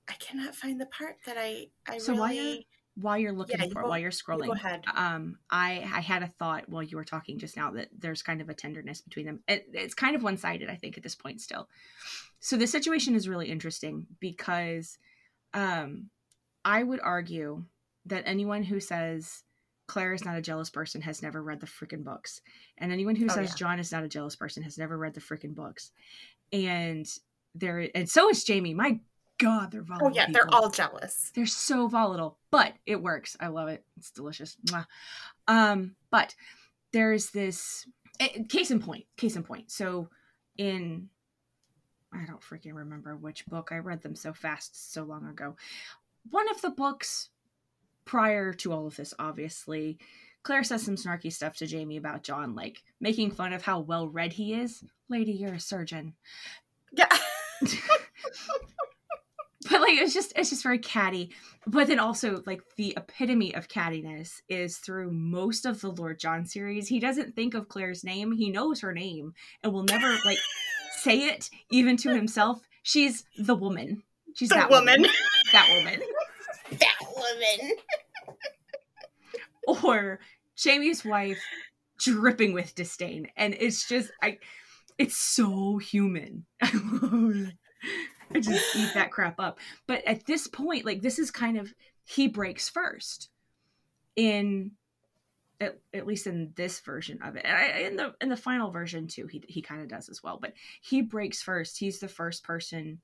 I 0.07 0.13
cannot 0.13 0.55
find 0.55 0.79
the 0.79 0.85
part 0.85 1.17
that 1.25 1.37
I 1.37 1.67
I 1.87 1.97
so 1.97 2.13
really. 2.13 2.19
While 2.19 2.33
you're, 2.33 2.63
while 2.99 3.17
you're 3.17 3.33
looking 3.33 3.59
yeah, 3.59 3.67
for 3.71 3.81
it, 3.81 3.87
while 3.87 3.99
you're 3.99 4.11
scrolling, 4.11 4.43
you 4.43 4.47
go 4.47 4.53
ahead. 4.53 4.83
Um, 4.95 5.37
I 5.51 5.87
I 5.93 5.99
had 5.99 6.23
a 6.23 6.27
thought 6.27 6.69
while 6.69 6.83
you 6.83 6.97
were 6.97 7.03
talking 7.03 7.37
just 7.37 7.57
now 7.57 7.71
that 7.71 7.89
there's 7.97 8.21
kind 8.23 8.41
of 8.41 8.49
a 8.49 8.53
tenderness 8.53 9.01
between 9.01 9.25
them. 9.25 9.41
It, 9.47 9.67
it's 9.73 9.93
kind 9.93 10.15
of 10.15 10.23
one 10.23 10.37
sided, 10.37 10.69
I 10.69 10.75
think, 10.75 10.97
at 10.97 11.03
this 11.03 11.15
point 11.15 11.41
still. 11.41 11.67
So 12.39 12.55
the 12.55 12.67
situation 12.67 13.15
is 13.15 13.27
really 13.27 13.49
interesting 13.49 14.07
because, 14.19 14.97
um, 15.53 16.09
I 16.63 16.83
would 16.83 16.99
argue 17.01 17.63
that 18.07 18.23
anyone 18.25 18.63
who 18.63 18.79
says 18.79 19.43
Claire 19.87 20.13
is 20.13 20.25
not 20.25 20.37
a 20.37 20.41
jealous 20.41 20.69
person 20.69 21.01
has 21.01 21.21
never 21.21 21.41
read 21.41 21.59
the 21.59 21.67
freaking 21.67 22.03
books. 22.03 22.41
And 22.77 22.91
anyone 22.91 23.15
who 23.15 23.25
oh, 23.25 23.33
says 23.33 23.49
yeah. 23.51 23.55
John 23.55 23.79
is 23.79 23.91
not 23.91 24.03
a 24.03 24.09
jealous 24.09 24.35
person 24.35 24.63
has 24.63 24.77
never 24.77 24.97
read 24.97 25.13
the 25.13 25.21
freaking 25.21 25.55
books. 25.55 25.91
And 26.51 27.07
there 27.55 27.89
and 27.95 28.09
so 28.09 28.29
is 28.29 28.43
Jamie. 28.43 28.73
My 28.73 28.99
God, 29.37 29.71
they're 29.71 29.83
volatile. 29.83 30.07
Oh 30.07 30.13
yeah, 30.13 30.25
people. 30.25 30.33
they're 30.33 30.55
all 30.55 30.69
jealous. 30.69 31.31
They're 31.33 31.45
so 31.45 31.87
volatile, 31.87 32.37
but 32.51 32.73
it 32.85 33.01
works. 33.01 33.37
I 33.39 33.47
love 33.47 33.69
it. 33.69 33.83
It's 33.97 34.11
delicious. 34.11 34.57
Mwah. 34.65 34.85
Um, 35.47 35.95
but 36.11 36.35
there's 36.91 37.29
this 37.29 37.87
eh, 38.19 38.43
case 38.49 38.71
in 38.71 38.81
point. 38.81 39.05
Case 39.15 39.35
in 39.35 39.43
point. 39.43 39.71
So 39.71 40.09
in 40.57 41.09
I 42.13 42.25
don't 42.25 42.41
freaking 42.41 42.73
remember 42.73 43.15
which 43.15 43.45
book. 43.45 43.69
I 43.71 43.77
read 43.77 44.01
them 44.01 44.15
so 44.15 44.33
fast 44.33 44.93
so 44.93 45.03
long 45.03 45.27
ago. 45.27 45.55
One 46.29 46.49
of 46.49 46.61
the 46.61 46.71
books 46.71 47.29
prior 48.07 48.53
to 48.53 48.73
all 48.73 48.87
of 48.87 48.95
this, 48.95 49.13
obviously, 49.19 49.99
Claire 50.41 50.63
says 50.63 50.81
some 50.81 50.95
snarky 50.95 51.31
stuff 51.31 51.57
to 51.57 51.67
Jamie 51.67 51.97
about 51.97 52.23
John, 52.23 52.55
like 52.55 52.81
making 52.99 53.31
fun 53.31 53.53
of 53.53 53.61
how 53.61 53.81
well 53.81 54.07
read 54.07 54.33
he 54.33 54.53
is. 54.53 54.83
Lady, 55.09 55.33
you're 55.33 55.53
a 55.53 55.59
surgeon. 55.59 56.13
Yeah. 56.91 57.09
but 59.69 59.81
like 59.81 59.97
it's 59.97 60.13
just 60.13 60.31
it's 60.35 60.49
just 60.49 60.63
very 60.63 60.77
catty 60.77 61.31
but 61.65 61.87
then 61.87 61.99
also 61.99 62.41
like 62.45 62.61
the 62.77 62.93
epitome 62.95 63.53
of 63.55 63.67
cattiness 63.67 64.41
is 64.47 64.77
through 64.77 65.11
most 65.11 65.65
of 65.65 65.81
the 65.81 65.89
lord 65.89 66.19
john 66.19 66.45
series 66.45 66.87
he 66.87 66.99
doesn't 66.99 67.35
think 67.35 67.53
of 67.53 67.67
claire's 67.67 68.03
name 68.03 68.31
he 68.31 68.49
knows 68.49 68.81
her 68.81 68.93
name 68.93 69.33
and 69.63 69.73
will 69.73 69.83
never 69.83 70.15
like 70.23 70.37
say 70.99 71.27
it 71.27 71.49
even 71.71 71.97
to 71.97 72.13
himself 72.13 72.61
she's 72.83 73.25
the 73.39 73.55
woman 73.55 74.03
she's 74.35 74.49
the 74.49 74.55
that 74.55 74.69
woman. 74.69 75.01
woman 75.01 75.11
that 75.51 75.67
woman 75.75 76.01
or 79.83 80.19
Jamie's 80.55 81.03
wife 81.03 81.39
dripping 81.99 82.53
with 82.53 82.75
disdain. 82.75 83.27
And 83.35 83.55
it's 83.59 83.87
just 83.87 84.11
I 84.21 84.39
it's 84.97 85.17
so 85.17 85.77
human. 85.77 86.45
I 86.61 88.39
just 88.39 88.75
eat 88.75 88.93
that 88.93 89.11
crap 89.11 89.39
up. 89.39 89.59
But 89.87 90.03
at 90.05 90.25
this 90.25 90.47
point, 90.47 90.85
like 90.85 91.01
this 91.01 91.19
is 91.19 91.31
kind 91.31 91.57
of 91.57 91.73
he 92.03 92.27
breaks 92.27 92.69
first 92.69 93.29
in 94.15 94.71
at, 95.59 95.79
at 95.93 96.05
least 96.05 96.27
in 96.27 96.51
this 96.55 96.79
version 96.81 97.19
of 97.23 97.35
it. 97.35 97.45
And 97.45 97.55
I, 97.55 97.79
in 97.79 97.95
the 97.95 98.13
in 98.21 98.29
the 98.29 98.37
final 98.37 98.71
version 98.71 99.07
too, 99.07 99.27
he 99.27 99.43
he 99.47 99.61
kind 99.61 99.81
of 99.81 99.87
does 99.87 100.09
as 100.09 100.21
well. 100.23 100.37
But 100.41 100.53
he 100.81 101.01
breaks 101.01 101.41
first. 101.41 101.77
He's 101.77 101.99
the 101.99 102.07
first 102.07 102.43
person 102.43 103.01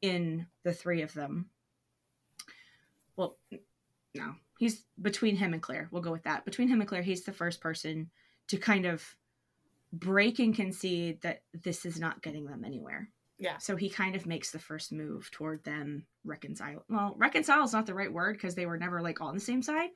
in 0.00 0.46
the 0.64 0.72
three 0.72 1.02
of 1.02 1.14
them 1.14 1.46
well, 3.16 3.38
no, 4.14 4.34
he's 4.58 4.84
between 5.00 5.36
him 5.36 5.52
and 5.52 5.62
Claire. 5.62 5.88
We'll 5.90 6.02
go 6.02 6.12
with 6.12 6.24
that. 6.24 6.44
Between 6.44 6.68
him 6.68 6.80
and 6.80 6.88
Claire, 6.88 7.02
he's 7.02 7.24
the 7.24 7.32
first 7.32 7.60
person 7.60 8.10
to 8.48 8.56
kind 8.56 8.86
of 8.86 9.04
break 9.92 10.38
and 10.38 10.54
concede 10.54 11.20
that 11.22 11.42
this 11.52 11.84
is 11.84 11.98
not 11.98 12.22
getting 12.22 12.46
them 12.46 12.64
anywhere. 12.64 13.08
Yeah. 13.38 13.58
So 13.58 13.74
he 13.74 13.90
kind 13.90 14.14
of 14.14 14.24
makes 14.24 14.52
the 14.52 14.58
first 14.60 14.92
move 14.92 15.28
toward 15.32 15.64
them 15.64 16.06
reconcile. 16.24 16.84
Well, 16.88 17.14
reconcile 17.18 17.64
is 17.64 17.72
not 17.72 17.86
the 17.86 17.94
right 17.94 18.12
word 18.12 18.34
because 18.34 18.54
they 18.54 18.66
were 18.66 18.78
never 18.78 19.02
like 19.02 19.20
on 19.20 19.34
the 19.34 19.40
same 19.40 19.62
side. 19.62 19.90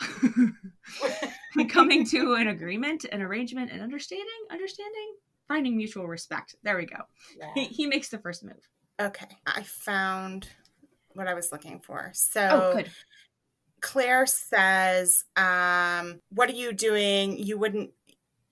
Coming 1.68 2.06
to 2.06 2.34
an 2.34 2.48
agreement, 2.48 3.04
an 3.04 3.20
arrangement, 3.20 3.70
an 3.70 3.82
understanding, 3.82 4.26
understanding, 4.50 5.14
finding 5.46 5.76
mutual 5.76 6.06
respect. 6.06 6.54
There 6.62 6.78
we 6.78 6.86
go. 6.86 7.02
Yeah. 7.38 7.50
He, 7.54 7.64
he 7.66 7.86
makes 7.86 8.08
the 8.08 8.18
first 8.18 8.42
move. 8.42 8.66
Okay. 8.98 9.28
I 9.46 9.62
found 9.62 10.48
what 11.16 11.28
I 11.28 11.34
was 11.34 11.52
looking 11.52 11.80
for. 11.80 12.10
So 12.14 12.48
oh, 12.50 12.76
good. 12.76 12.90
Claire 13.80 14.26
says, 14.26 15.24
um, 15.36 16.20
What 16.30 16.48
are 16.48 16.54
you 16.54 16.72
doing? 16.72 17.38
You 17.38 17.58
wouldn't, 17.58 17.90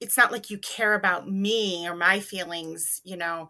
it's 0.01 0.17
not 0.17 0.33
like 0.33 0.51
you 0.51 0.59
care 0.59 0.95
about 0.95 1.31
me 1.31 1.89
or 1.89 1.95
my 1.95 2.21
feelings, 2.21 3.01
you 3.05 3.17
know. 3.17 3.49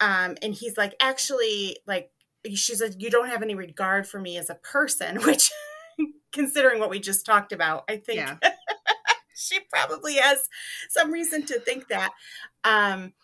Um, 0.00 0.36
and 0.42 0.54
he's 0.54 0.76
like, 0.76 0.94
Actually, 1.00 1.78
like, 1.86 2.10
she's 2.54 2.80
like, 2.80 2.92
You 2.98 3.10
don't 3.10 3.28
have 3.28 3.42
any 3.42 3.54
regard 3.54 4.06
for 4.06 4.20
me 4.20 4.36
as 4.36 4.50
a 4.50 4.56
person, 4.56 5.22
which, 5.24 5.50
considering 6.32 6.78
what 6.78 6.90
we 6.90 7.00
just 7.00 7.26
talked 7.26 7.52
about, 7.52 7.84
I 7.88 7.96
think 7.96 8.18
yeah. 8.18 8.36
she 9.34 9.58
probably 9.70 10.14
has 10.16 10.48
some 10.90 11.10
reason 11.10 11.44
to 11.46 11.58
think 11.58 11.88
that. 11.88 12.12
Um, 12.62 13.14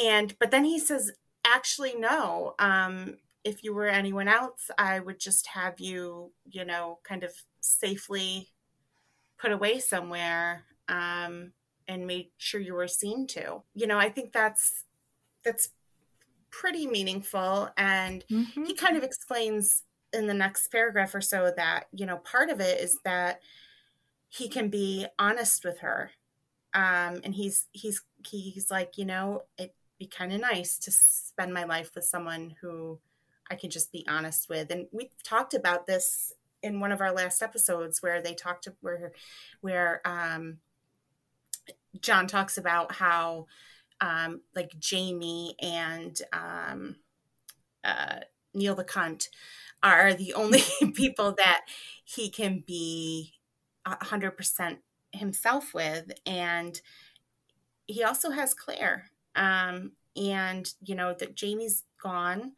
and, 0.00 0.36
but 0.38 0.50
then 0.50 0.64
he 0.64 0.78
says, 0.78 1.12
Actually, 1.44 1.94
no. 1.96 2.54
Um, 2.58 3.16
if 3.44 3.64
you 3.64 3.74
were 3.74 3.86
anyone 3.86 4.28
else, 4.28 4.70
I 4.78 5.00
would 5.00 5.18
just 5.18 5.46
have 5.48 5.80
you, 5.80 6.32
you 6.44 6.64
know, 6.64 6.98
kind 7.04 7.24
of 7.24 7.32
safely 7.60 8.48
put 9.38 9.52
away 9.52 9.78
somewhere 9.78 10.64
um, 10.88 11.52
and 11.88 12.06
make 12.06 12.32
sure 12.36 12.60
you 12.60 12.74
were 12.74 12.88
seen 12.88 13.26
to. 13.28 13.62
You 13.74 13.86
know, 13.86 13.98
I 13.98 14.10
think 14.10 14.32
that's 14.32 14.84
that's 15.44 15.70
pretty 16.50 16.86
meaningful, 16.86 17.70
and 17.76 18.24
mm-hmm. 18.30 18.64
he 18.64 18.74
kind 18.74 18.96
of 18.96 19.02
explains 19.02 19.84
in 20.12 20.26
the 20.26 20.34
next 20.34 20.68
paragraph 20.68 21.14
or 21.14 21.20
so 21.20 21.52
that 21.56 21.84
you 21.92 22.04
know 22.04 22.18
part 22.18 22.50
of 22.50 22.60
it 22.60 22.80
is 22.80 22.98
that 23.04 23.40
he 24.28 24.48
can 24.48 24.68
be 24.68 25.06
honest 25.18 25.64
with 25.64 25.78
her, 25.80 26.10
um, 26.74 27.20
and 27.24 27.34
he's 27.34 27.66
he's 27.72 28.02
he's 28.26 28.70
like 28.70 28.98
you 28.98 29.06
know 29.06 29.42
it'd 29.56 29.72
be 29.98 30.06
kind 30.06 30.32
of 30.32 30.40
nice 30.40 30.78
to 30.78 30.90
spend 30.90 31.54
my 31.54 31.64
life 31.64 31.90
with 31.94 32.04
someone 32.04 32.54
who 32.60 32.98
I 33.50 33.56
can 33.56 33.70
just 33.70 33.92
be 33.92 34.06
honest 34.08 34.48
with. 34.48 34.70
And 34.70 34.86
we 34.92 35.10
talked 35.24 35.54
about 35.54 35.86
this 35.86 36.32
in 36.62 36.80
one 36.80 36.92
of 36.92 37.00
our 37.00 37.12
last 37.12 37.42
episodes 37.42 38.02
where 38.02 38.22
they 38.22 38.34
talked 38.34 38.64
to 38.64 38.74
where 38.80 39.12
where 39.60 40.00
um, 40.04 40.58
John 42.00 42.26
talks 42.26 42.56
about 42.58 42.92
how 42.92 43.46
um, 44.00 44.42
like 44.54 44.78
Jamie 44.78 45.54
and 45.60 46.20
um, 46.32 46.96
uh, 47.84 48.20
Neil 48.54 48.74
the 48.74 48.84
cunt 48.84 49.28
are 49.82 50.14
the 50.14 50.34
only 50.34 50.62
people 50.94 51.34
that 51.38 51.62
he 52.04 52.30
can 52.30 52.62
be 52.66 53.34
hundred 53.86 54.32
percent 54.32 54.78
himself 55.12 55.74
with, 55.74 56.12
and 56.24 56.80
he 57.86 58.04
also 58.04 58.30
has 58.30 58.54
Claire. 58.54 59.10
Um, 59.34 59.92
and 60.16 60.72
you 60.84 60.94
know 60.94 61.14
that 61.18 61.34
Jamie's 61.36 61.84
gone 62.02 62.52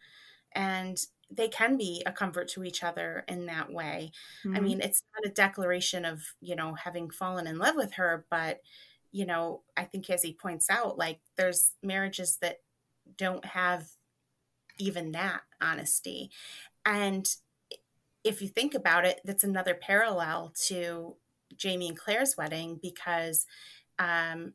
and 0.55 0.99
they 1.31 1.49
can 1.49 1.77
be 1.77 2.03
a 2.05 2.13
comfort 2.13 2.49
to 2.49 2.65
each 2.65 2.83
other 2.83 3.25
in 3.29 3.47
that 3.47 3.73
way. 3.73 4.13
Mm-hmm. 4.45 4.57
I 4.57 4.61
mean, 4.61 4.81
it's 4.81 5.03
not 5.15 5.31
a 5.31 5.35
declaration 5.35 6.05
of, 6.05 6.21
you 6.41 6.57
know, 6.57 6.75
having 6.75 7.11
fallen 7.11 7.47
in 7.47 7.59
love 7.59 7.75
with 7.75 7.95
her, 7.95 8.27
but, 8.31 8.61
you 9.13 9.25
know, 9.25 9.63
I 9.77 9.85
think 9.85 10.09
as 10.11 10.23
he 10.23 10.35
points 10.35 10.69
out, 10.69 10.99
like 10.99 11.21
there's 11.37 11.73
marriages 11.83 12.37
that 12.43 12.59
don't 13.17 13.45
have 13.45 13.89
even 14.79 15.13
that 15.13 15.43
honesty. 15.61 16.31
And 16.85 17.29
if 18.25 18.43
you 18.43 18.49
think 18.49 18.75
about 18.75 19.05
it, 19.05 19.21
that's 19.25 19.45
another 19.45 19.75
parallel 19.75 20.53
to 20.67 21.17
Jamie 21.57 21.89
and 21.89 21.99
Claire's 21.99 22.37
wedding 22.37 22.79
because 22.81 23.47
um, 23.99 24.53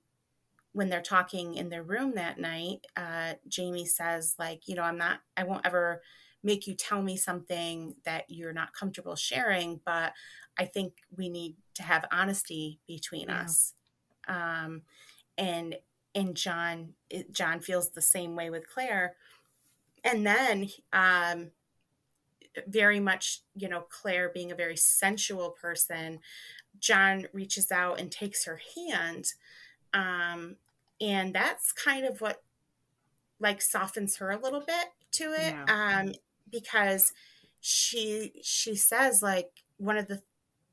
when 0.77 0.89
they're 0.89 1.01
talking 1.01 1.55
in 1.55 1.69
their 1.69 1.81
room 1.81 2.13
that 2.13 2.39
night, 2.39 2.85
uh, 2.95 3.33
Jamie 3.47 3.87
says, 3.87 4.35
like, 4.37 4.67
you 4.67 4.75
know, 4.75 4.83
I'm 4.83 4.99
not, 4.99 5.21
I 5.35 5.43
won't 5.43 5.65
ever 5.65 6.03
make 6.43 6.67
you 6.67 6.75
tell 6.75 7.01
me 7.01 7.17
something 7.17 7.95
that 8.05 8.25
you're 8.27 8.53
not 8.53 8.75
comfortable 8.75 9.15
sharing, 9.15 9.79
but 9.83 10.13
I 10.55 10.65
think 10.65 10.93
we 11.17 11.29
need 11.29 11.55
to 11.73 11.81
have 11.81 12.05
honesty 12.11 12.79
between 12.87 13.27
yeah. 13.27 13.41
us. 13.41 13.73
Um, 14.27 14.83
and 15.35 15.77
and 16.13 16.35
John, 16.35 16.93
John 17.31 17.59
feels 17.59 17.89
the 17.89 18.01
same 18.01 18.35
way 18.35 18.51
with 18.51 18.69
Claire. 18.71 19.15
And 20.03 20.27
then 20.27 20.69
um, 20.93 21.49
very 22.67 22.99
much, 22.99 23.41
you 23.55 23.67
know, 23.67 23.81
Claire 23.81 24.29
being 24.29 24.51
a 24.51 24.55
very 24.55 24.77
sensual 24.77 25.49
person, 25.59 26.19
John 26.79 27.25
reaches 27.33 27.71
out 27.71 27.99
and 27.99 28.11
takes 28.11 28.45
her 28.45 28.61
hand. 28.75 29.25
Um, 29.91 30.57
and 30.99 31.33
that's 31.33 31.71
kind 31.71 32.05
of 32.05 32.21
what 32.21 32.41
like 33.39 33.61
softens 33.61 34.17
her 34.17 34.31
a 34.31 34.39
little 34.39 34.61
bit 34.61 34.85
to 35.11 35.33
it. 35.33 35.53
Yeah. 35.53 35.65
Um, 35.67 36.13
because 36.51 37.13
she 37.59 38.31
she 38.43 38.75
says 38.75 39.21
like 39.21 39.49
one 39.77 39.97
of 39.97 40.07
the 40.07 40.21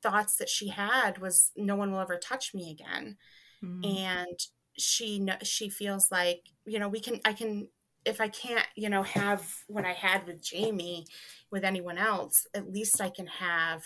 thoughts 0.03 0.37
that 0.37 0.49
she 0.49 0.69
had 0.69 1.19
was 1.19 1.51
no 1.57 1.77
one 1.77 1.91
will 1.91 2.01
ever 2.01 2.19
touch 2.19 2.55
me 2.55 2.71
again. 2.71 3.17
Mm. 3.63 3.99
And 3.99 4.39
she 4.77 5.27
she 5.43 5.69
feels 5.69 6.11
like, 6.11 6.43
you 6.67 6.79
know, 6.79 6.89
we 6.89 7.01
can 7.01 7.21
I 7.25 7.33
can 7.33 7.69
if 8.05 8.21
I 8.21 8.29
can't, 8.29 8.67
you 8.77 8.91
know, 8.91 9.03
have 9.03 9.51
what 9.67 9.85
I 9.85 9.93
had 9.93 10.27
with 10.27 10.43
Jamie 10.43 11.07
with 11.51 11.65
anyone 11.65 11.99
else, 11.99 12.47
at 12.55 12.71
least 12.71 13.01
I 13.01 13.11
can 13.11 13.27
have 13.27 13.85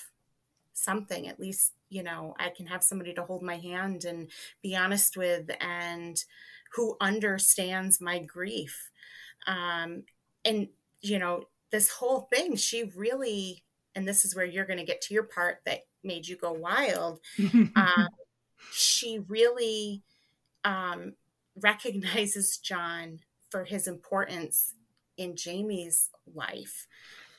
something. 0.72 1.28
At 1.28 1.38
least, 1.38 1.72
you 1.90 2.02
know, 2.02 2.34
I 2.38 2.50
can 2.50 2.66
have 2.66 2.82
somebody 2.82 3.14
to 3.14 3.22
hold 3.22 3.42
my 3.42 3.56
hand 3.56 4.04
and 4.04 4.30
be 4.62 4.76
honest 4.76 5.16
with 5.16 5.50
and 5.60 6.22
who 6.74 6.96
understands 7.00 8.00
my 8.00 8.18
grief. 8.18 8.90
Um, 9.46 10.04
and, 10.44 10.68
you 11.00 11.18
know, 11.18 11.44
this 11.70 11.90
whole 11.90 12.28
thing, 12.32 12.56
she 12.56 12.92
really, 12.94 13.64
and 13.94 14.06
this 14.06 14.24
is 14.24 14.34
where 14.34 14.44
you're 14.44 14.66
going 14.66 14.78
to 14.78 14.84
get 14.84 15.00
to 15.02 15.14
your 15.14 15.22
part 15.24 15.60
that 15.64 15.86
made 16.04 16.28
you 16.28 16.36
go 16.36 16.52
wild. 16.52 17.20
um, 17.38 18.08
she 18.72 19.20
really 19.28 20.02
um, 20.64 21.14
recognizes 21.56 22.58
John 22.58 23.20
for 23.50 23.64
his 23.64 23.86
importance 23.86 24.74
in 25.16 25.36
Jamie's 25.36 26.10
life. 26.34 26.86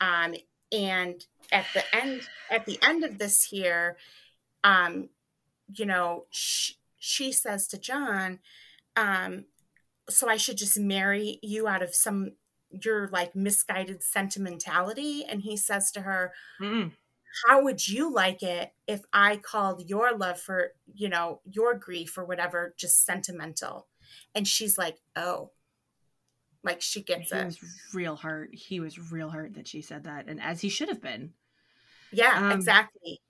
Um, 0.02 0.36
and 0.72 1.26
at 1.52 1.66
the 1.74 1.84
end, 1.96 2.22
at 2.50 2.66
the 2.66 2.80
end 2.82 3.04
of 3.04 3.18
this 3.18 3.44
here, 3.44 3.98
um, 4.64 5.10
you 5.74 5.86
know, 5.86 6.26
she, 6.30 6.76
she 6.98 7.32
says 7.32 7.68
to 7.68 7.78
John, 7.78 8.40
um, 8.96 9.46
"So 10.10 10.30
I 10.30 10.38
should 10.38 10.58
just 10.58 10.78
marry 10.80 11.40
you 11.42 11.68
out 11.68 11.82
of 11.82 11.96
some 11.96 12.34
your 12.70 13.08
like 13.10 13.36
misguided 13.36 14.04
sentimentality?" 14.04 15.26
And 15.28 15.42
he 15.42 15.58
says 15.58 15.92
to 15.92 16.02
her, 16.02 16.34
mm. 16.62 16.92
"How 17.48 17.64
would 17.64 17.88
you 17.88 18.12
like 18.12 18.44
it 18.44 18.74
if 18.88 19.04
I 19.14 19.38
called 19.38 19.90
your 19.90 20.16
love 20.18 20.40
for 20.40 20.74
you 20.94 21.10
know 21.10 21.42
your 21.46 21.76
grief 21.76 22.18
or 22.18 22.26
whatever 22.26 22.74
just 22.78 23.06
sentimental?" 23.06 23.88
And 24.36 24.48
she's 24.48 24.78
like, 24.78 24.98
"Oh." 25.16 25.52
Like 26.62 26.82
she 26.82 27.02
gets 27.02 27.32
he 27.32 27.38
it. 27.38 27.46
was 27.46 27.60
real 27.94 28.18
hurt. 28.18 28.54
He 28.54 28.82
was 28.82 29.12
real 29.14 29.30
hurt 29.30 29.54
that 29.54 29.66
she 29.66 29.82
said 29.82 30.04
that, 30.04 30.28
and 30.28 30.42
as 30.42 30.60
he 30.60 30.68
should 30.68 30.90
have 30.90 31.02
been. 31.02 31.32
Yeah, 32.12 32.34
um, 32.36 32.52
exactly. 32.52 33.22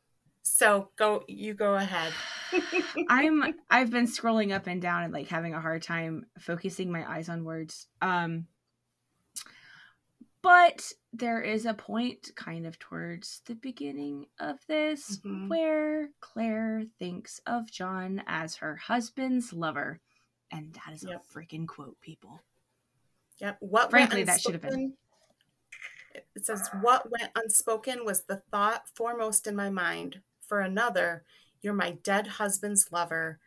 So 0.44 0.90
go, 0.98 1.24
you 1.28 1.54
go 1.54 1.76
ahead. 1.76 2.14
I'm. 3.10 3.54
I've 3.70 3.92
been 3.92 4.08
scrolling 4.08 4.54
up 4.54 4.68
and 4.68 4.82
down 4.82 5.04
and 5.04 5.14
like 5.14 5.28
having 5.28 5.54
a 5.54 5.62
hard 5.62 5.84
time 5.84 6.26
focusing 6.40 6.92
my 6.92 7.10
eyes 7.10 7.30
on 7.30 7.44
words. 7.44 7.88
Um, 8.02 8.48
but 10.42 10.92
there 11.12 11.42
is 11.42 11.66
a 11.66 11.74
point 11.74 12.32
kind 12.36 12.66
of 12.66 12.80
towards 12.80 13.42
the 13.46 13.56
beginning 13.56 14.28
of 14.40 14.58
this 14.68 15.18
mm-hmm. 15.18 15.50
where 15.50 16.10
Claire 16.22 16.84
thinks 16.98 17.42
of 17.46 17.70
John 17.70 18.24
as 18.26 18.56
her 18.58 18.76
husband's 18.78 19.52
lover. 19.52 20.00
And 20.52 20.74
that 20.74 20.94
is 20.94 21.04
yep. 21.04 21.22
a 21.22 21.38
freaking 21.38 21.68
quote, 21.68 22.00
people. 22.02 22.42
Yep. 23.40 23.58
What 23.60 23.90
frankly 23.90 24.24
that 24.24 24.42
should 24.42 24.54
have 24.54 24.62
been. 24.62 24.94
It 26.36 26.46
says, 26.46 26.70
What 26.82 27.10
went 27.12 27.32
unspoken 27.36 28.06
was 28.06 28.24
the 28.24 28.42
thought 28.52 28.84
foremost 28.96 29.46
in 29.46 29.56
my 29.56 29.70
mind. 29.70 30.22
For 30.50 30.60
another, 30.60 31.24
you're 31.62 31.74
my 31.74 31.92
dead 32.04 32.26
husband's 32.26 32.90
lover, 32.92 33.40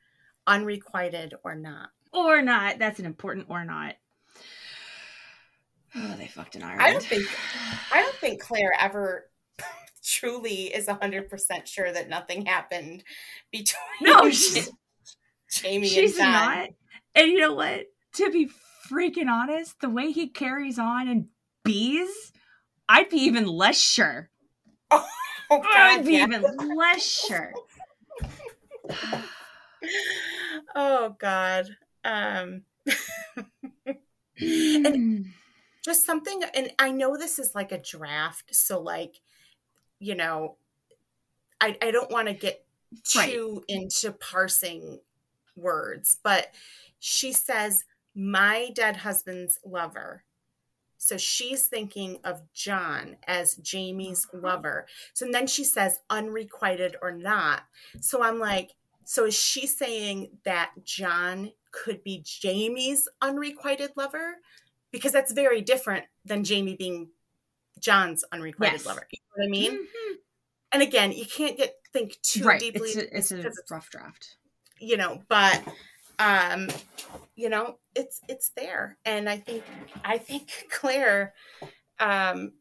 unrequited 0.46 1.34
or 1.44 1.57
not. 1.57 1.90
Or 2.12 2.40
not. 2.40 2.78
That's 2.78 3.00
an 3.00 3.07
important 3.07 3.46
or 3.48 3.64
not. 3.64 3.96
Oh, 5.94 6.14
they 6.16 6.28
fucked 6.28 6.55
an 6.55 6.62
Ireland. 6.62 6.80
I 6.82 6.92
don't 6.92 7.03
think 7.03 7.26
I 7.92 8.03
don't 8.03 8.14
think 8.14 8.40
Claire 8.40 8.72
ever 8.78 9.28
truly 10.05 10.66
is 10.74 10.88
hundred 10.88 11.28
percent 11.28 11.68
sure 11.68 11.92
that 11.92 12.09
nothing 12.09 12.46
happened 12.46 13.03
between 13.50 13.80
no, 14.00 14.30
she's, 14.30 14.70
Jamie 15.50 15.88
she's 15.88 16.16
and 16.18 16.32
John. 16.32 16.32
not. 16.32 16.68
And 17.14 17.32
you 17.32 17.40
know 17.40 17.53
what? 17.55 17.86
To 18.14 18.30
be 18.30 18.48
freaking 18.90 19.28
honest, 19.28 19.80
the 19.80 19.90
way 19.90 20.12
he 20.12 20.28
carries 20.28 20.78
on 20.78 21.09
and 21.09 21.26
bees, 21.64 22.32
I'd 22.88 23.09
be 23.11 23.18
even 23.18 23.46
less 23.46 23.80
sure. 23.80 24.30
Oh, 24.90 25.07
God, 25.61 26.05
be 26.05 26.14
even 26.14 26.42
less 26.76 27.05
sure. 27.26 27.53
oh 30.74 31.16
God. 31.18 31.76
Um 32.05 32.62
and 34.38 35.26
just 35.84 36.07
something 36.07 36.42
and 36.55 36.72
I 36.78 36.90
know 36.92 37.16
this 37.16 37.38
is 37.38 37.55
like 37.55 37.72
a 37.72 37.78
draft, 37.78 38.55
so 38.55 38.80
like, 38.80 39.20
you 39.98 40.14
know, 40.14 40.57
I, 41.61 41.76
I 41.80 41.90
don't 41.90 42.11
want 42.11 42.28
to 42.28 42.34
get 42.34 42.64
too 43.05 43.62
right. 43.68 43.76
into 43.76 44.12
parsing 44.12 45.00
words, 45.57 46.18
but 46.22 46.48
she 46.98 47.32
says 47.32 47.84
my 48.14 48.70
dead 48.74 48.96
husband's 48.96 49.59
lover. 49.64 50.24
So 51.03 51.16
she's 51.16 51.66
thinking 51.66 52.18
of 52.22 52.42
John 52.55 53.16
as 53.26 53.57
Jamie's 53.57 54.24
uh-huh. 54.32 54.46
lover. 54.46 54.86
So 55.14 55.26
then 55.28 55.48
she 55.48 55.64
says 55.64 55.98
unrequited 56.09 56.94
or 57.03 57.11
not. 57.11 57.62
So 58.00 58.22
I'm 58.22 58.38
like, 58.38 58.70
so 59.05 59.24
is 59.26 59.34
she 59.34 59.66
saying 59.66 60.38
that 60.44 60.70
John 60.84 61.50
could 61.72 62.05
be 62.05 62.22
Jamie's 62.24 63.09
unrequited 63.20 63.90
lover? 63.96 64.36
Because 64.92 65.11
that's 65.11 65.32
very 65.32 65.61
different 65.61 66.05
than 66.24 66.44
Jamie 66.44 66.76
being 66.76 67.09
John's 67.80 68.24
unrequited 68.30 68.74
yes. 68.74 68.86
lover. 68.86 69.09
You 69.11 69.18
know 69.18 69.42
what 69.42 69.48
I 69.48 69.50
mean? 69.50 69.72
Mm-hmm. 69.72 70.14
And 70.70 70.82
again, 70.82 71.11
you 71.11 71.26
can't 71.26 71.57
get 71.57 71.74
think 71.92 72.16
too 72.22 72.44
right. 72.44 72.61
deeply. 72.61 72.90
It's 72.90 73.32
a, 73.32 73.40
it's 73.40 73.59
a 73.59 73.74
rough 73.74 73.90
draft. 73.90 74.36
You 74.78 74.96
know, 74.96 75.20
but 75.28 75.64
um, 76.22 76.68
you 77.34 77.48
know, 77.48 77.78
it's 77.94 78.20
it's 78.28 78.50
there, 78.50 78.98
and 79.04 79.28
I 79.28 79.38
think 79.38 79.64
I 80.04 80.18
think 80.18 80.68
Claire, 80.70 81.34
um, 81.98 82.52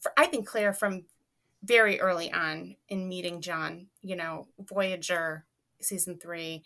for, 0.00 0.12
I 0.16 0.26
think 0.26 0.46
Claire 0.46 0.72
from 0.72 1.04
very 1.62 2.00
early 2.00 2.32
on 2.32 2.76
in 2.88 3.08
meeting 3.08 3.40
John, 3.40 3.88
you 4.02 4.16
know, 4.16 4.46
Voyager 4.58 5.44
season 5.80 6.18
three, 6.18 6.64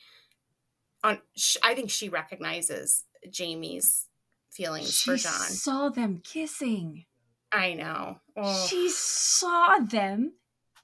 on 1.02 1.18
I 1.62 1.74
think 1.74 1.90
she 1.90 2.08
recognizes 2.08 3.04
Jamie's 3.28 4.06
feelings 4.50 4.92
she 4.92 5.10
for 5.10 5.16
John. 5.16 5.32
Saw 5.32 5.88
them 5.88 6.20
kissing. 6.22 7.06
I 7.52 7.74
know. 7.74 8.20
Oh. 8.36 8.66
She 8.68 8.88
saw 8.90 9.78
them 9.78 10.34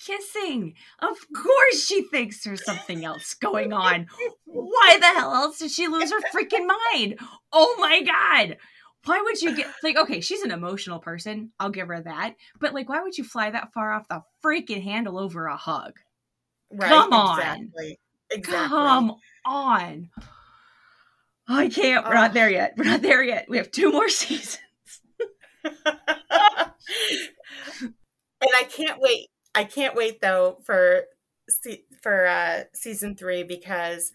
kissing. 0.07 0.75
Of 1.01 1.17
course 1.35 1.85
she 1.85 2.03
thinks 2.03 2.43
there's 2.43 2.65
something 2.65 3.05
else 3.05 3.35
going 3.35 3.73
on. 3.73 4.07
Why 4.45 4.99
the 4.99 5.07
hell 5.07 5.35
else 5.35 5.59
did 5.59 5.71
she 5.71 5.89
lose 5.89 6.11
her 6.11 6.21
freaking 6.35 6.67
mind? 6.93 7.19
Oh 7.53 7.77
my 7.79 8.03
god. 8.03 8.57
Why 9.05 9.21
would 9.23 9.41
you 9.41 9.57
get 9.57 9.69
like 9.83 9.97
okay, 9.97 10.21
she's 10.21 10.43
an 10.43 10.51
emotional 10.51 10.99
person. 10.99 11.53
I'll 11.61 11.71
give 11.71 11.89
her 11.89 12.01
that. 12.01 12.35
But 12.61 12.75
like 12.75 12.89
why 12.89 13.03
would 13.03 13.17
you 13.17 13.25
fly 13.25 13.51
that 13.51 13.73
far 13.73 13.93
off 13.93 14.09
the 14.09 14.23
freaking 14.45 14.83
handle 14.83 15.19
over 15.19 15.47
a 15.47 15.57
hug? 15.57 15.93
Right. 16.71 16.89
Come 16.89 17.13
on. 17.13 17.39
Exactly. 17.39 17.99
exactly. 18.31 18.69
Come 18.69 19.17
on. 19.45 20.11
I 21.49 21.69
can't. 21.69 22.05
We're 22.05 22.15
not 22.15 22.35
there 22.35 22.51
yet. 22.51 22.75
We're 22.77 22.85
not 22.85 23.03
there 23.03 23.23
yet. 23.23 23.47
We 23.49 23.59
have 23.59 23.71
two 23.71 23.93
more 23.93 24.09
seasons. 24.11 24.59
and 25.65 25.75
I 28.43 28.65
can't 28.65 29.01
wait 29.01 29.29
I 29.57 29.65
can't 29.65 29.97
wait 29.97 30.21
though 30.21 30.59
for 30.65 31.05
for 32.03 32.27
uh, 32.27 32.65
season 32.75 33.17
three 33.17 33.43
because 33.43 34.13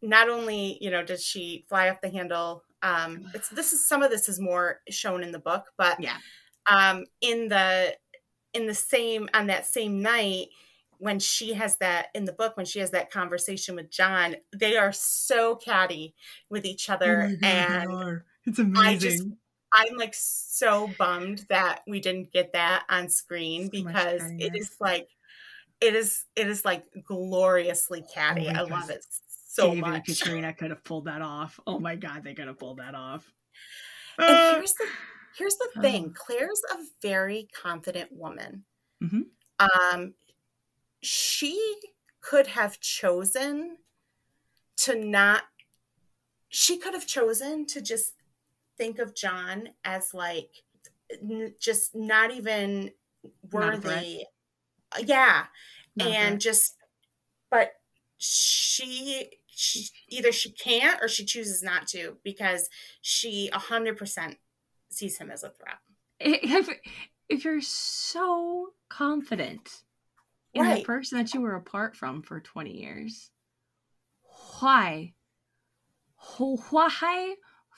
not 0.00 0.28
only 0.28 0.78
you 0.80 0.90
know 0.90 1.02
does 1.04 1.22
she 1.22 1.66
fly 1.68 1.90
off 1.90 2.00
the 2.00 2.08
handle. 2.08 2.62
Um, 2.82 3.26
it's 3.34 3.48
this 3.48 3.72
is 3.72 3.86
some 3.86 4.02
of 4.02 4.10
this 4.10 4.28
is 4.28 4.38
more 4.38 4.80
shown 4.88 5.22
in 5.22 5.32
the 5.32 5.38
book, 5.38 5.72
but 5.76 6.00
yeah, 6.00 6.16
um, 6.70 7.04
in 7.20 7.48
the 7.48 7.96
in 8.52 8.66
the 8.66 8.74
same 8.74 9.28
on 9.34 9.48
that 9.48 9.66
same 9.66 10.00
night 10.00 10.48
when 10.98 11.18
she 11.18 11.54
has 11.54 11.76
that 11.78 12.06
in 12.14 12.24
the 12.24 12.32
book 12.32 12.56
when 12.56 12.66
she 12.66 12.78
has 12.78 12.90
that 12.92 13.10
conversation 13.10 13.74
with 13.74 13.90
John, 13.90 14.36
they 14.56 14.76
are 14.76 14.92
so 14.92 15.56
catty 15.56 16.14
with 16.48 16.64
each 16.64 16.88
other, 16.88 17.30
oh 17.32 17.36
God, 17.40 17.48
and 17.50 18.20
it's 18.46 18.58
amazing. 18.58 19.36
I'm 19.74 19.96
like 19.96 20.14
so 20.14 20.88
bummed 20.98 21.46
that 21.48 21.82
we 21.86 22.00
didn't 22.00 22.32
get 22.32 22.52
that 22.52 22.84
on 22.88 23.08
screen 23.08 23.64
so 23.64 23.70
because 23.70 24.22
it 24.38 24.54
is 24.54 24.76
like 24.80 25.08
it 25.80 25.94
is 25.94 26.24
it 26.36 26.48
is 26.48 26.64
like 26.64 26.84
gloriously 27.06 28.04
catty. 28.14 28.48
Oh 28.48 28.52
I 28.52 28.60
love 28.62 28.90
it 28.90 29.04
so 29.28 29.68
David 29.70 29.80
much. 29.80 29.94
And 29.94 30.06
Caitriona 30.06 30.52
could 30.54 30.70
have 30.70 30.84
pulled 30.84 31.06
that 31.06 31.22
off. 31.22 31.58
Oh 31.66 31.78
my 31.78 31.96
god, 31.96 32.24
they 32.24 32.34
could 32.34 32.46
have 32.48 32.58
pulled 32.58 32.78
that 32.78 32.94
off. 32.94 33.30
And 34.18 34.28
here's 34.56 34.74
the 34.74 34.86
here's 35.38 35.56
the 35.56 35.70
thing 35.80 36.06
Oh. 36.10 36.12
claire's 36.14 36.62
a 36.72 36.78
very 37.02 37.48
confident 37.52 38.12
woman 38.12 38.64
Mhm. 39.02 39.24
um 39.58 40.14
she 41.02 41.76
could 42.20 42.46
have 42.46 42.80
chosen 42.80 43.78
to 44.76 44.94
not 44.94 45.42
she 46.48 46.78
could 46.78 46.94
have 46.94 47.06
chosen 47.06 47.66
to 47.66 47.80
just 47.80 48.14
think 48.76 48.98
of 48.98 49.14
john 49.14 49.68
as 49.84 50.12
like 50.14 50.50
n- 51.22 51.54
just 51.60 51.94
not 51.94 52.30
even 52.30 52.90
Not 53.52 53.84
worthy. 53.84 54.24
Yeah. 55.04 55.44
Not 55.96 56.08
and 56.08 56.40
just 56.40 56.76
but 57.50 57.72
she, 58.18 59.30
she 59.46 59.88
either 60.08 60.32
she 60.32 60.50
can't 60.50 61.00
or 61.02 61.08
she 61.08 61.24
chooses 61.24 61.62
not 61.62 61.86
to 61.88 62.16
because 62.24 62.68
she 63.00 63.50
100% 63.52 64.36
sees 64.90 65.18
him 65.18 65.30
as 65.30 65.44
a 65.44 65.50
threat. 65.50 65.78
If 66.18 66.68
if 67.28 67.44
you're 67.44 67.60
so 67.60 68.70
confident 68.88 69.82
in 70.52 70.68
the 70.68 70.82
person 70.82 71.18
that 71.18 71.32
you 71.34 71.40
were 71.40 71.54
apart 71.54 71.96
from 71.96 72.22
for 72.22 72.40
20 72.40 72.70
years 72.70 73.30
why? 74.60 75.14
Why 76.38 77.34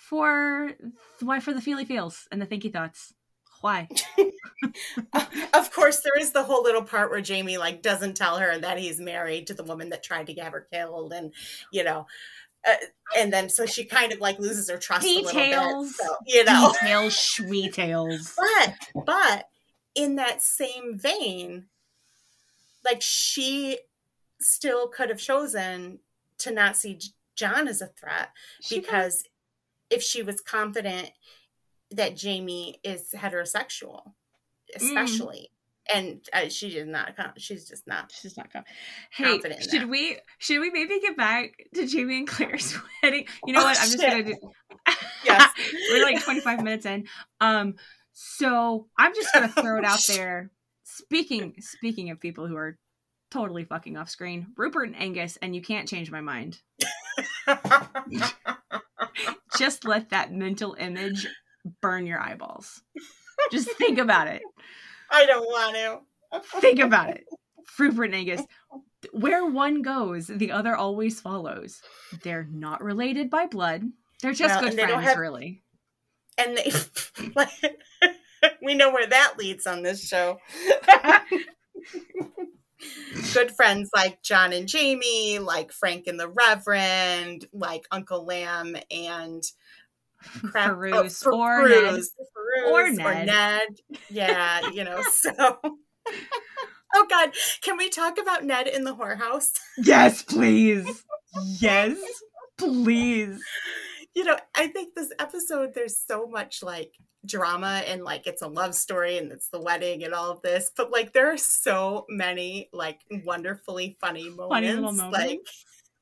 for 0.09 0.73
why 1.21 1.41
for 1.41 1.53
the 1.53 1.61
feely 1.61 1.85
feels 1.85 2.29
and 2.31 2.41
the 2.41 2.47
thinky 2.47 2.73
thoughts. 2.73 3.13
Why? 3.61 3.89
Of 5.53 5.73
course 5.73 6.01
there 6.01 6.19
is 6.19 6.33
the 6.33 6.43
whole 6.43 6.63
little 6.63 6.83
part 6.83 7.11
where 7.11 7.21
jamie 7.21 7.59
like 7.59 7.83
doesn't 7.83 8.17
tell 8.17 8.39
her 8.39 8.59
that 8.59 8.79
he's 8.79 8.99
married 9.01 9.47
to 9.49 9.55
the 9.55 9.63
woman 9.65 9.91
that 9.91 10.03
tried 10.03 10.27
to 10.29 10.35
get 10.35 10.53
her 10.53 10.67
killed 10.73 11.13
and 11.13 11.33
you 11.73 11.85
know 11.85 12.07
uh, 12.67 12.75
and 13.17 13.33
then 13.33 13.49
so 13.49 13.67
she 13.67 13.85
kind 13.85 14.13
of 14.13 14.21
like 14.21 14.39
loses 14.39 14.71
her 14.71 14.79
trust 14.79 15.07
a 15.07 15.09
little 15.09 15.33
bit 15.33 15.51
Details. 15.51 15.97
so 15.97 16.05
you 16.27 16.45
know. 16.45 16.73
Details 16.81 17.15
schmeetails. 17.15 18.37
But 18.95 19.05
but 19.07 19.49
in 19.95 20.17
that 20.17 20.43
same 20.43 20.99
vein 20.99 21.67
like 22.85 23.03
she 23.03 23.79
still 24.41 24.89
could 24.89 25.11
have 25.11 25.19
chosen 25.19 25.99
to 26.39 26.51
not 26.51 26.77
see 26.77 26.99
john 27.35 27.69
as 27.69 27.81
a 27.83 27.87
threat 27.89 28.31
She 28.61 28.81
because 28.81 29.25
if 29.91 30.03
she 30.03 30.23
was 30.23 30.41
confident 30.41 31.11
that 31.91 32.17
jamie 32.17 32.81
is 32.83 33.11
heterosexual 33.15 34.13
especially 34.75 35.51
and 35.95 36.21
uh, 36.33 36.49
she 36.49 36.69
is 36.71 36.87
not 36.89 37.15
she's 37.39 37.69
just 37.69 37.87
not 37.87 38.11
She's 38.11 38.37
not 38.37 38.53
com- 38.53 38.65
Hey, 39.13 39.25
confident 39.39 39.63
should 39.63 39.83
that. 39.83 39.89
we 39.89 40.19
should 40.39 40.61
we 40.61 40.71
maybe 40.71 40.99
get 41.01 41.17
back 41.17 41.53
to 41.75 41.87
Jamie 41.87 42.19
and 42.19 42.27
Claire's 42.27 42.77
wedding? 43.05 43.27
You 43.47 43.53
know 43.53 43.61
Oh, 43.61 43.65
what? 43.67 43.79
I'm 43.81 43.85
just 43.91 44.01
gonna 44.01 44.25
do. 44.25 44.35
Yes. 45.25 45.49
We're 45.93 46.03
like 46.03 46.25
25 46.25 46.63
minutes 46.65 46.87
in. 46.87 47.07
Um, 47.41 47.75
so 48.13 48.89
I'm 48.99 49.15
just 49.15 49.33
gonna 49.33 49.47
throw 49.63 49.79
it 49.79 49.85
out 49.85 50.01
there. 50.09 50.51
Speaking 50.83 51.55
speaking 51.61 52.11
of 52.11 52.19
people 52.19 52.49
who 52.49 52.57
are 52.57 52.77
totally 53.31 53.63
fucking 53.65 53.97
off 53.97 54.11
screen, 54.11 54.49
Rupert 54.57 54.89
and 54.89 54.97
Angus, 55.01 55.39
and 55.41 55.55
you 55.55 55.63
can't 55.63 55.87
change 55.89 56.11
my 56.11 56.21
mind. 56.21 56.59
Just 59.59 59.85
let 59.85 60.11
that 60.11 60.33
mental 60.33 60.75
image 60.79 61.27
burn 61.81 62.07
your 62.07 62.21
eyeballs. 62.21 62.83
Just 63.51 63.71
think 63.73 63.99
about 63.99 64.29
it. 64.29 64.43
i 65.11 65.25
don't 65.27 65.45
want 65.47 65.75
to 65.77 66.01
Think 66.61 66.81
about 66.81 67.11
it. 67.11 67.25
Rupert 67.79 68.13
and 68.15 68.47
Where 69.13 69.47
one 69.47 69.83
goes, 69.83 70.27
the 70.29 70.53
other 70.53 70.75
always 70.77 71.21
follows. 71.21 71.81
They're 72.23 72.47
not 72.51 72.83
related 72.83 73.31
by 73.31 73.47
blood. 73.47 73.83
They're 74.23 74.33
just 74.33 74.55
Well, 74.55 74.61
good 74.61 74.71
and 74.71 74.79
they 74.79 74.87
don't 74.87 74.95
friends, 75.03 75.09
have- 75.09 75.19
really. 75.19 75.63
and 76.39 76.57
they 76.57 76.73
we 78.63 78.75
know 78.75 78.91
where 78.93 79.07
that 79.07 79.35
leads 79.39 79.67
on 79.67 79.83
this 79.83 80.07
show 80.07 80.39
good 83.33 83.51
friends 83.51 83.89
like 83.95 84.23
john 84.23 84.53
and 84.53 84.69
jamie 84.69 85.39
like 85.39 85.73
frank 85.73 86.07
and 86.07 86.21
the 86.21 86.29
reverend 86.29 87.47
like 87.53 87.87
uncle 87.91 88.25
lamb 88.25 88.77
and 88.91 89.43
crap, 90.43 90.73
oh, 90.73 90.75
Peruse 90.75 91.23
Fer- 91.23 91.33
or 91.33 91.69
Ned. 91.69 91.83
Peruse, 91.83 92.13
Peruse 92.35 92.99
Or 92.99 93.11
or 93.11 93.15
Ned. 93.15 93.27
Ned. 93.27 93.99
Yeah, 94.11 94.71
you 94.71 94.85
know, 94.85 95.03
so. 95.11 95.59
Oh 96.95 97.07
God, 97.11 97.31
can 97.63 97.77
we 97.77 97.91
talk 97.91 98.19
about 98.19 98.45
Ned 98.45 98.67
in 98.67 98.85
the 98.85 98.95
whorehouse? 98.95 99.51
Yes, 99.77 100.23
please. 100.23 101.05
Yes, 101.61 101.99
please. 102.57 103.41
You 104.17 104.25
know, 104.25 104.37
I 104.55 104.69
think 104.69 104.95
this 104.95 105.13
episode 105.19 105.75
there's 105.75 105.99
so 105.99 106.27
much 106.27 106.63
like 106.63 106.95
drama 107.27 107.83
and 107.87 108.03
like 108.03 108.27
it's 108.27 108.41
a 108.41 108.49
love 108.49 108.75
story 108.75 109.19
and 109.19 109.31
it's 109.31 109.51
the 109.51 109.61
wedding 109.61 110.05
and 110.05 110.15
all 110.15 110.31
of 110.31 110.41
this, 110.41 110.71
but 110.75 110.91
like 110.91 111.13
there 111.13 111.31
are 111.31 111.37
so 111.37 112.07
many 112.09 112.71
like 112.73 113.01
wonderfully 113.27 113.99
funny 114.01 114.31
moments. 114.31 114.55
Funny 114.55 114.73
little 114.73 115.11
Like 115.11 115.41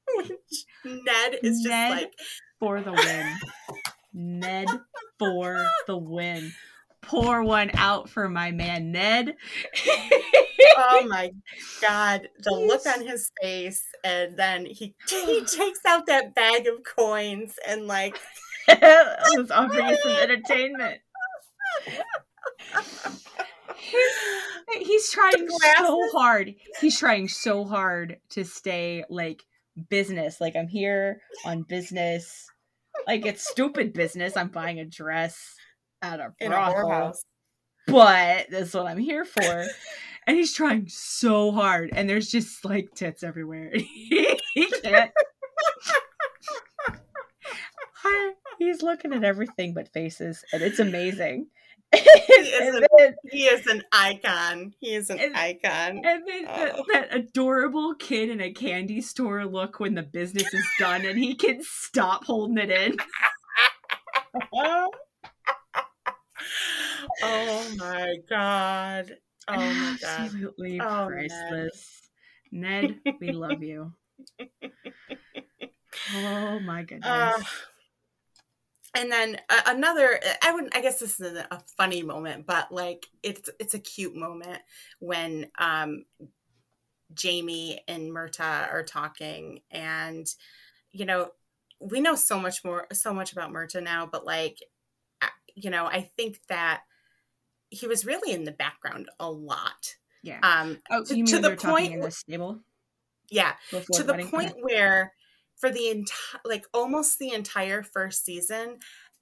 Ned 0.85 1.39
is 1.43 1.61
just 1.63 1.91
like 1.91 2.13
For 2.61 2.81
the 2.81 2.93
win. 2.93 3.37
Ned 4.13 4.69
for 5.19 5.67
the 5.89 5.97
win. 5.97 6.53
Pour 7.07 7.43
one 7.43 7.71
out 7.75 8.09
for 8.09 8.29
my 8.29 8.51
man 8.51 8.93
Ned. 8.93 9.35
oh 10.77 11.07
my 11.09 11.31
god 11.81 12.29
the 12.43 12.51
look 12.53 12.87
on 12.87 13.07
his 13.07 13.31
face 13.41 13.83
and 14.03 14.37
then 14.37 14.67
he 14.67 14.95
he 15.09 15.45
takes 15.45 15.81
out 15.87 16.07
that 16.07 16.35
bag 16.35 16.67
of 16.67 16.83
coins 16.85 17.55
and 17.67 17.87
like 17.87 18.19
I 18.69 19.17
was 19.37 19.51
offering 19.51 19.89
you 19.89 19.99
some 20.03 20.13
entertainment. 20.13 21.01
He's, 23.77 24.87
he's 24.87 25.11
trying 25.11 25.47
so 25.77 26.01
hard. 26.13 26.55
He's 26.81 26.99
trying 26.99 27.29
so 27.29 27.65
hard 27.65 28.17
to 28.31 28.45
stay 28.45 29.05
like 29.11 29.43
business. 29.91 30.41
Like 30.41 30.57
I'm 30.57 30.69
here 30.69 31.21
on 31.45 31.63
business. 31.63 32.47
Like 33.07 33.27
it's 33.27 33.47
stupid 33.49 33.93
business. 33.93 34.37
I'm 34.37 34.49
buying 34.49 34.81
a 34.81 34.87
dress 34.87 35.55
at 36.13 36.21
a 36.21 36.33
brothel, 36.49 37.15
but 37.87 38.47
that's 38.51 38.75
what 38.75 38.87
I'm 38.87 38.99
here 38.99 39.25
for. 39.25 39.65
And 40.27 40.39
he's 40.39 40.55
trying 40.55 40.87
so 40.89 41.53
hard, 41.53 41.91
and 41.93 42.09
there's 42.09 42.31
just 42.31 42.65
like 42.65 42.95
tits 42.95 43.23
everywhere. 43.23 43.73
he 43.75 44.39
can't. 44.83 45.11
He's 48.59 48.83
looking 48.83 49.13
at 49.13 49.23
everything 49.23 49.75
but 49.75 49.93
faces, 49.93 50.43
and 50.53 50.63
it's 50.63 50.79
amazing. 50.79 51.49
is 51.93 52.03
and 52.59 52.77
a- 52.85 52.89
then, 52.99 53.15
he 53.31 53.45
is 53.45 53.67
an 53.67 53.83
icon 53.93 54.73
he 54.81 54.95
is 54.95 55.11
an 55.11 55.19
And- 55.21 55.37
icon 55.37 56.01
and 56.05 56.27
then 56.27 56.45
that, 56.45 56.75
Oh. 56.79 56.85
that 56.93 57.15
adorable 57.15 57.95
kid 57.95 58.31
in 58.31 58.41
a 58.41 58.51
candy 58.53 59.01
store 59.03 59.45
look 59.45 59.79
when 59.79 59.95
the 59.95 60.03
business 60.03 60.53
is 60.55 60.65
done, 60.79 61.05
and 61.05 61.19
he 61.19 61.35
can 61.35 61.61
stop 61.63 62.25
holding 62.25 62.57
it 62.59 62.71
in. 62.71 62.97
Oh 67.23 67.69
my 67.77 68.17
god 68.29 69.17
oh 69.49 69.75
my 69.75 69.97
god 70.01 70.21
Absolutely 70.21 70.81
Oh, 70.81 71.07
priceless. 71.07 72.03
Ned, 72.53 73.01
we 73.21 73.33
love 73.33 73.63
you. 73.63 73.93
Oh 76.15 76.61
my 76.61 76.83
goodness. 76.89 77.11
Uh, 77.11 77.43
and 78.95 79.11
then 79.11 79.37
uh, 79.51 79.61
another 79.67 80.21
i 80.43 80.53
wouldn't 80.53 80.75
i 80.77 80.81
guess 80.81 81.01
this 81.01 81.21
is 81.21 81.37
a, 81.37 81.63
funny 81.77 82.03
moment 82.03 82.47
but 82.47 82.71
like 82.73 83.07
it's 83.23 83.51
it's 83.59 83.75
a 83.75 83.79
cute 83.79 84.15
moment 84.15 84.61
when 85.01 85.47
um 85.59 86.05
jamie 87.13 87.81
and 87.89 88.11
Murtagh 88.11 88.73
are 88.73 88.83
talking 88.83 89.61
and 89.71 90.27
you 90.93 91.05
know 91.05 91.31
we 91.81 92.01
know 92.01 92.15
so 92.15 92.39
much 92.39 92.65
more 92.65 92.87
so 92.93 93.13
much 93.13 93.33
about 93.33 93.53
Murtagh 93.53 93.83
now 93.83 94.07
but 94.11 94.25
like 94.25 94.59
you 95.55 95.71
know 95.71 95.87
i 95.87 96.11
think 96.17 96.39
that 96.49 96.83
he 97.71 97.87
was 97.87 98.07
really 98.07 98.33
in 98.33 98.45
the 98.45 98.53
background 98.53 99.09
a 99.19 99.31
lot 99.31 99.97
yeah. 100.23 100.39
um 100.43 100.79
oh, 100.91 101.05
to- 101.05 101.17
you 101.17 101.27
to 101.27 101.39
the 101.39 101.57
point 101.57 101.93
in 101.93 102.01
the 102.01 102.11
stable 102.11 102.61
yeah 103.31 103.53
to 103.71 103.81
the 103.81 104.03
the 104.05 104.13
wedding? 104.13 104.29
point 104.29 104.51
Okay. 104.53 104.61
where 104.63 105.13
for 105.57 105.71
the 105.71 105.89
entire 105.89 106.41
like 106.45 106.67
almost 106.75 107.19
the 107.19 107.33
entire 107.33 107.83
first 107.83 108.25
season 108.25 108.79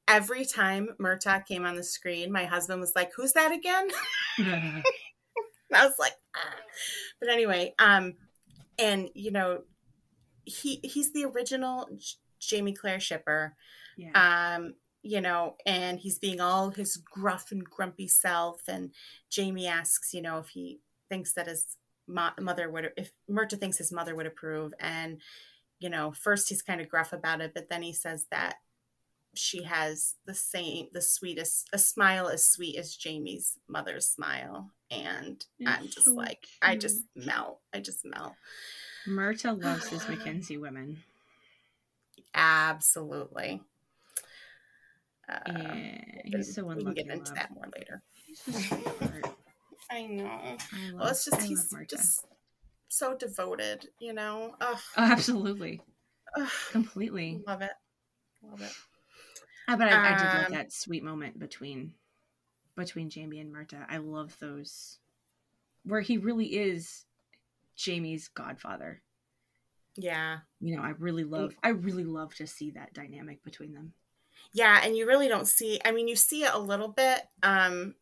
every 0.08 0.44
time 0.44 0.88
Murtagh 1.00 1.46
came 1.46 1.64
on 1.64 1.76
the 1.76 1.84
screen 1.84 2.32
my 2.32 2.44
husband 2.44 2.80
was 2.80 2.92
like 2.96 3.12
who's 3.16 3.32
that 3.32 3.52
again 3.52 3.88
i 4.38 4.82
was 5.86 5.94
like 5.98 6.14
ah. 6.36 6.54
but 7.20 7.28
anyway 7.30 7.74
um 7.78 8.14
and 8.78 9.08
you 9.14 9.30
know 9.30 9.62
he 10.44 10.80
he's 10.82 11.12
the 11.12 11.24
original 11.24 11.88
J- 11.96 12.16
jamie 12.40 12.74
claire 12.74 13.00
shipper 13.00 13.54
yeah. 13.96 14.56
um 14.56 14.74
you 15.02 15.20
know 15.20 15.56
and 15.66 16.00
he's 16.00 16.18
being 16.18 16.40
all 16.40 16.70
his 16.70 16.96
gruff 16.96 17.50
and 17.50 17.64
grumpy 17.64 18.06
self 18.06 18.62
and 18.68 18.92
jamie 19.30 19.66
asks 19.66 20.14
you 20.14 20.22
know 20.22 20.38
if 20.38 20.48
he 20.50 20.78
thinks 21.08 21.32
that 21.34 21.46
his 21.48 21.76
mo- 22.06 22.30
mother 22.40 22.70
would 22.70 22.92
if 22.96 23.10
Murtagh 23.28 23.58
thinks 23.58 23.78
his 23.78 23.92
mother 23.92 24.14
would 24.14 24.26
approve 24.26 24.72
and 24.78 25.20
you 25.80 25.90
know 25.90 26.12
first 26.12 26.48
he's 26.48 26.62
kind 26.62 26.80
of 26.80 26.88
gruff 26.88 27.12
about 27.12 27.40
it 27.40 27.52
but 27.54 27.68
then 27.68 27.82
he 27.82 27.92
says 27.92 28.26
that 28.30 28.56
she 29.34 29.62
has 29.62 30.16
the 30.26 30.34
same, 30.34 30.88
the 30.92 31.00
sweetest, 31.00 31.68
a 31.72 31.78
smile 31.78 32.28
as 32.28 32.44
sweet 32.44 32.76
as 32.76 32.94
Jamie's 32.94 33.58
mother's 33.68 34.08
smile. 34.08 34.70
And 34.90 35.44
It's 35.58 35.70
I'm 35.70 35.86
just 35.86 36.04
so 36.04 36.12
like, 36.12 36.46
I 36.60 36.76
just 36.76 37.02
melt. 37.16 37.60
I 37.72 37.80
just 37.80 38.04
melt. 38.04 38.34
Murtagh 39.08 39.62
loves 39.62 39.88
his 39.88 40.06
Mackenzie 40.08 40.58
women. 40.58 40.98
Absolutely. 42.34 43.62
Uh, 45.28 45.42
And 45.46 46.00
he's 46.24 46.54
so 46.54 46.64
we 46.64 46.82
can 46.82 46.92
get 46.92 47.06
into 47.06 47.18
love. 47.18 47.34
that 47.34 47.50
more 47.54 47.68
later. 47.76 48.02
He's 48.26 48.40
a 48.48 48.52
sweetheart. 48.52 49.26
I 49.90 50.02
know. 50.06 50.24
I 50.24 50.56
love, 50.92 51.00
Well, 51.00 51.08
it's 51.10 51.24
just 51.24 51.40
I 51.40 51.46
he's 51.46 51.76
just 51.88 52.24
so 52.88 53.16
devoted, 53.16 53.88
you 54.00 54.12
know. 54.12 54.54
Ugh, 54.60 54.78
Oh, 54.96 55.02
absolutely. 55.04 55.80
ugh, 56.38 56.50
Completely. 56.70 57.42
love 57.46 57.62
it, 57.62 57.72
love 58.42 58.60
it. 58.62 58.72
Uh, 59.68 59.76
but 59.76 59.88
I, 59.88 60.10
I 60.10 60.14
did 60.14 60.32
love 60.32 60.46
Um, 60.46 60.52
that 60.52 60.72
sweet 60.72 61.02
moment 61.04 61.38
between 61.38 61.94
between 62.76 63.10
Jamie 63.10 63.40
and 63.40 63.52
Murtagh. 63.52 63.86
I 63.88 63.98
love 63.98 64.36
those 64.40 64.98
where 65.84 66.00
he 66.00 66.18
really 66.18 66.46
is 66.56 67.04
Jamie's 67.76 68.28
godfather. 68.28 69.02
Yeah, 69.96 70.40
You 70.60 70.76
know, 70.76 70.82
I 70.82 70.90
really 70.90 71.24
love 71.24 71.54
I 71.62 71.68
really 71.70 72.04
love 72.04 72.34
to 72.36 72.46
see 72.46 72.70
that 72.72 72.94
dynamic 72.94 73.42
between 73.44 73.74
them. 73.74 73.92
Yeah, 74.52 74.80
and 74.82 74.96
you 74.96 75.06
really 75.06 75.28
don't 75.28 75.46
see. 75.48 75.80
I 75.84 75.92
mean, 75.92 76.08
you 76.08 76.16
see 76.16 76.44
it 76.44 76.52
a 76.52 76.58
little 76.58 76.88
bit, 76.88 77.22
um, 77.42 77.94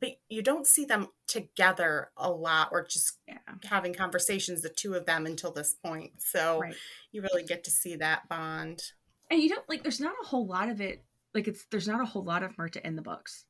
but 0.00 0.10
you 0.28 0.42
don't 0.42 0.66
see 0.66 0.84
them 0.84 1.08
together 1.28 2.10
a 2.16 2.30
lot, 2.30 2.70
or 2.72 2.84
just 2.84 3.18
Yeah. 3.28 3.38
having 3.64 3.94
conversations, 3.94 4.62
the 4.62 4.68
two 4.68 4.94
of 4.94 5.06
them, 5.06 5.26
until 5.26 5.52
this 5.52 5.74
point. 5.74 6.20
So 6.20 6.60
Right. 6.60 6.76
you 7.12 7.22
really 7.22 7.44
get 7.44 7.62
to 7.64 7.70
see 7.70 7.96
that 7.96 8.28
bond. 8.28 8.92
And 9.30 9.40
you 9.40 9.48
don't 9.48 9.66
like 9.68 9.82
there's 9.82 10.00
not 10.00 10.14
a 10.20 10.26
whole 10.26 10.46
lot 10.46 10.68
of 10.68 10.80
it 10.80 11.04
like 11.34 11.48
it's 11.48 11.64
there's 11.70 11.88
not 11.88 12.02
a 12.02 12.04
whole 12.04 12.24
lot 12.24 12.42
of 12.42 12.56
Murtagh 12.56 12.82
in 12.82 12.96
the 12.96 13.02
books. 13.02 13.44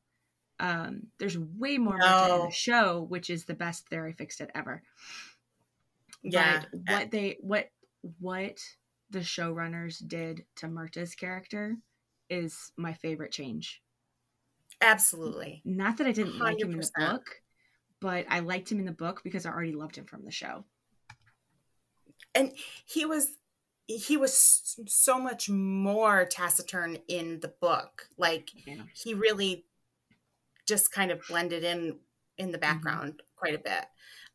Um 0.59 1.07
there's 1.17 1.37
way 1.37 1.77
more 1.77 1.97
Murtagh 1.97 2.39
in 2.39 2.45
the 2.45 2.51
show, 2.51 3.01
which 3.01 3.29
is 3.29 3.45
the 3.45 3.53
best 3.55 3.89
there 3.89 4.05
I 4.05 4.13
fixed 4.13 4.39
it 4.39 4.51
ever. 4.55 4.81
Yeah, 6.21 6.63
But 6.71 6.91
what 6.91 7.11
they 7.11 7.37
what 7.41 7.69
what 8.19 8.59
the 9.09 9.19
showrunners 9.19 10.07
did 10.07 10.45
to 10.57 10.67
Murtagh's 10.67 11.15
character 11.15 11.75
is 12.33 12.71
my 12.77 12.93
favorite 12.93 13.31
change. 13.31 13.81
absolutely. 14.81 15.61
Not 15.63 15.97
that 15.97 16.07
I 16.07 16.11
didn't 16.11 16.39
like 16.39 16.59
him 16.59 16.71
in 16.71 16.79
the 16.79 16.91
book, 16.97 17.25
but 18.01 18.25
I 18.29 18.39
liked 18.39 18.71
him 18.71 18.79
in 18.79 18.85
the 18.85 18.91
book 18.91 19.21
because 19.23 19.45
I 19.45 19.51
already 19.51 19.71
loved 19.73 19.95
him 19.95 20.05
from 20.05 20.25
the 20.25 20.31
show. 20.31 20.65
and 22.35 22.51
he 22.85 23.05
was 23.05 23.31
he 23.87 24.17
was 24.17 24.77
so 24.87 25.19
much 25.19 25.49
more 25.49 26.25
taciturn 26.25 26.97
in 27.07 27.39
the 27.41 27.53
book 27.61 28.07
like 28.17 28.49
Yeah. 28.65 28.83
he 28.93 29.13
really 29.13 29.65
just 30.65 30.91
kind 30.91 31.11
of 31.11 31.19
blended 31.27 31.63
in 31.63 31.99
in 32.37 32.51
the 32.51 32.57
background 32.57 33.21
quite 33.35 33.53
a 33.55 33.59
bit 33.59 33.85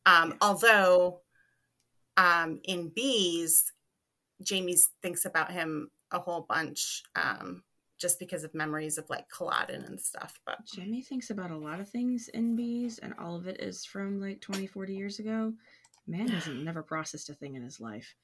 um 0.06 0.30
Yeah. 0.30 0.36
although 0.42 1.20
um 2.16 2.60
in 2.64 2.90
bees 2.94 3.72
jamie 4.42 4.76
thinks 5.02 5.24
about 5.24 5.50
him 5.50 5.90
a 6.12 6.18
whole 6.20 6.42
bunch 6.48 7.02
um 7.16 7.62
just 7.98 8.18
because 8.18 8.44
of 8.44 8.54
memories 8.54 8.96
of 8.98 9.08
like 9.10 9.28
Culloden 9.28 9.84
and 9.84 10.00
stuff 10.00 10.38
but 10.46 10.58
Jamie 10.64 11.02
thinks 11.02 11.30
about 11.30 11.50
a 11.50 11.56
lot 11.56 11.80
of 11.80 11.88
things 11.88 12.28
in 12.32 12.56
bees, 12.56 12.98
and 12.98 13.14
all 13.18 13.36
of 13.36 13.46
it 13.46 13.60
is 13.60 13.84
from 13.84 14.20
like 14.20 14.40
20, 14.40 14.66
40 14.66 14.94
years 14.94 15.18
ago. 15.18 15.52
Man 16.06 16.28
hasn't 16.36 16.62
never 16.64 16.82
processed 16.82 17.28
a 17.30 17.34
thing 17.34 17.54
in 17.56 17.62
his 17.62 17.80
life. 17.80 18.14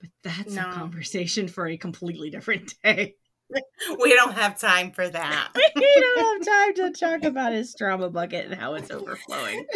But 0.00 0.10
that's 0.22 0.54
No. 0.54 0.62
a 0.68 0.72
conversation 0.74 1.48
for 1.48 1.66
a 1.66 1.76
completely 1.76 2.28
different 2.30 2.74
day. 2.84 3.14
we 4.00 4.14
don't 4.14 4.32
have 4.34 4.58
time 4.58 4.90
for 4.92 5.06
that 5.08 5.50
we 5.76 5.94
don't 6.00 6.46
have 6.46 6.46
time 6.46 6.74
to 6.92 6.98
talk 6.98 7.22
about 7.24 7.52
his 7.52 7.74
trauma 7.74 8.08
bucket 8.08 8.46
and 8.46 8.54
how 8.54 8.74
it's 8.74 8.90
overflowing. 8.90 9.66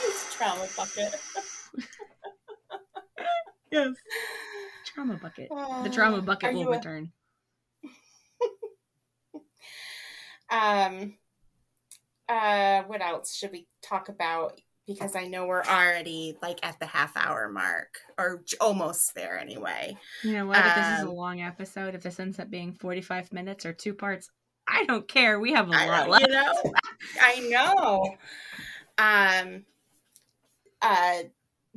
His 0.00 0.26
trauma 0.36 0.66
bucket 0.76 1.12
Yes. 3.70 3.94
Trauma 4.86 5.14
bucket. 5.20 5.48
The 5.50 5.54
Uh, 5.56 5.88
trauma 5.92 6.22
bucket 6.22 6.54
will 6.54 6.68
a- 6.68 6.76
return. 6.76 7.12
Um, 10.50 11.14
uh, 12.28 12.82
what 12.84 13.00
else 13.02 13.34
should 13.34 13.52
we 13.52 13.66
talk 13.82 14.08
about? 14.08 14.60
Because 14.86 15.14
I 15.14 15.26
know 15.26 15.46
we're 15.46 15.62
already 15.62 16.36
like 16.40 16.64
at 16.66 16.78
the 16.80 16.86
half 16.86 17.14
hour 17.16 17.50
mark, 17.50 17.98
or 18.16 18.42
almost 18.60 19.14
there 19.14 19.38
anyway. 19.38 19.96
You 20.24 20.32
know 20.32 20.46
what? 20.46 20.64
If 20.64 20.74
this 20.74 20.86
is 20.88 21.02
a 21.02 21.08
Um, 21.08 21.14
long 21.14 21.42
episode, 21.42 21.94
if 21.94 22.02
this 22.02 22.18
ends 22.18 22.38
up 22.38 22.48
being 22.48 22.72
45 22.72 23.30
minutes 23.32 23.66
or 23.66 23.74
two 23.74 23.92
parts, 23.94 24.30
I 24.66 24.84
don't 24.84 25.06
care. 25.06 25.38
We 25.40 25.52
have 25.52 25.68
a 25.68 25.72
I 25.74 25.86
lot 25.86 26.08
left. 26.08 26.26
you 26.26 26.32
know, 26.32 26.52
I 27.20 27.40
know. 27.50 28.16
Um, 28.98 29.64
uh, 30.82 31.22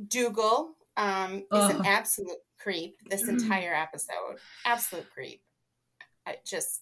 Dougal 0.08 0.74
um 0.96 1.44
is 1.52 1.70
an 1.70 1.84
absolute 1.86 2.38
creep. 2.58 2.96
This 3.08 3.24
Mm. 3.24 3.28
entire 3.42 3.74
episode, 3.74 4.38
absolute 4.64 5.10
creep. 5.10 5.42
I 6.26 6.36
just. 6.46 6.80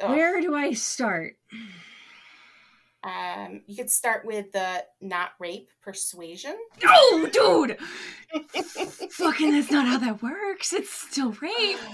Ugh. 0.00 0.10
Where 0.10 0.40
do 0.40 0.54
I 0.54 0.72
start? 0.72 1.36
Um, 3.04 3.62
you 3.66 3.76
could 3.76 3.90
start 3.90 4.24
with 4.24 4.52
the 4.52 4.84
not 5.00 5.30
rape 5.40 5.70
persuasion. 5.82 6.56
No, 6.84 7.26
dude! 7.26 7.76
Fucking, 9.10 9.52
that's 9.52 9.72
not 9.72 9.88
how 9.88 9.98
that 9.98 10.22
works. 10.22 10.72
It's 10.72 10.90
still 10.90 11.32
rape. 11.40 11.78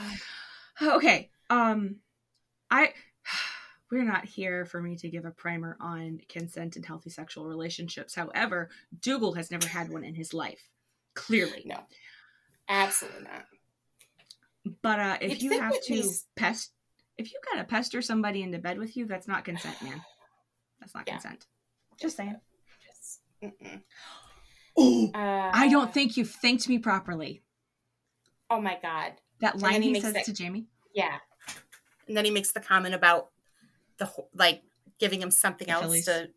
Okay, 0.81 1.29
um, 1.51 1.97
I. 2.71 2.93
We're 3.91 4.05
not 4.05 4.27
here 4.27 4.67
for 4.67 4.83
me 4.83 4.97
to 4.97 5.09
give 5.09 5.25
a 5.25 5.31
primer 5.31 5.77
on 5.81 6.21
consent 6.29 6.77
and 6.77 6.85
healthy 6.85 7.09
sexual 7.09 7.47
relationships. 7.47 8.15
However, 8.15 8.69
Dougal 9.01 9.33
has 9.33 9.51
never 9.51 9.67
had 9.67 9.89
one 9.89 10.05
in 10.05 10.15
his 10.15 10.35
life. 10.35 10.69
Clearly. 11.15 11.63
No, 11.65 11.81
absolutely 12.69 13.23
not. 13.25 13.47
But 14.83 15.01
uh, 15.01 15.17
if 15.23 15.43
You'd 15.43 15.53
you 15.55 15.61
have 15.61 15.73
to 15.73 15.95
these- 15.95 16.27
pest, 16.37 16.73
if 17.19 17.33
you 17.33 17.41
gotta 17.53 17.65
pester 17.65 18.01
somebody 18.01 18.43
into 18.43 18.59
bed 18.59 18.79
with 18.79 18.97
you, 18.97 19.05
that's 19.07 19.29
not 19.29 19.45
consent, 19.45 19.81
man. 19.83 20.03
That's 20.81 20.95
not 20.95 21.05
Yeah. 21.07 21.15
consent. 21.15 21.47
Just 22.01 22.17
saying. 22.17 22.41
Just, 22.87 23.21
mm-mm. 23.43 23.83
Oh, 24.81 25.11
Uh, 25.13 25.51
I 25.53 25.69
don't 25.69 25.93
think 25.93 26.17
you 26.17 26.25
thanked 26.25 26.69
me 26.69 26.79
properly. 26.79 27.43
Oh 28.49 28.61
my 28.61 28.79
god. 28.81 29.15
That 29.41 29.59
line 29.59 29.83
he 29.83 29.95
he, 29.95 30.01
says 30.01 30.15
that- 30.15 30.25
to 30.27 30.33
Jamie. 30.33 30.69
Yeah. 30.95 31.19
And 32.07 32.17
then 32.17 32.25
he 32.25 32.31
makes 32.31 32.53
the 32.53 32.61
comment 32.61 32.95
about 32.95 33.31
the 33.99 34.07
whole- 34.07 34.31
like 34.33 34.63
giving 34.99 35.21
him 35.21 35.31
something 35.33 35.67
The 35.67 35.73
else 35.73 35.83
fillies. 35.85 36.05
to 36.07 36.31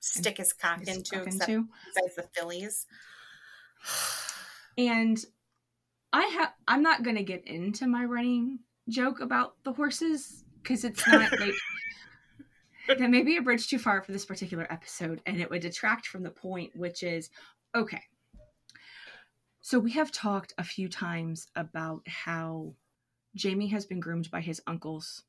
stick 0.00 0.36
his 0.38 0.52
cock 0.52 0.78
He's 0.78 0.88
into, 0.88 1.10
talking 1.16 1.32
except 1.34 1.50
to. 1.50 1.68
besides 1.94 2.14
the 2.16 2.22
fillies. 2.34 2.86
And 4.78 5.18
I 6.12 6.22
have. 6.26 6.52
I'm 6.68 6.82
not 6.82 7.02
gonna 7.02 7.24
get 7.24 7.44
into 7.46 7.86
my 7.88 8.04
running 8.04 8.60
joke 8.88 9.20
about 9.20 9.54
the 9.64 9.72
horses 9.72 10.44
because 10.62 10.84
it's 10.84 11.06
not 11.06 11.30
like 11.40 11.54
that. 12.88 13.00
May 13.00 13.22
be 13.22 13.36
a 13.36 13.42
bridge 13.42 13.68
too 13.68 13.78
far 13.78 14.02
for 14.02 14.12
this 14.12 14.24
particular 14.24 14.66
episode, 14.70 15.20
and 15.26 15.40
it 15.40 15.50
would 15.50 15.62
detract 15.62 16.06
from 16.06 16.22
the 16.22 16.30
point, 16.30 16.74
which 16.74 17.02
is 17.02 17.30
okay. 17.74 18.02
So 19.60 19.78
we 19.78 19.92
have 19.92 20.10
talked 20.10 20.54
a 20.56 20.64
few 20.64 20.88
times 20.88 21.48
about 21.54 22.02
how 22.06 22.74
Jamie 23.34 23.68
has 23.68 23.84
been 23.84 24.00
groomed 24.00 24.30
by 24.30 24.40
his 24.40 24.62
uncles 24.66 25.24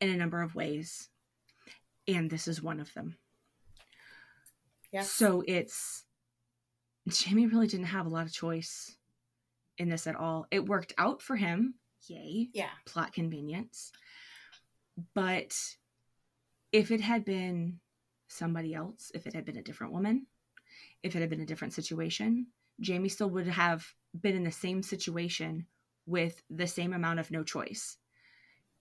in 0.00 0.10
a 0.10 0.16
number 0.16 0.42
of 0.42 0.54
ways, 0.54 1.08
and 2.06 2.30
this 2.30 2.46
is 2.46 2.62
one 2.62 2.78
of 2.78 2.92
them. 2.94 3.16
Yeah. 4.92 5.02
So 5.02 5.42
it's 5.48 6.04
Jamie 7.08 7.46
really 7.46 7.66
didn't 7.66 7.86
have 7.86 8.06
a 8.06 8.10
lot 8.10 8.26
of 8.26 8.32
choice 8.32 8.96
in 9.78 9.88
this 9.88 10.06
at 10.06 10.16
all. 10.16 10.46
It 10.50 10.66
worked 10.66 10.92
out 10.98 11.22
for 11.22 11.36
him. 11.36 11.74
Yay. 12.08 12.50
Yeah. 12.52 12.70
Plot 12.86 13.12
convenience. 13.12 13.92
But 15.14 15.56
if 16.72 16.90
it 16.90 17.00
had 17.00 17.24
been 17.24 17.80
somebody 18.28 18.74
else, 18.74 19.10
if 19.14 19.26
it 19.26 19.34
had 19.34 19.44
been 19.44 19.58
a 19.58 19.62
different 19.62 19.92
woman, 19.92 20.26
if 21.02 21.14
it 21.16 21.20
had 21.20 21.30
been 21.30 21.40
a 21.40 21.46
different 21.46 21.74
situation, 21.74 22.46
Jamie 22.80 23.08
still 23.08 23.30
would 23.30 23.46
have 23.46 23.86
been 24.20 24.34
in 24.36 24.44
the 24.44 24.52
same 24.52 24.82
situation 24.82 25.66
with 26.06 26.42
the 26.50 26.66
same 26.66 26.92
amount 26.92 27.20
of 27.20 27.30
no 27.30 27.42
choice. 27.42 27.98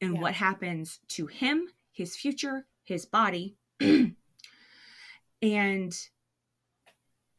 And 0.02 0.16
Yeah. 0.16 0.22
what 0.22 0.34
happens 0.34 1.00
to 1.10 1.28
him, 1.28 1.68
his 1.92 2.16
future, 2.16 2.66
his 2.84 3.06
body, 3.06 3.58
and 5.42 6.08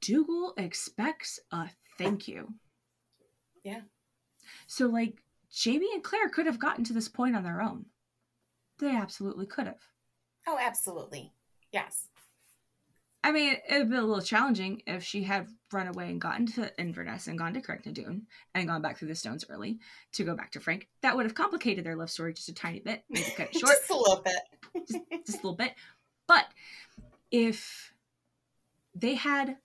Dougal 0.00 0.54
expects 0.56 1.38
a 1.52 1.70
thank 1.98 2.26
you. 2.26 2.54
Yeah. 3.64 3.80
So, 4.66 4.86
like, 4.86 5.22
Jamie 5.52 5.90
and 5.94 6.02
Claire 6.02 6.28
could 6.28 6.46
have 6.46 6.58
gotten 6.58 6.84
to 6.84 6.92
this 6.92 7.08
point 7.08 7.36
on 7.36 7.44
their 7.44 7.60
own. 7.62 7.86
They 8.78 8.90
absolutely 8.90 9.46
could 9.46 9.66
have. 9.66 9.80
Oh, 10.46 10.58
absolutely. 10.60 11.32
Yes. 11.72 12.08
I 13.24 13.30
mean, 13.30 13.56
it 13.68 13.78
would 13.78 13.90
be 13.90 13.96
a 13.96 14.02
little 14.02 14.20
challenging 14.20 14.82
if 14.86 15.04
she 15.04 15.22
had 15.22 15.46
run 15.72 15.86
away 15.86 16.10
and 16.10 16.20
gotten 16.20 16.44
to 16.46 16.76
Inverness 16.80 17.28
and 17.28 17.38
gone 17.38 17.54
to 17.54 17.60
Craigh 17.60 17.78
na 17.86 17.92
Dun 17.92 18.22
and 18.54 18.66
gone 18.66 18.82
back 18.82 18.98
through 18.98 19.08
the 19.08 19.14
stones 19.14 19.44
early 19.48 19.78
to 20.14 20.24
go 20.24 20.34
back 20.34 20.50
to 20.52 20.60
Frank. 20.60 20.88
That 21.02 21.14
would 21.14 21.24
have 21.26 21.34
complicated 21.36 21.84
their 21.84 21.94
love 21.94 22.10
story 22.10 22.34
just 22.34 22.48
a 22.48 22.54
tiny 22.54 22.80
bit, 22.80 23.04
maybe 23.08 23.30
cut 23.36 23.50
it 23.52 23.54
short. 23.60 23.72
just 23.78 23.90
a 23.90 23.96
little 23.96 24.22
bit. 24.24 24.86
just, 24.88 24.98
just 25.26 25.38
a 25.38 25.46
little 25.46 25.54
bit. 25.54 25.72
But 26.26 26.46
if 27.30 27.92
they 28.96 29.14
had 29.14 29.56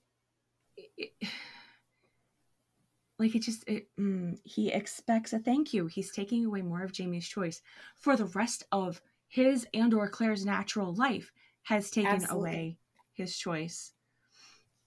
like 3.19 3.35
it 3.35 3.41
just 3.41 3.63
it, 3.67 3.87
mm, 3.99 4.37
he 4.43 4.71
expects 4.71 5.33
a 5.33 5.39
thank 5.39 5.73
you. 5.73 5.87
He's 5.87 6.11
taking 6.11 6.45
away 6.45 6.61
more 6.61 6.83
of 6.83 6.91
jamie's 6.91 7.27
choice 7.27 7.61
for 7.95 8.15
the 8.15 8.25
rest 8.25 8.63
of 8.71 9.01
his 9.27 9.67
and 9.73 9.93
or 9.93 10.07
claire's 10.09 10.45
natural 10.45 10.93
life 10.93 11.31
has 11.63 11.91
taken 11.91 12.11
Absolutely. 12.11 12.49
away 12.49 12.77
his 13.13 13.37
choice. 13.37 13.93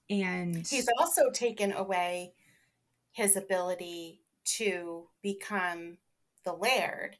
And 0.09 0.67
he's 0.67 0.89
also 0.99 1.29
taken 1.31 1.71
away 1.71 2.33
his 3.11 3.35
ability 3.35 4.21
to 4.43 5.07
become 5.21 5.97
the 6.43 6.53
laird 6.53 7.17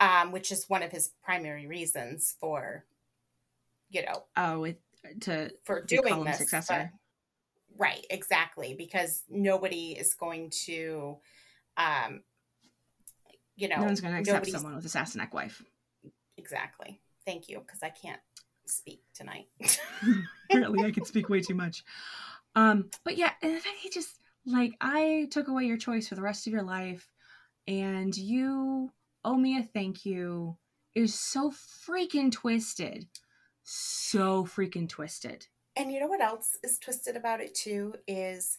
um, 0.00 0.32
which 0.32 0.50
is 0.50 0.68
one 0.68 0.82
of 0.82 0.90
his 0.90 1.12
primary 1.22 1.66
reasons 1.66 2.34
for 2.40 2.84
you 3.90 4.02
know 4.02 4.24
oh 4.36 4.64
it, 4.64 4.80
to 5.20 5.50
for 5.64 5.82
doing 5.82 6.24
this 6.24 6.38
successor 6.38 6.92
Right, 7.76 8.06
exactly, 8.10 8.74
because 8.76 9.22
nobody 9.28 9.92
is 9.92 10.14
going 10.14 10.50
to, 10.64 11.18
um, 11.76 12.22
you 13.56 13.68
know, 13.68 13.76
no 13.76 13.84
one's 13.84 14.00
going 14.00 14.14
to 14.14 14.20
accept 14.20 14.48
someone 14.48 14.76
with 14.76 14.84
a 14.84 14.88
Sassenach 14.88 15.32
wife. 15.32 15.62
Exactly. 16.36 17.00
Thank 17.24 17.48
you, 17.48 17.60
because 17.60 17.82
I 17.82 17.90
can't 17.90 18.20
speak 18.66 19.02
tonight. 19.14 19.46
Apparently, 20.50 20.84
I 20.84 20.90
can 20.90 21.04
speak 21.04 21.28
way 21.28 21.40
too 21.40 21.54
much. 21.54 21.84
Um, 22.54 22.90
but 23.04 23.16
yeah, 23.16 23.32
in 23.42 23.58
fact, 23.58 23.76
he 23.80 23.90
just 23.90 24.18
like 24.46 24.74
I 24.80 25.28
took 25.30 25.48
away 25.48 25.64
your 25.64 25.76
choice 25.76 26.08
for 26.08 26.14
the 26.14 26.22
rest 26.22 26.46
of 26.46 26.52
your 26.52 26.62
life, 26.62 27.08
and 27.66 28.16
you 28.16 28.92
owe 29.24 29.36
me 29.36 29.58
a 29.58 29.62
thank 29.62 30.04
you. 30.04 30.56
Is 30.94 31.14
so 31.14 31.50
freaking 31.50 32.30
twisted, 32.30 33.08
so 33.64 34.44
freaking 34.44 34.88
twisted. 34.88 35.48
And 35.76 35.90
you 35.90 36.00
know 36.00 36.06
what 36.06 36.20
else 36.20 36.56
is 36.62 36.78
twisted 36.78 37.16
about 37.16 37.40
it 37.40 37.54
too 37.54 37.94
is 38.06 38.58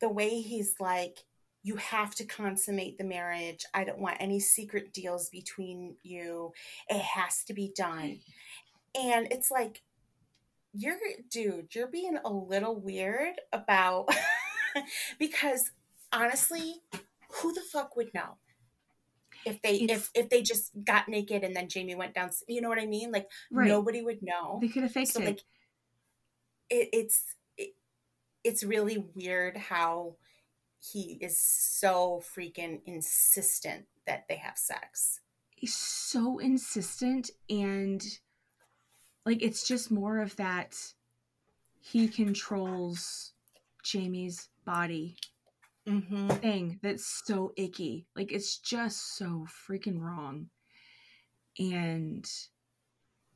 the 0.00 0.08
way 0.08 0.40
he's 0.40 0.76
like, 0.78 1.24
you 1.62 1.76
have 1.76 2.14
to 2.16 2.24
consummate 2.24 2.98
the 2.98 3.04
marriage. 3.04 3.64
I 3.72 3.84
don't 3.84 3.98
want 3.98 4.18
any 4.20 4.38
secret 4.38 4.92
deals 4.92 5.30
between 5.30 5.96
you. 6.02 6.52
It 6.88 7.00
has 7.00 7.42
to 7.44 7.54
be 7.54 7.72
done. 7.74 8.20
And 8.94 9.28
it's 9.30 9.50
like, 9.50 9.80
you're, 10.74 10.98
dude, 11.30 11.74
you're 11.74 11.86
being 11.86 12.18
a 12.22 12.30
little 12.30 12.78
weird 12.78 13.40
about, 13.52 14.10
because 15.18 15.70
honestly, 16.12 16.74
who 17.30 17.54
the 17.54 17.62
fuck 17.72 17.96
would 17.96 18.12
know? 18.12 18.36
if 19.46 19.60
they 19.62 19.74
it's, 19.74 19.92
if 19.92 20.10
if 20.14 20.30
they 20.30 20.42
just 20.42 20.70
got 20.84 21.08
naked 21.08 21.44
and 21.44 21.54
then 21.54 21.68
Jamie 21.68 21.94
went 21.94 22.14
down 22.14 22.30
you 22.48 22.60
know 22.60 22.68
what 22.68 22.78
I 22.78 22.86
mean 22.86 23.12
like 23.12 23.28
right. 23.50 23.68
nobody 23.68 24.02
would 24.02 24.22
know 24.22 24.58
they 24.60 24.68
could 24.68 24.84
have 24.84 24.92
faked 24.92 25.12
so, 25.12 25.20
it 25.20 25.26
like 25.26 25.40
it, 26.70 26.88
it's 26.92 27.34
it, 27.56 27.70
it's 28.42 28.64
really 28.64 29.04
weird 29.14 29.56
how 29.56 30.16
he 30.80 31.18
is 31.20 31.38
so 31.38 32.22
freaking 32.36 32.80
insistent 32.84 33.86
that 34.06 34.26
they 34.28 34.36
have 34.36 34.58
sex. 34.58 35.20
He's 35.50 35.74
so 35.74 36.38
insistent 36.38 37.30
and 37.48 38.02
like 39.24 39.42
it's 39.42 39.66
just 39.66 39.90
more 39.90 40.20
of 40.20 40.36
that 40.36 40.76
he 41.80 42.08
controls 42.08 43.32
Jamie's 43.82 44.48
body 44.64 45.16
mm-hmm. 45.88 46.28
thing 46.28 46.78
that's 46.82 47.22
so 47.24 47.52
icky. 47.56 48.06
Like 48.16 48.32
it's 48.32 48.58
just 48.58 49.16
so 49.16 49.46
freaking 49.68 50.00
wrong. 50.00 50.48
And 51.58 52.28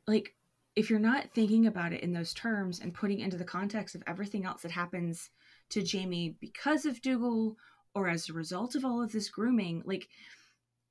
like 0.07 0.35
if 0.79 0.89
you're 0.89 1.01
not 1.01 1.29
thinking 1.35 1.67
about 1.67 1.93
it 1.93 2.05
in 2.05 2.13
those 2.13 2.33
terms 2.33 2.79
and 2.79 2.95
putting 2.95 3.19
into 3.19 3.37
the 3.37 3.43
context 3.43 3.97
of 3.97 4.03
everything 4.07 4.45
else 4.45 4.63
that 4.63 4.71
happens 4.71 5.29
to 5.71 5.83
Jamie 5.83 6.37
because 6.41 6.87
of 6.87 7.03
Dougal 7.03 7.57
or 7.97 8.09
as 8.09 8.29
a 8.29 8.33
result 8.33 8.77
of 8.77 8.85
all 8.85 9.03
of 9.03 9.11
this 9.11 9.29
grooming, 9.29 9.83
like 9.85 10.09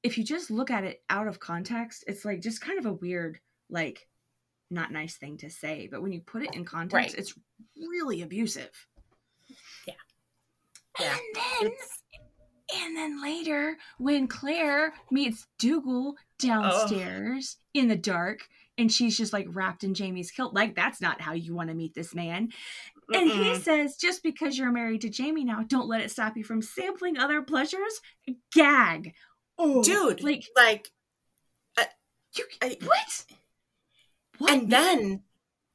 if 0.03 0.17
you 0.17 0.25
just 0.25 0.51
look 0.51 0.69
at 0.69 0.83
it 0.83 1.01
out 1.09 1.25
of 1.25 1.39
context, 1.39 2.03
it's 2.05 2.25
like 2.25 2.41
just 2.41 2.59
kind 2.59 2.77
of 2.77 2.85
a 2.85 2.91
weird, 2.91 3.39
like, 3.69 4.09
not 4.69 4.91
nice 4.91 5.15
thing 5.15 5.37
to 5.37 5.49
say. 5.49 5.87
But 5.89 6.01
when 6.01 6.11
you 6.11 6.19
put 6.19 6.43
it 6.43 6.53
in 6.53 6.65
context, 6.65 7.15
right. 7.15 7.17
it's 7.17 7.33
really 7.77 8.23
abusive. 8.23 8.71
Yeah. 9.87 9.93
Yeah. 10.99 11.15
And 11.15 11.69
then 11.69 11.71
and 12.75 12.97
then 12.97 13.23
later, 13.23 13.77
when 13.99 14.27
Claire 14.27 14.93
meets 15.09 15.47
Dougal 15.57 16.15
downstairs 16.39 17.55
oh. 17.57 17.79
in 17.79 17.87
the 17.87 17.95
dark, 17.95 18.41
and 18.77 18.91
she's 18.91 19.17
just 19.17 19.33
like 19.33 19.47
wrapped 19.49 19.83
in 19.83 19.93
Jamie's 19.93 20.31
kilt. 20.31 20.53
Like, 20.53 20.75
that's 20.75 21.01
not 21.01 21.21
how 21.21 21.33
you 21.33 21.55
want 21.55 21.69
to 21.69 21.75
meet 21.75 21.93
this 21.95 22.13
man. 22.13 22.49
Mm-mm. 23.11 23.21
And 23.21 23.29
he 23.29 23.55
says, 23.55 23.95
just 23.95 24.21
because 24.23 24.57
you're 24.57 24.71
married 24.71 25.01
to 25.01 25.09
Jamie 25.09 25.45
now, 25.45 25.63
don't 25.67 25.87
let 25.87 26.01
it 26.01 26.11
stop 26.11 26.37
you 26.37 26.43
from 26.43 26.61
sampling 26.61 27.17
other 27.17 27.41
pleasures. 27.41 28.01
Gag. 28.53 29.13
Oh, 29.57 29.81
dude, 29.81 30.21
like, 30.21 30.45
like, 30.55 30.89
uh, 31.79 31.85
you, 32.37 32.45
I, 32.61 32.77
what? 32.83 33.25
what? 34.37 34.51
And 34.51 34.69
then, 34.69 35.23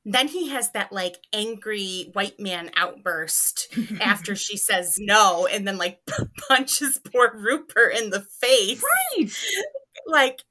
then 0.04 0.28
he 0.28 0.50
has 0.50 0.70
that 0.70 0.92
like 0.92 1.16
angry 1.32 2.10
white 2.12 2.38
man 2.38 2.70
outburst 2.76 3.74
after 4.00 4.36
she 4.36 4.56
says 4.56 4.96
no, 5.00 5.46
and 5.46 5.66
then 5.66 5.78
like 5.78 6.00
punches 6.48 7.00
poor 7.12 7.32
Rupert 7.34 7.96
in 7.96 8.10
the 8.10 8.20
face. 8.20 8.82
Right. 9.16 9.30
Like, 10.06 10.42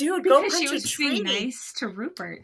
dude, 0.00 0.22
because 0.22 0.58
she 0.58 0.68
was 0.68 0.96
being 0.96 1.24
nice 1.24 1.72
to 1.78 1.88
Rupert. 1.88 2.42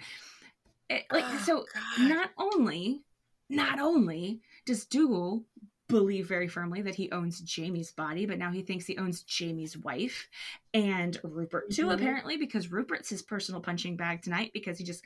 It, 0.88 1.04
like 1.10 1.24
oh, 1.26 1.42
so, 1.44 1.64
God. 1.74 2.08
not 2.08 2.30
only, 2.38 3.02
not 3.48 3.80
only 3.80 4.40
does 4.66 4.84
Dougal 4.84 5.44
believe 5.88 6.26
very 6.26 6.48
firmly 6.48 6.82
that 6.82 6.94
he 6.94 7.10
owns 7.12 7.40
Jamie's 7.40 7.92
body, 7.92 8.26
but 8.26 8.38
now 8.38 8.50
he 8.50 8.62
thinks 8.62 8.86
he 8.86 8.98
owns 8.98 9.22
Jamie's 9.22 9.76
wife 9.76 10.28
and 10.74 11.18
Rupert 11.22 11.70
too, 11.70 11.86
mm-hmm. 11.86 11.92
apparently, 11.92 12.36
because 12.36 12.70
Rupert's 12.70 13.08
his 13.08 13.22
personal 13.22 13.60
punching 13.60 13.96
bag 13.96 14.22
tonight 14.22 14.50
because 14.52 14.78
he 14.78 14.84
just 14.84 15.04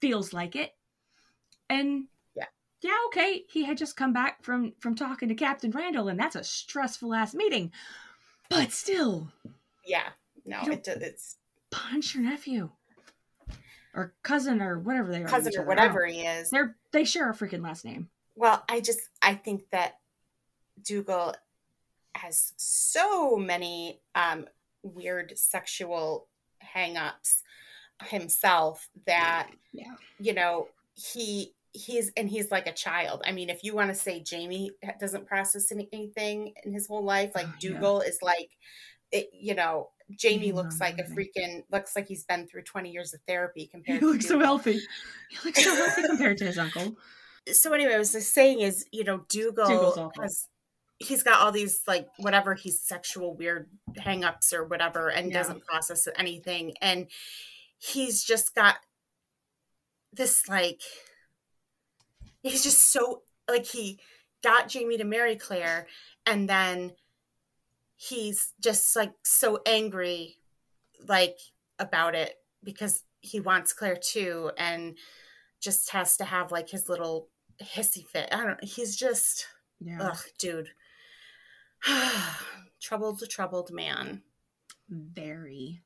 feels 0.00 0.32
like 0.32 0.56
it. 0.56 0.74
And 1.68 2.06
yeah, 2.34 2.46
yeah, 2.80 2.96
okay, 3.08 3.44
he 3.48 3.64
had 3.64 3.78
just 3.78 3.96
come 3.96 4.12
back 4.12 4.42
from 4.42 4.72
from 4.80 4.94
talking 4.94 5.28
to 5.28 5.34
Captain 5.34 5.70
Randall, 5.70 6.08
and 6.08 6.18
that's 6.18 6.36
a 6.36 6.44
stressful 6.44 7.14
ass 7.14 7.34
meeting. 7.34 7.72
But 8.48 8.72
still, 8.72 9.28
yeah, 9.84 10.08
no, 10.44 10.60
it, 10.62 10.86
it's 10.88 11.36
punch 11.70 12.14
your 12.14 12.24
nephew 12.24 12.70
or 13.94 14.14
cousin 14.22 14.60
or 14.60 14.78
whatever 14.78 15.10
they 15.10 15.22
are. 15.22 15.28
Cousin 15.28 15.52
or 15.58 15.64
whatever 15.64 16.06
he 16.06 16.20
is. 16.20 16.50
They're 16.50 16.76
they 16.92 17.04
share 17.04 17.30
a 17.30 17.34
freaking 17.34 17.62
last 17.62 17.84
name. 17.84 18.08
Well, 18.36 18.62
I 18.68 18.80
just 18.80 19.00
I 19.22 19.34
think 19.34 19.64
that 19.70 19.98
Dougal 20.82 21.34
has 22.14 22.52
so 22.56 23.36
many 23.36 24.00
um, 24.14 24.46
weird 24.82 25.38
sexual 25.38 26.26
hangups 26.74 27.42
himself 28.04 28.88
that 29.06 29.50
yeah. 29.72 29.94
you 30.18 30.34
know 30.34 30.68
he 30.94 31.54
he's 31.72 32.10
and 32.16 32.28
he's 32.28 32.50
like 32.50 32.66
a 32.66 32.72
child. 32.72 33.22
I 33.24 33.32
mean, 33.32 33.50
if 33.50 33.62
you 33.62 33.74
want 33.74 33.90
to 33.90 33.94
say 33.94 34.20
Jamie 34.20 34.72
doesn't 34.98 35.26
process 35.26 35.70
anything 35.72 36.52
in 36.64 36.72
his 36.72 36.86
whole 36.86 37.04
life, 37.04 37.32
like 37.34 37.46
oh, 37.48 37.54
Dougal 37.60 38.02
yeah. 38.02 38.08
is 38.08 38.18
like, 38.22 38.50
it, 39.12 39.30
you 39.32 39.54
know, 39.54 39.90
Jamie 40.16 40.52
looks 40.52 40.80
like 40.80 40.98
a 40.98 41.04
freaking 41.04 41.62
looks 41.70 41.94
like 41.96 42.06
he's 42.06 42.24
been 42.24 42.46
through 42.46 42.62
20 42.62 42.90
years 42.90 43.14
of 43.14 43.20
therapy 43.26 43.66
compared 43.70 44.00
he 44.00 44.06
looks 44.06 44.26
so 44.26 44.38
healthy. 44.38 44.80
He 45.30 45.38
looks 45.44 45.62
so 45.62 45.74
healthy 45.74 46.02
compared 46.06 46.38
to 46.38 46.46
his 46.46 46.58
uncle. 46.58 46.96
So 47.52 47.72
anyway, 47.72 47.94
I 47.94 47.98
was 47.98 48.12
just 48.12 48.34
saying 48.34 48.60
is, 48.60 48.84
you 48.92 49.04
know, 49.04 49.24
Dougal 49.28 50.12
has 50.20 50.48
he's 50.98 51.22
got 51.22 51.40
all 51.40 51.50
these 51.50 51.82
like 51.86 52.08
whatever 52.18 52.54
he's 52.54 52.80
sexual 52.80 53.34
weird 53.34 53.68
hangups 53.98 54.52
or 54.52 54.64
whatever 54.64 55.08
and 55.08 55.30
yeah. 55.30 55.38
doesn't 55.38 55.64
process 55.64 56.06
anything. 56.16 56.74
And 56.80 57.06
he's 57.78 58.22
just 58.22 58.54
got 58.54 58.76
this 60.12 60.48
like 60.48 60.82
he's 62.42 62.62
just 62.62 62.92
so 62.92 63.22
like 63.48 63.64
he 63.64 63.98
got 64.42 64.68
Jamie 64.68 64.98
to 64.98 65.04
marry 65.04 65.36
Claire 65.36 65.86
and 66.26 66.48
then 66.48 66.92
he's 68.00 68.54
just 68.62 68.96
like 68.96 69.12
so 69.22 69.60
angry 69.66 70.38
like 71.06 71.38
about 71.78 72.14
it 72.14 72.36
because 72.64 73.04
he 73.20 73.40
wants 73.40 73.74
Claire 73.74 73.98
too 74.02 74.50
and 74.56 74.96
just 75.60 75.90
has 75.90 76.16
to 76.16 76.24
have 76.24 76.50
like 76.50 76.70
his 76.70 76.88
little 76.88 77.28
hissy 77.62 78.06
fit. 78.06 78.30
I 78.32 78.46
don't 78.46 78.64
he's 78.64 78.96
just 78.96 79.46
yeah. 79.80 79.98
ugh, 80.00 80.18
dude. 80.38 80.70
troubled 82.80 83.22
troubled 83.28 83.70
man. 83.70 84.22
Very. 84.88 85.82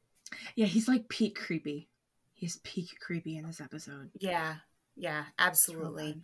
Yeah, 0.54 0.66
he's 0.66 0.86
like 0.86 1.08
peak 1.08 1.36
creepy. 1.36 1.88
He's 2.32 2.58
peak 2.58 2.90
creepy 3.00 3.38
in 3.38 3.46
this 3.46 3.60
episode. 3.60 4.10
Yeah. 4.20 4.56
Yeah, 4.96 5.24
absolutely. 5.40 6.20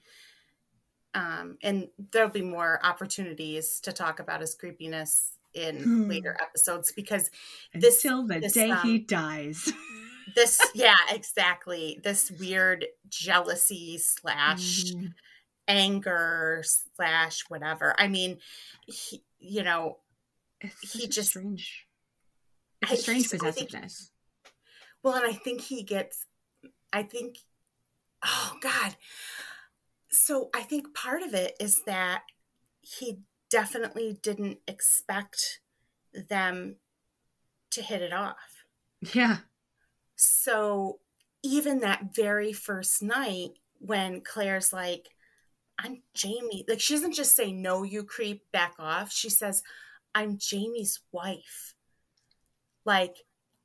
Um, 1.14 1.58
and 1.64 1.88
there'll 2.12 2.30
be 2.30 2.42
more 2.42 2.78
opportunities 2.84 3.80
to 3.80 3.92
talk 3.92 4.20
about 4.20 4.40
his 4.40 4.54
creepiness 4.54 5.32
in 5.54 6.08
later 6.08 6.36
episodes 6.40 6.92
because 6.92 7.30
this 7.74 8.04
until 8.04 8.26
the 8.26 8.40
this, 8.40 8.52
day 8.52 8.70
um, 8.70 8.78
he 8.82 8.98
dies. 8.98 9.72
this, 10.34 10.60
yeah, 10.74 10.96
exactly. 11.10 12.00
This 12.02 12.30
weird 12.30 12.86
jealousy 13.08 13.98
slash 13.98 14.92
mm. 14.92 15.12
anger 15.68 16.62
slash 16.64 17.44
whatever. 17.48 17.94
I 17.98 18.08
mean, 18.08 18.38
he, 18.86 19.22
you 19.38 19.62
know, 19.62 19.98
it's 20.60 20.92
he 20.92 21.08
just 21.08 21.30
strange. 21.30 21.86
It's 22.82 22.92
a 22.92 22.96
strange 22.96 23.30
possessiveness. 23.30 24.10
Think, 24.44 24.54
well, 25.02 25.14
and 25.14 25.26
I 25.26 25.32
think 25.32 25.60
he 25.60 25.82
gets. 25.82 26.26
I 26.92 27.02
think. 27.02 27.38
Oh 28.24 28.56
God. 28.60 28.96
So 30.10 30.50
I 30.54 30.62
think 30.62 30.94
part 30.94 31.22
of 31.22 31.34
it 31.34 31.56
is 31.60 31.82
that 31.86 32.22
he 32.80 33.18
definitely 33.50 34.18
didn't 34.22 34.58
expect 34.66 35.60
them 36.28 36.76
to 37.70 37.82
hit 37.82 38.02
it 38.02 38.12
off. 38.12 38.64
Yeah. 39.14 39.38
So 40.16 40.98
even 41.42 41.80
that 41.80 42.14
very 42.14 42.52
first 42.52 43.02
night 43.02 43.50
when 43.78 44.20
Claire's 44.20 44.72
like, 44.72 45.08
I'm 45.78 46.02
Jamie, 46.14 46.64
like 46.68 46.80
she 46.80 46.94
doesn't 46.94 47.14
just 47.14 47.34
say, 47.34 47.52
No, 47.52 47.82
you 47.82 48.04
creep, 48.04 48.42
back 48.52 48.74
off. 48.78 49.12
She 49.12 49.30
says, 49.30 49.62
I'm 50.14 50.36
Jamie's 50.38 51.00
wife. 51.12 51.74
Like 52.84 53.16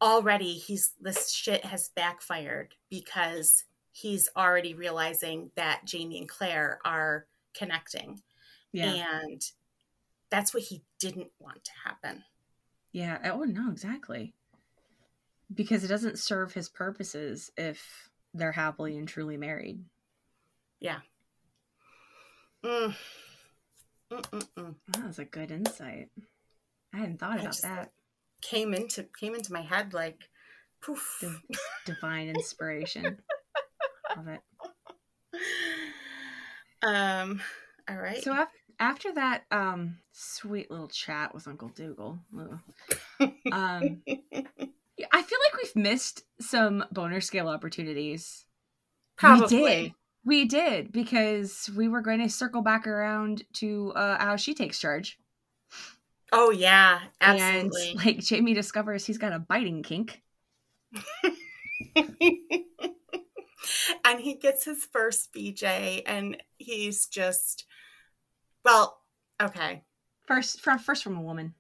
already 0.02 0.54
he's 0.54 0.94
this 1.02 1.32
shit 1.32 1.66
has 1.66 1.90
backfired 1.96 2.76
because 2.90 3.64
he's 3.92 4.30
already 4.36 4.74
realizing 4.74 5.52
that 5.56 5.82
Jamie 5.86 6.20
and 6.20 6.30
Claire 6.30 6.80
are 6.86 7.26
connecting. 7.54 8.22
Yeah. 8.72 8.94
And 8.94 9.42
that's 10.36 10.54
what 10.54 10.64
he 10.64 10.82
didn't 11.00 11.32
want 11.40 11.64
to 11.64 11.72
happen. 11.86 12.22
Yeah. 12.92 13.20
Oh 13.24 13.44
no, 13.44 13.72
exactly. 13.72 14.34
Because 15.54 15.86
it 15.86 15.88
doesn't 15.88 16.20
serve 16.20 16.52
his 16.52 16.68
purposes 16.68 17.52
if 17.56 18.10
they're 18.34 18.52
happily 18.52 18.98
and 18.98 19.08
truly 19.08 19.38
married. 19.38 19.80
Yeah. 20.82 21.00
Mm. 22.66 22.96
That 24.10 25.06
was 25.06 25.20
a 25.20 25.26
good 25.26 25.52
insight. 25.52 26.10
I 26.94 26.98
hadn't 26.98 27.20
thought 27.22 27.40
about 27.40 27.62
that. 27.62 27.92
Came 28.42 28.74
into 28.74 29.04
came 29.18 29.36
into 29.36 29.54
my 29.54 29.62
head 29.62 29.94
like 29.94 30.30
poof. 30.82 31.24
divine 31.86 32.28
inspiration. 32.28 33.20
Love 34.18 34.28
it. 34.28 34.42
Um 36.84 37.42
all 37.88 37.98
right. 37.98 38.22
So 38.22 38.34
after, 38.34 38.58
after 38.80 39.14
that 39.14 39.44
um 39.52 39.98
sweet 40.12 40.70
little 40.72 40.88
chat 40.88 41.34
with 41.34 41.48
Uncle 41.48 41.70
Dougal, 41.70 42.20
um 43.52 44.02
I 45.12 45.22
feel 45.22 45.40
like 45.44 45.62
we've 45.62 45.76
missed 45.76 46.24
some 46.40 46.86
boner 46.92 47.22
scale 47.22 47.48
opportunities. 47.48 48.46
Probably. 49.18 49.58
We 49.58 49.66
did. 49.66 49.94
We 50.26 50.46
did 50.46 50.92
because 50.92 51.70
we 51.76 51.88
were 51.88 52.02
going 52.02 52.20
to 52.20 52.30
circle 52.30 52.62
back 52.62 52.88
around 52.88 53.44
to 53.54 53.92
uh, 53.96 54.18
how 54.18 54.38
she 54.38 54.54
takes 54.56 54.80
charge. 54.80 55.20
Oh 56.32 56.50
yeah, 56.50 57.02
absolutely. 57.22 57.92
And 57.92 58.04
like 58.04 58.20
Jamie 58.20 58.54
discovers 58.54 59.06
he's 59.06 59.18
got 59.18 59.34
a 59.34 59.40
biting 59.40 59.84
kink. 59.84 60.22
and 64.04 64.20
he 64.20 64.36
gets 64.36 64.66
his 64.66 64.86
first 64.86 65.32
BJ 65.34 66.02
and 66.06 66.42
he's 66.58 67.06
just 67.06 67.66
well, 68.66 68.98
okay. 69.42 69.84
First 70.28 70.60
from 70.60 70.80
first 70.80 71.04
from 71.04 71.18
a 71.18 71.22
woman. 71.22 71.54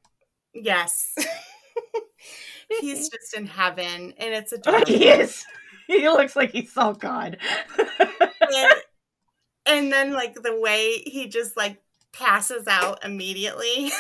Yes. 0.53 1.13
he's 2.81 3.09
just 3.09 3.35
in 3.35 3.45
heaven 3.45 4.13
and 4.17 4.33
it's 4.33 4.51
adorable. 4.51 4.87
he 4.87 5.07
is. 5.07 5.45
He 5.87 6.09
looks 6.09 6.35
like 6.35 6.51
he 6.51 6.65
saw 6.65 6.93
God. 6.93 7.37
and, 7.77 8.73
and 9.67 9.93
then 9.93 10.13
like 10.13 10.33
the 10.33 10.59
way 10.59 11.03
he 11.05 11.27
just 11.27 11.55
like 11.55 11.81
passes 12.11 12.67
out 12.67 13.05
immediately. 13.05 13.91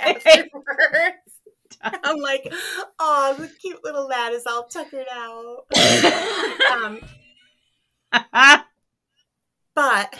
afterwards. 0.00 0.54
I'm 1.82 2.18
like, 2.18 2.50
oh, 2.98 3.34
the 3.38 3.48
cute 3.60 3.82
little 3.84 4.06
lad 4.06 4.32
is 4.32 4.46
all 4.46 4.64
tuckered 4.64 5.06
out. 5.12 5.66
um, 6.72 7.00
but 9.74 10.14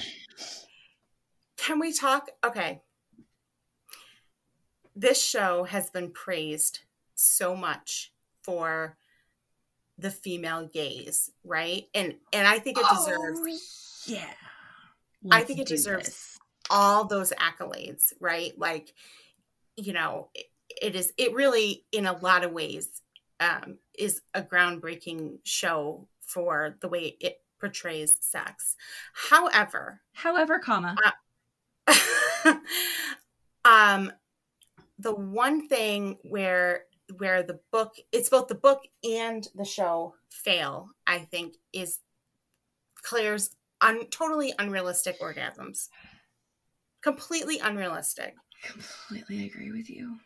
can 1.65 1.79
we 1.79 1.93
talk? 1.93 2.29
Okay. 2.45 2.83
This 4.95 5.21
show 5.21 5.65
has 5.65 5.89
been 5.91 6.11
praised 6.11 6.81
so 7.15 7.57
much 7.57 8.12
for 8.43 8.97
the 9.97 10.11
female 10.11 10.69
gaze, 10.73 11.31
right? 11.43 11.85
And 11.95 12.17
and 12.33 12.47
I 12.47 12.59
think 12.59 12.79
it 12.79 12.87
deserves 12.91 13.41
oh, 13.43 14.12
yeah. 14.12 14.27
Let's 15.23 15.43
I 15.43 15.47
think 15.47 15.61
it 15.61 15.67
deserves 15.67 16.07
this. 16.07 16.39
all 16.69 17.07
those 17.07 17.33
accolades, 17.33 18.12
right? 18.21 18.53
Like 18.59 18.93
you 19.77 19.93
know, 19.93 20.29
it, 20.35 20.47
it 20.83 20.95
is, 20.95 21.12
it 21.17 21.35
really, 21.35 21.85
in 21.91 22.07
a 22.07 22.17
lot 22.19 22.45
of 22.45 22.53
ways, 22.53 23.03
um, 23.41 23.79
is 23.99 24.21
a 24.35 24.43
groundbreaking 24.43 25.39
show 25.45 26.07
for 26.21 26.77
the 26.81 26.89
way 26.89 27.17
it 27.21 27.41
portrays 27.59 28.17
sex. 28.21 28.77
However, 29.15 30.03
however, 30.12 30.59
comma, 30.59 30.97
uh, 31.05 31.11
um, 33.65 34.13
the 34.99 35.15
one 35.15 35.69
thing 35.69 36.19
where 36.23 36.85
where 37.19 37.43
the 37.43 37.61
book 37.71 37.95
it's 38.13 38.31
both 38.31 38.49
the 38.49 38.55
book 38.55 38.83
and 39.03 39.49
the 39.55 39.65
show 39.65 40.15
fail 40.31 40.89
i 41.07 41.19
think 41.19 41.55
is 41.73 41.99
claire's 43.03 43.57
un, 43.83 44.07
totally 44.07 44.55
unrealistic 44.59 45.21
orgasms 45.21 45.89
completely 47.03 47.59
unrealistic 47.59 48.35
completely 48.65 49.47
agree 49.47 49.71
with 49.71 49.91
you. 49.91 50.17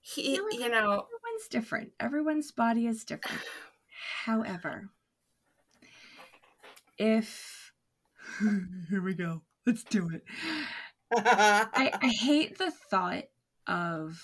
He, 0.00 0.34
you 0.34 0.68
know, 0.68 1.06
everyone's 1.06 1.48
different. 1.50 1.92
Everyone's 1.98 2.50
body 2.52 2.86
is 2.86 3.04
different. 3.04 3.40
However, 4.24 4.90
if 6.98 7.72
here 8.90 9.02
we 9.02 9.14
go, 9.14 9.42
let's 9.66 9.84
do 9.84 10.10
it. 10.10 10.24
I, 11.16 11.92
I 12.02 12.08
hate 12.08 12.58
the 12.58 12.72
thought 12.90 13.24
of 13.66 14.20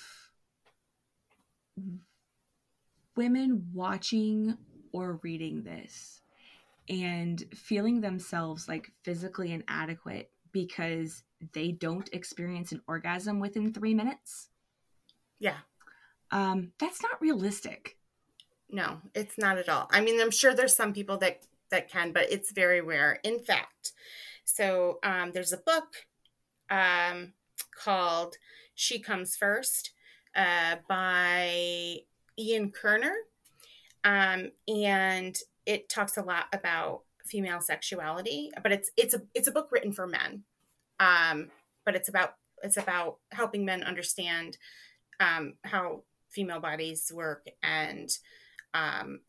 women 3.16 3.68
watching 3.72 4.56
or 4.92 5.20
reading 5.22 5.62
this 5.62 6.20
and 6.88 7.42
feeling 7.54 8.00
themselves 8.00 8.68
like 8.68 8.90
physically 9.04 9.52
inadequate 9.52 10.30
because 10.52 11.22
they 11.52 11.70
don't 11.70 12.08
experience 12.12 12.72
an 12.72 12.82
orgasm 12.86 13.40
within 13.40 13.72
three 13.72 13.94
minutes. 13.94 14.48
Yeah. 15.38 15.58
Um, 16.30 16.72
that's 16.78 17.02
not 17.02 17.20
realistic. 17.20 17.96
No, 18.70 19.00
it's 19.14 19.38
not 19.38 19.58
at 19.58 19.68
all. 19.68 19.88
I 19.90 20.00
mean, 20.00 20.20
I'm 20.20 20.30
sure 20.30 20.54
there's 20.54 20.76
some 20.76 20.92
people 20.92 21.18
that 21.18 21.40
that 21.70 21.90
can, 21.90 22.12
but 22.12 22.30
it's 22.30 22.52
very 22.52 22.80
rare. 22.80 23.20
In 23.22 23.38
fact, 23.38 23.92
so 24.44 24.98
um, 25.02 25.32
there's 25.32 25.52
a 25.52 25.56
book 25.56 26.06
um, 26.70 27.32
called 27.74 28.36
"She 28.74 28.98
Comes 28.98 29.36
First 29.36 29.92
uh, 30.34 30.76
by 30.88 31.98
Ian 32.38 32.70
Kerner, 32.70 33.14
um, 34.04 34.50
and 34.68 35.36
it 35.66 35.88
talks 35.88 36.16
a 36.16 36.22
lot 36.22 36.46
about 36.52 37.02
female 37.26 37.60
sexuality, 37.60 38.50
but 38.62 38.72
it's 38.72 38.90
it's 38.96 39.14
a 39.14 39.22
it's 39.34 39.48
a 39.48 39.52
book 39.52 39.68
written 39.70 39.92
for 39.92 40.06
men. 40.06 40.44
Um, 40.98 41.50
but 41.84 41.94
it's 41.94 42.08
about 42.08 42.34
it's 42.62 42.76
about 42.76 43.18
helping 43.32 43.64
men 43.64 43.82
understand 43.82 44.58
um, 45.18 45.54
how 45.64 46.02
female 46.30 46.60
bodies 46.60 47.10
work 47.14 47.46
and 47.62 48.10
um, 48.74 49.20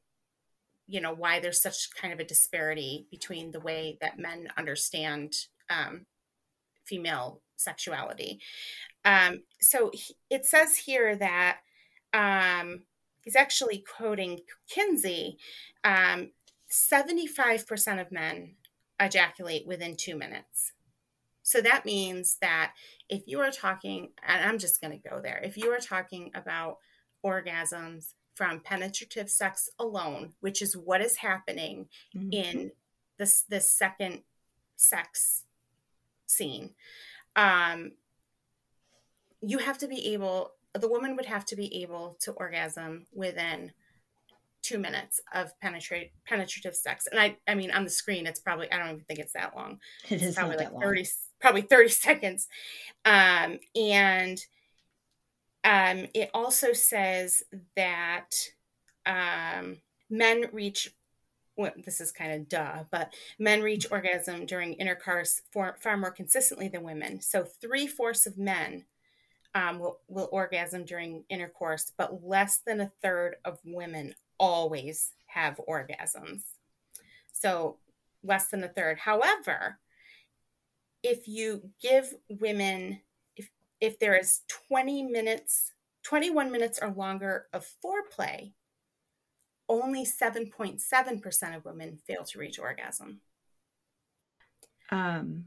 you 0.87 1.01
know 1.01 1.13
why 1.13 1.39
there's 1.39 1.61
such 1.61 1.93
kind 1.95 2.13
of 2.13 2.19
a 2.19 2.25
disparity 2.25 3.07
between 3.09 3.51
the 3.51 3.59
way 3.59 3.97
that 4.01 4.19
men 4.19 4.47
understand 4.57 5.33
um, 5.69 6.05
female 6.91 7.41
sexuality. 7.55 8.41
Um, 9.05 9.43
so 9.61 9.91
he, 9.93 10.15
it 10.29 10.45
says 10.45 10.75
here 10.75 11.15
that 11.15 11.59
um, 12.13 12.81
he's 13.23 13.37
actually 13.37 13.83
quoting 13.97 14.41
Kinsey. 14.69 15.37
Um, 15.85 16.31
75% 16.69 18.01
of 18.01 18.11
men 18.11 18.55
ejaculate 18.99 19.65
within 19.65 19.95
two 19.95 20.17
minutes. 20.17 20.73
So 21.43 21.61
that 21.61 21.85
means 21.85 22.37
that 22.41 22.73
if 23.09 23.23
you 23.25 23.39
are 23.39 23.51
talking, 23.51 24.09
and 24.25 24.43
I'm 24.43 24.59
just 24.59 24.79
going 24.79 24.91
to 24.99 25.09
go 25.09 25.19
there, 25.21 25.41
if 25.43 25.57
you 25.57 25.71
are 25.71 25.79
talking 25.79 26.31
about 26.35 26.77
orgasms 27.25 28.13
from 28.35 28.61
penetrative 28.61 29.29
sex 29.29 29.69
alone, 29.79 30.33
which 30.39 30.61
is 30.61 30.77
what 30.77 31.01
is 31.01 31.17
happening 31.17 31.87
mm-hmm. 32.15 32.31
in 32.31 32.71
this 33.17 33.43
this 33.49 33.69
second 33.69 34.21
sex 34.77 35.43
scene. 36.35 36.71
Um 37.35 37.91
you 39.41 39.57
have 39.57 39.77
to 39.79 39.87
be 39.87 40.13
able 40.13 40.51
the 40.73 40.87
woman 40.87 41.15
would 41.15 41.25
have 41.25 41.45
to 41.45 41.55
be 41.55 41.81
able 41.81 42.17
to 42.21 42.31
orgasm 42.33 43.05
within 43.13 43.71
two 44.61 44.77
minutes 44.77 45.19
of 45.33 45.59
penetrate 45.59 46.11
penetrative 46.25 46.75
sex. 46.75 47.07
And 47.07 47.19
i 47.19 47.37
i 47.47 47.55
mean 47.55 47.71
on 47.71 47.83
the 47.83 47.89
screen 47.89 48.27
it's 48.27 48.39
probably 48.39 48.71
i 48.71 48.77
don't 48.77 48.89
even 48.89 49.01
think 49.01 49.19
it's 49.19 49.33
that 49.33 49.55
long. 49.55 49.79
It 50.09 50.15
it's 50.15 50.23
is 50.23 50.35
probably 50.35 50.57
like 50.57 50.67
that 50.67 50.73
long. 50.73 50.83
30 50.83 51.05
probably 51.39 51.61
30 51.61 51.89
seconds. 52.07 52.47
Um 53.05 53.59
and 53.75 54.39
um 55.63 56.07
it 56.13 56.29
also 56.33 56.73
says 56.73 57.43
that 57.75 58.31
um 59.05 59.77
men 60.09 60.45
reach 60.51 60.93
well, 61.57 61.71
this 61.83 62.01
is 62.01 62.11
kind 62.11 62.33
of 62.33 62.49
duh, 62.49 62.83
but 62.91 63.13
men 63.37 63.61
reach 63.61 63.87
orgasm 63.91 64.45
during 64.45 64.73
intercourse 64.73 65.41
for, 65.51 65.77
far 65.79 65.97
more 65.97 66.11
consistently 66.11 66.67
than 66.67 66.83
women. 66.83 67.21
So 67.21 67.43
three 67.43 67.87
fourths 67.87 68.25
of 68.25 68.37
men 68.37 68.85
um, 69.53 69.79
will, 69.79 69.99
will 70.07 70.29
orgasm 70.31 70.85
during 70.85 71.25
intercourse, 71.29 71.91
but 71.97 72.25
less 72.25 72.61
than 72.65 72.79
a 72.79 72.91
third 73.01 73.35
of 73.43 73.59
women 73.65 74.15
always 74.39 75.11
have 75.27 75.59
orgasms. 75.67 76.43
So 77.33 77.77
less 78.23 78.47
than 78.47 78.63
a 78.63 78.69
third. 78.69 78.99
However, 78.99 79.79
if 81.03 81.27
you 81.27 81.69
give 81.81 82.13
women, 82.29 83.01
if 83.35 83.49
if 83.79 83.99
there 83.99 84.15
is 84.15 84.41
20 84.69 85.03
minutes, 85.03 85.73
21 86.03 86.51
minutes 86.51 86.79
or 86.81 86.91
longer 86.91 87.47
of 87.51 87.67
foreplay, 87.83 88.53
only 89.71 90.05
7.7% 90.05 91.55
of 91.55 91.65
women 91.65 91.97
fail 92.07 92.23
to 92.25 92.39
reach 92.39 92.59
orgasm. 92.59 93.21
Um. 94.89 95.45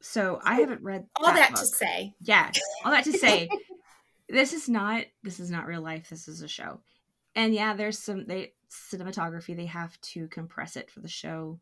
So 0.00 0.38
I 0.44 0.60
haven't 0.60 0.82
read 0.82 1.06
All 1.16 1.26
that, 1.32 1.50
book. 1.50 1.60
to 1.60 1.66
say, 1.66 2.14
yeah 2.20 2.50
all 2.84 2.92
that 2.92 3.04
to 3.04 3.12
say 3.18 3.48
this 4.28 4.52
is 4.52 4.68
not 4.68 5.04
this 5.24 5.40
is 5.40 5.50
not 5.50 5.66
real 5.66 5.80
life 5.80 6.08
this 6.08 6.28
is 6.28 6.40
a 6.40 6.48
show 6.48 6.80
and 7.34 7.52
yeah 7.52 7.74
there's 7.74 7.98
some 7.98 8.24
they 8.26 8.52
cinematography 8.70 9.56
they 9.56 9.66
have 9.66 10.00
to 10.02 10.28
compress 10.28 10.76
it 10.76 10.88
for 10.90 11.00
the 11.00 11.08
show 11.08 11.58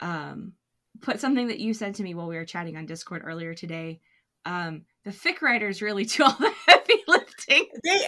um 0.00 0.52
put 1.00 1.20
something 1.20 1.48
that 1.48 1.58
you 1.58 1.72
said 1.72 1.94
to 1.94 2.02
me 2.02 2.14
while 2.14 2.28
we 2.28 2.36
were 2.36 2.44
chatting 2.44 2.76
on 2.76 2.84
discord 2.84 3.22
earlier 3.24 3.54
today 3.54 4.00
um 4.44 4.82
the 5.04 5.10
fic 5.10 5.40
writers 5.40 5.80
really 5.80 6.04
do 6.04 6.24
all 6.24 6.36
the 6.38 6.52
heavy 6.66 7.02
lifting 7.08 7.66
they 7.82 8.06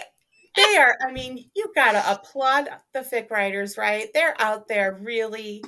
they 0.55 0.77
are, 0.77 0.95
I 1.05 1.11
mean, 1.11 1.49
you 1.55 1.71
gotta 1.75 2.03
applaud 2.11 2.69
the 2.93 2.99
fic 3.01 3.29
writers, 3.31 3.77
right? 3.77 4.09
They're 4.13 4.39
out 4.39 4.67
there 4.67 4.97
really 5.01 5.63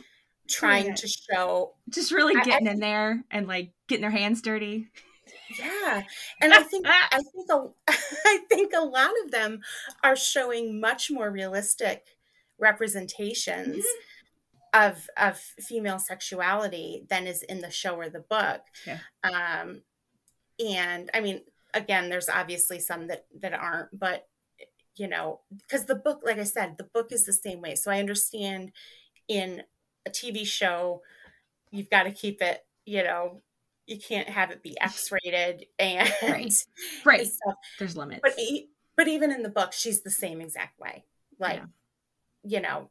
trying 0.48 0.96
to 0.96 1.08
show 1.08 1.74
just 1.90 2.12
really 2.12 2.36
I- 2.36 2.40
I 2.40 2.44
getting 2.44 2.68
in 2.68 2.80
there 2.80 3.24
and 3.30 3.48
like 3.48 3.72
getting 3.88 4.02
their 4.02 4.12
hands 4.12 4.42
dirty 4.42 4.88
Yeah, 5.60 6.04
and 6.42 6.54
I 6.54 6.64
think 6.64 6.86
I 6.90 7.20
think 7.34 7.50
a, 7.52 7.68
I 8.26 8.40
think 8.50 8.74
a 8.74 8.86
lot 8.86 9.12
of 9.26 9.32
them 9.32 9.62
are 10.04 10.16
showing 10.16 10.80
much 10.80 11.12
more 11.12 11.30
realistic 11.30 12.06
representations 12.60 13.86
of 14.74 15.10
of 15.18 15.38
female 15.38 16.00
sexuality 16.00 17.06
than 17.10 17.28
is 17.28 17.44
in 17.44 17.62
the 17.62 17.72
show 17.72 17.96
or 17.96 18.10
the 18.10 18.20
book. 18.20 18.62
Yeah. 18.86 19.00
Um, 19.24 19.82
and 20.66 21.10
I 21.14 21.20
mean, 21.22 21.42
again, 21.74 22.10
there's 22.10 22.30
obviously 22.30 22.80
some 22.80 23.08
that 23.08 23.26
that 23.42 23.54
aren't, 23.54 23.98
but 23.98 24.28
you 24.98 25.08
know, 25.08 25.42
because 25.62 25.86
the 25.86 25.96
book, 25.96 26.22
like 26.24 26.38
I 26.40 26.44
said, 26.44 26.78
the 26.78 26.84
book 26.86 27.12
is 27.12 27.26
the 27.26 27.34
same 27.34 27.62
way. 27.62 27.76
So 27.76 27.92
I 27.92 28.00
understand 28.00 28.72
in 29.28 29.64
a 30.06 30.10
TV 30.10 30.46
show, 30.46 31.02
you've 31.72 31.90
got 31.90 32.04
to 32.04 32.12
keep 32.12 32.42
it, 32.42 32.66
you 32.86 33.04
know, 33.04 33.42
you 33.86 33.98
can't 34.00 34.30
have 34.30 34.52
it 34.52 34.64
be 34.64 34.80
X 34.82 35.12
rated 35.12 35.66
and 35.80 36.10
Right. 36.24 36.54
right 37.06 37.20
and 37.22 37.30
stuff. 37.30 37.56
there's 37.80 37.96
limits 37.98 38.22
But 38.24 38.38
but 38.96 39.08
even 39.08 39.32
in 39.32 39.44
the 39.44 39.50
book, 39.50 39.74
she's 39.74 40.02
the 40.02 40.12
same 40.12 40.42
exact 40.42 40.80
way. 40.80 41.06
Like, 41.40 41.58
Yeah. 41.58 41.66
you 42.44 42.62
know, 42.62 42.90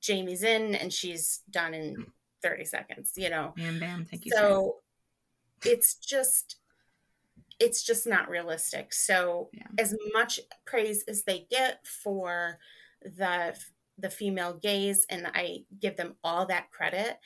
Jamie's 0.00 0.42
in 0.42 0.74
and 0.74 0.92
she's 0.92 1.42
done 1.50 1.74
in 1.74 2.06
30 2.42 2.64
seconds, 2.64 3.12
you 3.16 3.30
know. 3.30 3.54
bam 3.56 3.78
bam 3.78 4.04
thank 4.04 4.24
you 4.26 4.32
sir. 4.32 4.38
So 4.38 4.76
it's 5.64 5.94
just 5.94 6.56
it's 7.60 7.82
just 7.82 8.06
not 8.06 8.28
realistic. 8.28 8.92
So 8.92 9.52
Yeah. 9.52 9.68
as 9.78 9.94
much 10.12 10.40
praise 10.66 11.04
as 11.08 11.24
they 11.24 11.46
get 11.50 11.86
for 11.86 12.58
the 13.02 13.56
the 13.98 14.10
female 14.10 14.54
gaze, 14.54 15.06
and 15.08 15.28
I 15.34 15.60
give 15.80 15.96
them 15.96 16.16
all 16.24 16.46
that 16.46 16.70
credit, 16.72 17.18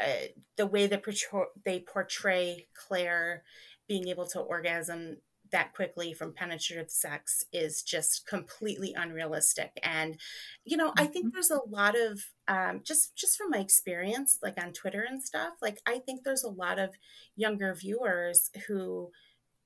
uh, 0.00 0.26
the 0.56 0.66
way 0.66 0.86
that 0.86 1.02
portray, 1.02 1.44
they 1.64 1.80
portray 1.80 2.68
Claire 2.74 3.44
being 3.88 4.08
able 4.08 4.26
to 4.28 4.40
orgasm 4.40 5.16
that 5.50 5.74
quickly 5.74 6.14
from 6.14 6.32
penetrative 6.32 6.90
sex 6.90 7.44
is 7.52 7.82
just 7.82 8.26
completely 8.26 8.94
unrealistic 8.94 9.78
and 9.82 10.18
you 10.64 10.78
know 10.78 10.94
i 10.96 11.06
think 11.06 11.26
Mhm. 11.26 11.32
there's 11.32 11.50
a 11.50 11.60
lot 11.68 11.94
of 11.94 12.20
um, 12.48 12.80
just 12.82 13.14
just 13.16 13.36
from 13.36 13.50
my 13.50 13.58
experience 13.58 14.38
like 14.42 14.58
on 14.62 14.72
twitter 14.72 15.02
and 15.02 15.22
stuff 15.22 15.54
like 15.60 15.78
i 15.86 15.98
think 15.98 16.24
there's 16.24 16.42
a 16.44 16.48
lot 16.48 16.78
of 16.78 16.94
younger 17.36 17.74
viewers 17.74 18.50
who 18.66 19.10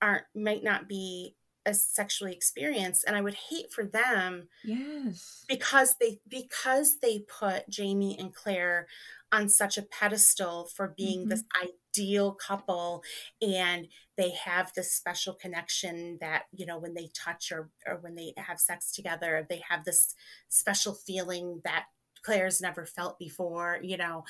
aren't 0.07 0.24
might 0.35 0.62
not 0.62 0.89
be 0.89 1.35
as 1.65 1.85
sexually 1.85 2.33
experienced 2.33 3.05
and 3.07 3.16
i 3.16 3.20
would 3.20 3.37
hate 3.51 3.73
for 3.73 3.85
them 3.85 4.47
yes. 4.65 5.45
because 5.49 5.97
they 6.01 6.20
because 6.28 6.99
they 7.03 7.24
put 7.41 7.69
Jamie 7.69 8.16
and 8.19 8.33
Claire 8.33 8.87
on 9.33 9.49
such 9.49 9.77
a 9.77 9.83
pedestal 9.83 10.69
for 10.77 10.95
being 10.97 11.28
this 11.28 11.43
mm-hmm. 11.43 11.69
ideal 11.93 12.33
couple 12.33 13.03
and 13.43 13.89
they 14.16 14.31
have 14.31 14.70
this 14.77 14.93
special 14.93 15.35
connection 15.35 16.19
that 16.20 16.45
you 16.53 16.65
know 16.65 16.78
when 16.78 16.95
they 16.95 17.11
touch 17.12 17.51
or 17.51 17.70
or 17.85 17.97
when 17.97 18.15
they 18.15 18.33
have 18.37 18.61
sex 18.61 18.93
together 18.93 19.45
they 19.51 19.61
have 19.69 19.85
this 19.85 20.15
special 20.49 20.95
feeling 20.95 21.61
that 21.65 21.87
Claire's 22.23 22.61
never 22.61 22.87
felt 22.87 23.19
before 23.19 23.81
you 23.83 23.97
know. 23.97 24.24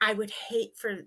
I 0.00 0.12
would 0.12 0.30
hate 0.30 0.76
for 0.76 1.00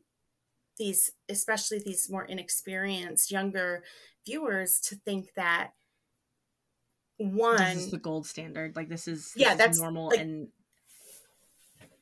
these 0.77 1.11
especially 1.29 1.79
these 1.79 2.09
more 2.09 2.25
inexperienced 2.25 3.31
younger 3.31 3.83
viewers 4.25 4.79
to 4.79 4.95
think 4.95 5.33
that 5.35 5.71
one 7.17 7.57
this 7.57 7.85
is 7.85 7.91
the 7.91 7.97
gold 7.97 8.25
standard. 8.25 8.75
Like 8.75 8.89
this 8.89 9.07
is 9.07 9.33
Yeah, 9.35 9.49
this 9.49 9.53
is 9.53 9.57
that's, 9.59 9.79
normal 9.79 10.07
like, 10.07 10.19
and 10.19 10.47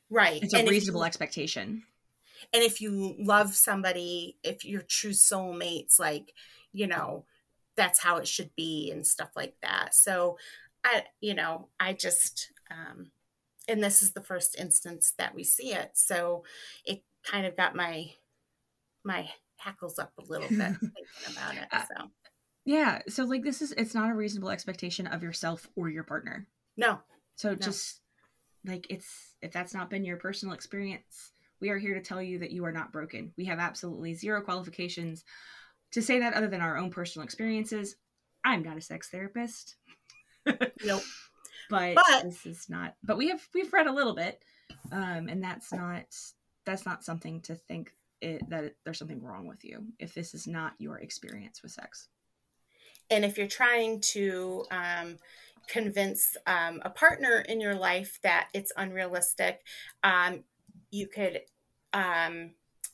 right 0.08 0.42
it's 0.42 0.54
a 0.54 0.58
and 0.58 0.66
if 0.66 0.72
you- 0.72 0.78
reasonable 0.78 1.04
expectation. 1.04 1.84
And 2.54 2.62
if 2.62 2.80
you 2.80 3.16
love 3.18 3.54
somebody 3.54 4.38
if 4.42 4.64
you're 4.64 4.80
true 4.82 5.10
soulmates 5.10 5.98
like 5.98 6.32
you 6.72 6.86
know 6.86 7.26
that's 7.76 8.00
how 8.02 8.16
it 8.16 8.26
should 8.26 8.50
be 8.56 8.90
and 8.90 9.06
stuff 9.06 9.30
like 9.36 9.54
that. 9.62 9.94
So 9.94 10.38
i 10.84 11.04
you 11.20 11.34
know 11.34 11.68
i 11.78 11.92
just 11.92 12.50
um 12.70 13.10
and 13.68 13.82
this 13.82 14.00
is 14.02 14.12
the 14.12 14.22
first 14.22 14.58
instance 14.58 15.12
that 15.18 15.34
we 15.34 15.44
see 15.44 15.72
it. 15.74 15.90
So 15.94 16.44
it 16.84 17.02
kind 17.24 17.46
of 17.46 17.56
got 17.56 17.76
my 17.76 18.10
my 19.04 19.28
hackles 19.56 19.98
up 19.98 20.12
a 20.18 20.22
little 20.22 20.48
bit 20.48 20.58
thinking 20.58 20.92
about 21.32 21.54
it 21.54 21.66
Uh, 21.72 21.82
so 21.84 22.08
Yeah, 22.64 23.02
so 23.08 23.24
like 23.24 23.42
this 23.42 23.62
is 23.62 23.72
it's 23.72 23.94
not 23.94 24.10
a 24.10 24.14
reasonable 24.14 24.50
expectation 24.50 25.06
of 25.06 25.22
yourself 25.22 25.68
or 25.76 25.88
your 25.88 26.04
partner. 26.04 26.46
no 26.76 27.00
So 27.36 27.54
just 27.54 28.00
like 28.64 28.86
it's 28.90 29.34
if 29.42 29.52
that's 29.52 29.74
not 29.74 29.88
been 29.90 30.04
your 30.04 30.18
personal 30.18 30.54
experience, 30.54 31.32
we 31.60 31.70
are 31.70 31.78
here 31.78 31.94
to 31.94 32.02
tell 32.02 32.22
you 32.22 32.38
that 32.40 32.50
you 32.52 32.64
are 32.64 32.72
not 32.72 32.92
broken. 32.92 33.32
We 33.36 33.46
have 33.46 33.58
absolutely 33.58 34.14
zero 34.14 34.42
qualifications 34.42 35.24
to 35.92 36.02
say 36.02 36.20
that 36.20 36.34
other 36.34 36.48
than 36.48 36.60
our 36.60 36.76
own 36.76 36.90
personal 36.90 37.24
experiences. 37.24 37.96
I'm 38.44 38.62
not 38.62 38.76
a 38.78 38.80
sex 38.80 39.08
therapist, 39.10 39.76
nope 40.84 41.02
but, 41.70 41.94
But- 41.94 42.22
this 42.24 42.46
is 42.46 42.66
not 42.70 42.94
but 43.02 43.16
we 43.18 43.28
have 43.28 43.46
we've 43.54 43.72
read 43.72 43.86
a 43.86 43.92
little 43.92 44.14
bit. 44.14 44.42
Um 44.92 45.28
and 45.28 45.42
that's 45.42 45.72
not 45.72 46.04
that's 46.64 46.86
not 46.86 47.04
something 47.04 47.40
to 47.42 47.54
think 47.54 47.92
it, 48.20 48.48
that 48.50 48.74
there's 48.84 48.98
something 48.98 49.22
wrong 49.22 49.46
with 49.46 49.64
you 49.64 49.84
if 49.98 50.14
this 50.14 50.34
is 50.34 50.46
not 50.46 50.74
your 50.78 50.98
experience 50.98 51.62
with 51.62 51.72
sex. 51.72 52.08
and 53.10 53.24
if 53.24 53.36
you're 53.38 53.46
trying 53.48 54.00
to 54.00 54.64
um, 54.70 55.16
convince 55.68 56.36
um, 56.46 56.80
a 56.84 56.90
partner 56.90 57.44
in 57.48 57.60
your 57.60 57.74
life 57.74 58.18
that 58.22 58.48
it's 58.54 58.72
unrealistic 58.76 59.60
um, 60.02 60.44
you 60.90 61.06
could 61.06 61.40
um, 61.92 62.50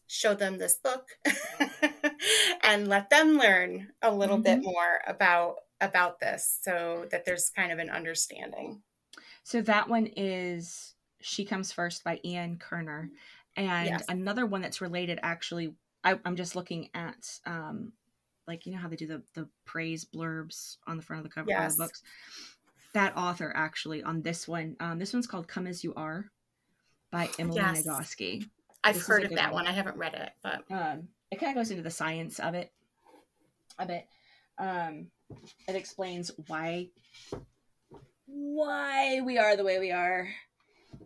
show 0.07 0.35
them 0.35 0.59
this 0.59 0.78
book 0.82 1.09
and 2.62 2.89
let 2.89 3.11
them 3.11 3.39
learn 3.39 3.89
a 4.03 4.11
little 4.15 4.39
bit 4.39 4.62
more 4.62 5.01
about 5.07 5.57
about 5.81 6.20
this 6.20 6.59
so 6.62 7.07
that 7.11 7.24
there's 7.27 7.51
kind 7.55 7.70
of 7.73 7.78
an 7.78 7.90
understanding 7.90 8.82
So 9.44 9.61
that 9.62 9.89
one 9.89 10.09
is 10.16 10.94
She 11.20 11.44
Comes 11.44 11.70
First 11.73 12.03
by 12.03 12.19
Ian 12.24 12.57
Kerner. 12.59 13.11
And 13.57 13.87
Yes. 13.87 14.05
another 14.09 14.47
one 14.47 14.61
that's 14.62 14.81
related 14.81 15.19
actually, 15.23 15.74
I, 16.05 16.19
I'm 16.24 16.37
just 16.37 16.57
looking 16.57 16.91
at 16.95 17.39
um 17.47 17.93
like 18.47 18.66
you 18.66 18.73
know 18.73 18.78
how 18.78 18.89
they 18.89 18.97
do 18.97 19.07
the 19.07 19.23
the 19.35 19.49
praise 19.65 20.05
blurbs 20.05 20.77
on 20.87 20.97
the 20.97 21.03
front 21.03 21.24
of 21.24 21.31
the 21.31 21.35
cover 21.35 21.51
Yes. 21.51 21.73
of 21.73 21.77
the 21.78 21.85
books. 21.85 22.03
That 22.95 23.16
author 23.16 23.53
actually 23.55 24.03
on 24.03 24.23
this 24.23 24.47
one, 24.49 24.77
um, 24.81 24.99
this 24.99 25.12
one's 25.12 25.27
called 25.27 25.49
Come 25.49 25.66
As 25.66 25.85
You 25.85 25.95
Are 25.95 26.27
by 27.11 27.28
Emily 27.39 27.61
Yes. 27.61 27.85
Nagoski. 27.85 28.49
I've 28.85 29.01
heard 29.03 29.24
of 29.24 29.35
that 29.35 29.53
one. 29.53 29.65
one. 29.65 29.66
I 29.66 29.73
haven't 29.73 29.97
read 29.97 30.15
it, 30.15 30.31
but 30.43 30.62
um, 30.70 31.09
it 31.31 31.41
kind 31.41 31.51
of 31.51 31.57
goes 31.57 31.70
into 31.70 31.83
the 31.83 31.91
science 31.91 32.39
of 32.39 32.55
it 32.55 32.73
a 33.78 33.87
bit. 33.87 34.07
Um, 34.59 35.09
it 35.69 35.74
explains 35.74 36.31
why 36.47 36.89
why 38.27 39.20
we 39.20 39.39
are 39.39 39.57
the 39.57 39.65
way 39.65 39.78
we 39.78 39.93
are 39.93 40.28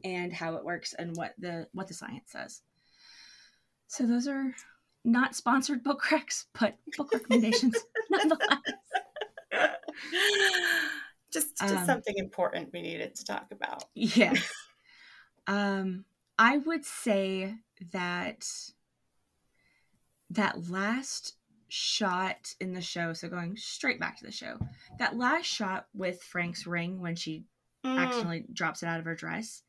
and 0.05 0.33
how 0.33 0.57
it 0.57 0.65
works 0.65 0.95
and 0.99 1.17
what 1.17 1.35
the 1.39 1.67
what 1.73 1.89
the 1.89 1.95
science 1.95 2.31
says. 2.31 2.63
So 3.89 4.07
those 4.07 4.29
are 4.29 4.55
not 5.05 5.35
sponsored 5.35 5.83
book 5.83 6.03
recs, 6.05 6.45
but 6.59 6.77
book 6.97 7.11
recommendations 7.15 7.77
nonetheless. 8.11 8.59
just 11.33 11.57
just 11.59 11.77
um, 11.77 11.87
something 11.87 12.15
important 12.17 12.71
we 12.73 12.83
needed 12.83 13.15
to 13.17 13.25
talk 13.25 13.47
about. 13.51 13.85
Yes. 13.95 14.41
um 15.47 16.05
I 16.39 16.57
would 16.59 16.85
say 16.85 17.55
that 17.93 18.47
that 20.31 20.71
last 20.71 21.35
shot 21.69 22.55
in 22.61 22.73
the 22.73 22.81
show, 22.81 23.13
so 23.13 23.29
going 23.29 23.57
straight 23.57 24.01
back 24.01 24.19
to 24.19 24.25
the 24.25 24.33
show, 24.33 24.59
that 24.99 25.17
last 25.17 25.47
shot 25.47 25.87
with 25.95 26.23
Frank's 26.23 26.67
ring 26.67 27.01
when 27.01 27.15
she 27.15 27.45
mm. 27.85 27.99
accidentally 27.99 28.45
drops 28.53 28.83
it 28.83 28.87
out 28.87 28.99
of 28.99 29.05
her 29.05 29.15
dress, 29.15 29.63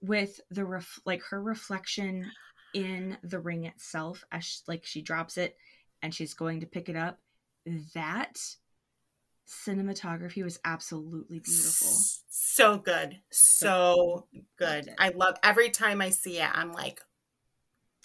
with 0.00 0.40
the 0.50 0.64
ref- 0.64 1.00
like 1.04 1.22
her 1.24 1.42
reflection 1.42 2.30
in 2.74 3.18
the 3.22 3.38
ring 3.38 3.64
itself 3.64 4.24
as 4.30 4.44
she, 4.44 4.58
like 4.66 4.84
she 4.84 5.02
drops 5.02 5.36
it 5.36 5.56
and 6.02 6.14
she's 6.14 6.34
going 6.34 6.60
to 6.60 6.66
pick 6.66 6.88
it 6.88 6.96
up, 6.96 7.18
that 7.94 8.38
cinematography 9.46 10.42
was 10.42 10.58
absolutely 10.64 11.40
beautiful. 11.40 11.92
So 12.28 12.78
good. 12.78 13.18
So 13.30 14.26
good. 14.56 14.90
I 14.98 15.10
love 15.10 15.36
every 15.42 15.70
time 15.70 16.00
I 16.00 16.10
see 16.10 16.38
it, 16.38 16.48
I'm 16.52 16.72
like 16.72 17.00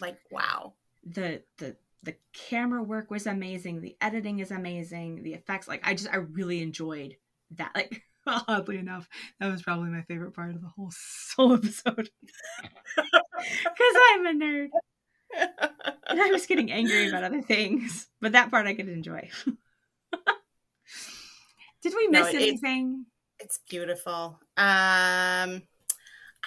like 0.02 0.18
wow. 0.32 0.74
The 1.06 1.44
the 1.58 1.76
the 2.06 2.16
camera 2.34 2.84
work 2.84 3.10
was 3.10 3.26
amazing 3.26 3.82
the 3.82 3.98
editing 4.00 4.40
is 4.40 4.52
amazing 4.52 5.24
the 5.24 5.34
effects 5.34 5.68
like 5.68 5.82
i 5.86 5.94
just 5.94 6.12
i 6.14 6.18
really 6.18 6.62
enjoyed 6.62 7.16
that 7.52 7.72
like 7.76 8.04
oddly 8.48 8.78
enough 8.78 9.08
that 9.40 9.52
was 9.52 9.62
probably 9.62 9.90
my 9.90 10.02
favorite 10.04 10.34
part 10.34 10.56
of 10.56 10.62
the 10.62 10.68
whole 10.68 10.92
soul 10.92 11.54
episode 11.54 12.10
because 12.96 13.96
i'm 14.12 14.26
a 14.26 14.34
nerd 14.34 14.68
and 16.08 16.22
i 16.22 16.30
was 16.32 16.46
getting 16.46 16.72
angry 16.72 17.10
about 17.10 17.24
other 17.24 17.42
things 17.42 18.08
but 18.22 18.32
that 18.32 18.50
part 18.50 18.68
i 18.68 18.74
could 18.74 18.90
enjoy 18.90 19.30
did 21.82 21.94
we 21.96 22.08
miss 22.08 22.34
no, 22.34 22.40
it, 22.40 22.48
anything 22.48 23.06
it's 23.40 23.60
beautiful 23.70 24.40
um 24.58 25.62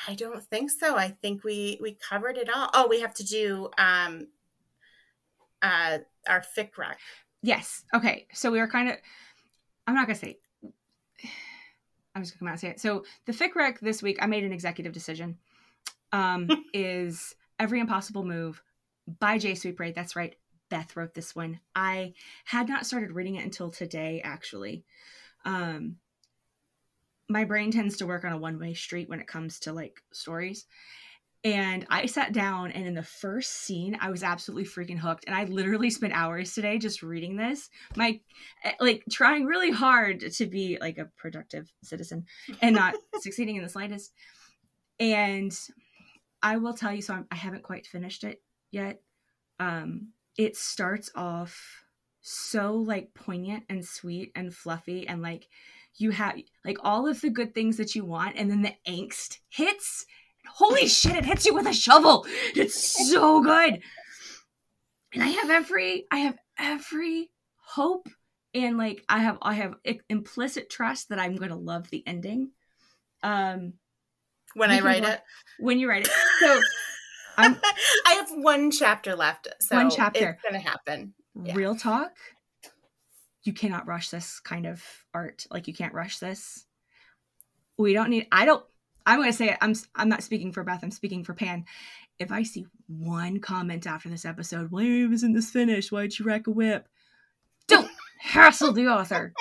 I 0.06 0.14
don't 0.14 0.44
think 0.44 0.70
so. 0.70 0.96
I 0.96 1.08
think 1.08 1.42
we 1.42 1.78
we 1.80 1.94
covered 1.94 2.36
it 2.36 2.48
all. 2.54 2.70
Oh, 2.72 2.86
we 2.88 3.00
have 3.00 3.14
to 3.14 3.24
do 3.24 3.68
um 3.78 4.28
uh, 5.62 5.98
our 6.28 6.42
fic 6.56 6.76
rec. 6.78 6.98
Yes. 7.42 7.84
Okay. 7.94 8.26
So 8.32 8.50
we 8.50 8.58
were 8.58 8.68
kind 8.68 8.88
of. 8.90 8.96
I'm 9.86 9.94
not 9.94 10.06
gonna 10.06 10.18
say. 10.18 10.38
I'm 12.14 12.22
just 12.22 12.34
gonna 12.34 12.40
come 12.40 12.48
out 12.48 12.52
and 12.52 12.60
say 12.60 12.68
it. 12.68 12.80
So 12.80 13.04
the 13.26 13.32
fic 13.32 13.54
rec 13.54 13.80
this 13.80 14.02
week, 14.02 14.18
I 14.20 14.26
made 14.26 14.44
an 14.44 14.52
executive 14.52 14.92
decision. 14.92 15.38
Um, 16.12 16.48
is 16.74 17.34
every 17.58 17.80
impossible 17.80 18.24
move 18.24 18.62
by 19.18 19.38
JeSuisPrest. 19.38 19.94
That's 19.94 20.16
right. 20.16 20.34
Beth 20.70 20.96
wrote 20.96 21.14
this 21.14 21.34
one. 21.34 21.60
I 21.74 22.14
had 22.44 22.68
not 22.68 22.86
started 22.86 23.12
reading 23.12 23.36
it 23.36 23.44
until 23.44 23.70
today, 23.70 24.20
actually. 24.22 24.84
Um, 25.44 25.96
my 27.28 27.44
brain 27.44 27.70
tends 27.70 27.98
to 27.98 28.06
work 28.06 28.24
on 28.24 28.32
a 28.32 28.38
one 28.38 28.58
way 28.58 28.74
street 28.74 29.08
when 29.08 29.20
it 29.20 29.26
comes 29.26 29.60
to 29.60 29.72
like 29.72 30.02
stories. 30.12 30.66
And 31.44 31.86
I 31.88 32.06
sat 32.06 32.32
down, 32.32 32.72
and 32.72 32.84
in 32.84 32.94
the 32.94 33.02
first 33.02 33.52
scene, 33.52 33.96
I 34.00 34.10
was 34.10 34.24
absolutely 34.24 34.64
freaking 34.64 34.98
hooked. 34.98 35.24
And 35.26 35.36
I 35.36 35.44
literally 35.44 35.88
spent 35.88 36.12
hours 36.12 36.52
today 36.52 36.78
just 36.78 37.02
reading 37.02 37.36
this, 37.36 37.70
my 37.94 38.18
eh, 38.64 38.72
like 38.80 39.04
trying 39.10 39.44
really 39.44 39.70
hard 39.70 40.20
to 40.32 40.46
be 40.46 40.78
like 40.80 40.98
a 40.98 41.10
productive 41.16 41.72
citizen 41.84 42.24
and 42.60 42.74
not 42.74 42.96
succeeding 43.20 43.54
in 43.54 43.62
the 43.62 43.68
slightest. 43.68 44.12
And 44.98 45.56
I 46.42 46.56
will 46.56 46.74
tell 46.74 46.92
you, 46.92 47.02
so 47.02 47.14
I'm, 47.14 47.26
I 47.30 47.36
have 47.36 47.52
not 47.52 47.62
quite 47.62 47.86
finished 47.86 48.24
it 48.24 48.42
yet. 48.72 49.00
Um, 49.60 50.08
it 50.36 50.56
starts 50.56 51.08
off 51.14 51.84
so 52.20 52.74
like 52.74 53.14
poignant 53.14 53.62
and 53.68 53.84
sweet 53.84 54.32
and 54.34 54.52
fluffy, 54.52 55.06
and 55.06 55.22
like 55.22 55.46
you 55.96 56.10
have 56.10 56.36
like 56.64 56.78
all 56.82 57.06
of 57.06 57.20
the 57.20 57.30
good 57.30 57.54
things 57.54 57.76
that 57.76 57.94
you 57.94 58.04
want, 58.04 58.36
and 58.36 58.50
then 58.50 58.62
the 58.62 58.74
angst 58.88 59.38
hits 59.48 60.04
holy 60.52 60.86
shit, 60.86 61.16
it 61.16 61.24
hits 61.24 61.46
you 61.46 61.54
with 61.54 61.66
a 61.66 61.72
shovel. 61.72 62.26
It's 62.54 63.10
so 63.10 63.42
good. 63.42 63.80
And 65.14 65.22
I 65.22 65.28
have 65.28 65.50
every, 65.50 66.06
I 66.10 66.18
have 66.18 66.38
every 66.58 67.30
hope 67.56 68.08
and 68.54 68.78
like 68.78 69.04
I 69.08 69.18
have, 69.18 69.38
I 69.42 69.54
have 69.54 69.74
implicit 70.08 70.70
trust 70.70 71.10
that 71.10 71.18
I'm 71.18 71.36
going 71.36 71.50
to 71.50 71.56
love 71.56 71.88
the 71.90 72.02
ending. 72.06 72.50
Um, 73.22 73.74
when 74.54 74.70
I 74.70 74.80
write 74.80 75.04
it, 75.04 75.20
when 75.58 75.78
you 75.78 75.88
write 75.88 76.06
it. 76.06 76.12
So 76.40 76.60
I'm, 77.36 77.56
I 78.06 78.12
have 78.14 78.30
one 78.30 78.70
chapter 78.70 79.14
left. 79.14 79.48
So 79.60 79.76
one 79.76 79.90
chapter. 79.90 80.30
It's 80.30 80.42
going 80.42 80.60
to 80.60 80.68
happen. 80.68 81.14
Yeah. 81.42 81.54
Real 81.54 81.76
talk. 81.76 82.12
You 83.44 83.52
cannot 83.52 83.86
rush 83.86 84.10
this 84.10 84.40
kind 84.40 84.66
of 84.66 84.82
art. 85.14 85.46
Like 85.50 85.68
you 85.68 85.74
can't 85.74 85.94
rush 85.94 86.18
this. 86.18 86.64
We 87.76 87.92
don't 87.92 88.10
need, 88.10 88.26
I 88.32 88.44
don't, 88.44 88.64
I'm 89.08 89.20
going 89.20 89.30
to 89.30 89.36
say 89.36 89.48
it. 89.48 89.56
I'm 89.62 89.74
I'm 89.94 90.10
not 90.10 90.22
speaking 90.22 90.52
for 90.52 90.62
Beth. 90.62 90.80
I'm 90.82 90.90
speaking 90.90 91.24
for 91.24 91.32
Pan. 91.32 91.64
If 92.18 92.30
I 92.30 92.42
see 92.42 92.66
one 92.88 93.40
comment 93.40 93.86
after 93.86 94.10
this 94.10 94.26
episode, 94.26 94.70
why 94.70 94.82
isn't 94.82 95.32
this 95.32 95.50
finished? 95.50 95.90
Why'd 95.90 96.18
you 96.18 96.26
rec 96.26 96.46
a 96.46 96.50
WIP? 96.50 96.86
Don't 97.68 97.90
hassle 98.20 98.72
the 98.74 98.88
author. 98.88 99.32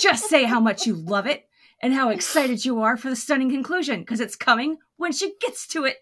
Just 0.00 0.30
say 0.30 0.44
how 0.44 0.60
much 0.60 0.86
you 0.86 0.94
love 0.94 1.26
it 1.26 1.46
and 1.82 1.92
how 1.92 2.08
excited 2.08 2.64
you 2.64 2.80
are 2.80 2.96
for 2.96 3.10
the 3.10 3.16
stunning 3.16 3.50
conclusion 3.50 4.00
because 4.00 4.20
it's 4.20 4.34
coming 4.34 4.78
when 4.96 5.12
she 5.12 5.34
gets 5.40 5.66
to 5.68 5.84
it. 5.84 5.98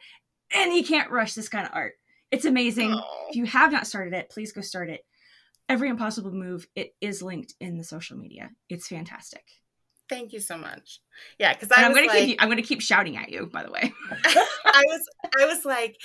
And 0.55 0.73
he 0.73 0.85
can't 0.85 1.11
rush 1.11 1.35
this 1.35 1.49
kind 1.49 1.67
of 1.67 1.73
art. 1.75 1.95
It's 2.31 2.45
amazing. 2.45 2.93
Oh. 2.95 3.27
If 3.31 3.35
you 3.35 3.45
have 3.47 3.73
not 3.73 3.89
started 3.89 4.15
it, 4.15 4.31
please 4.31 4.53
go 4.53 4.61
start 4.61 4.89
it. 4.89 5.05
Every 5.69 5.89
impossible 5.89 6.31
move, 6.31 6.69
it 6.77 6.95
is 7.01 7.23
linked 7.23 7.55
in 7.61 7.77
the 7.77 7.85
social 7.85 8.17
media. 8.17 8.51
It's 8.69 8.87
fantastic. 8.87 9.43
Thank 10.11 10.33
you 10.33 10.41
so 10.41 10.59
much. 10.59 11.01
Yeah, 11.39 11.55
because 11.55 11.69
I'm 11.75 11.95
gonna 11.95 12.09
like, 12.09 12.19
keep 12.19 12.43
I'm 12.43 12.49
gonna 12.49 12.63
keep 12.63 12.81
shouting 12.81 13.17
at 13.17 13.31
you. 13.31 13.47
By 13.47 13.63
the 13.63 13.71
way, 13.71 13.93
I 14.11 14.85
was 14.87 15.09
I 15.41 15.47
was 15.47 15.65
like, 15.65 15.97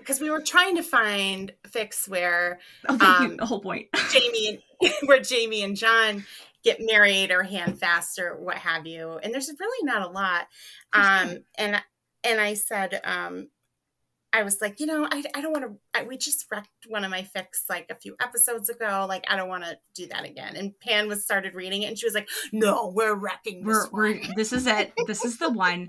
because 0.00 0.20
we 0.20 0.30
were 0.30 0.42
trying 0.42 0.74
to 0.76 0.82
find 0.82 1.52
fics 1.68 2.08
where 2.08 2.58
oh, 2.88 2.98
um, 3.00 3.36
the 3.36 3.46
whole 3.46 3.60
point 3.60 3.86
Jamie 4.10 4.60
and, 4.82 4.92
where 5.04 5.20
Jamie 5.20 5.62
and 5.62 5.76
John 5.76 6.26
get 6.64 6.78
married 6.80 7.30
or 7.30 7.44
hand 7.44 7.78
fast 7.78 8.18
or 8.18 8.36
what 8.36 8.56
have 8.56 8.84
you, 8.84 9.20
and 9.22 9.32
there's 9.32 9.48
really 9.60 9.86
not 9.86 10.02
a 10.02 10.10
lot. 10.10 10.48
Um, 10.92 11.44
and 11.56 11.80
and 12.24 12.40
I 12.40 12.54
said, 12.54 13.00
um, 13.04 13.48
I 14.32 14.44
was 14.44 14.60
like, 14.60 14.78
you 14.78 14.86
know, 14.86 15.08
I, 15.10 15.24
I 15.34 15.40
don't 15.40 15.52
want 15.52 15.64
to. 15.64 16.04
We 16.04 16.16
just 16.16 16.48
recced 16.50 16.66
one 16.88 17.04
of 17.04 17.10
my 17.10 17.22
fics 17.22 17.68
like 17.68 17.86
a 17.90 17.96
few 17.96 18.14
episodes 18.20 18.68
ago. 18.68 19.06
Like, 19.08 19.24
I 19.28 19.36
don't 19.36 19.48
want 19.48 19.64
to 19.64 19.76
do 19.94 20.06
that 20.08 20.24
again. 20.24 20.54
And 20.56 20.78
Pan 20.78 21.08
was 21.08 21.24
started 21.24 21.54
reading 21.54 21.82
it, 21.82 21.86
and 21.86 21.98
she 21.98 22.06
was 22.06 22.14
like, 22.14 22.28
"No, 22.52 22.92
we're 22.94 23.16
reccing 23.16 23.64
this 23.64 23.88
we're. 23.90 23.90
We're, 23.90 24.20
this 24.36 24.52
is 24.52 24.66
it. 24.66 24.92
this 25.06 25.24
is 25.24 25.38
the 25.38 25.50
one." 25.50 25.88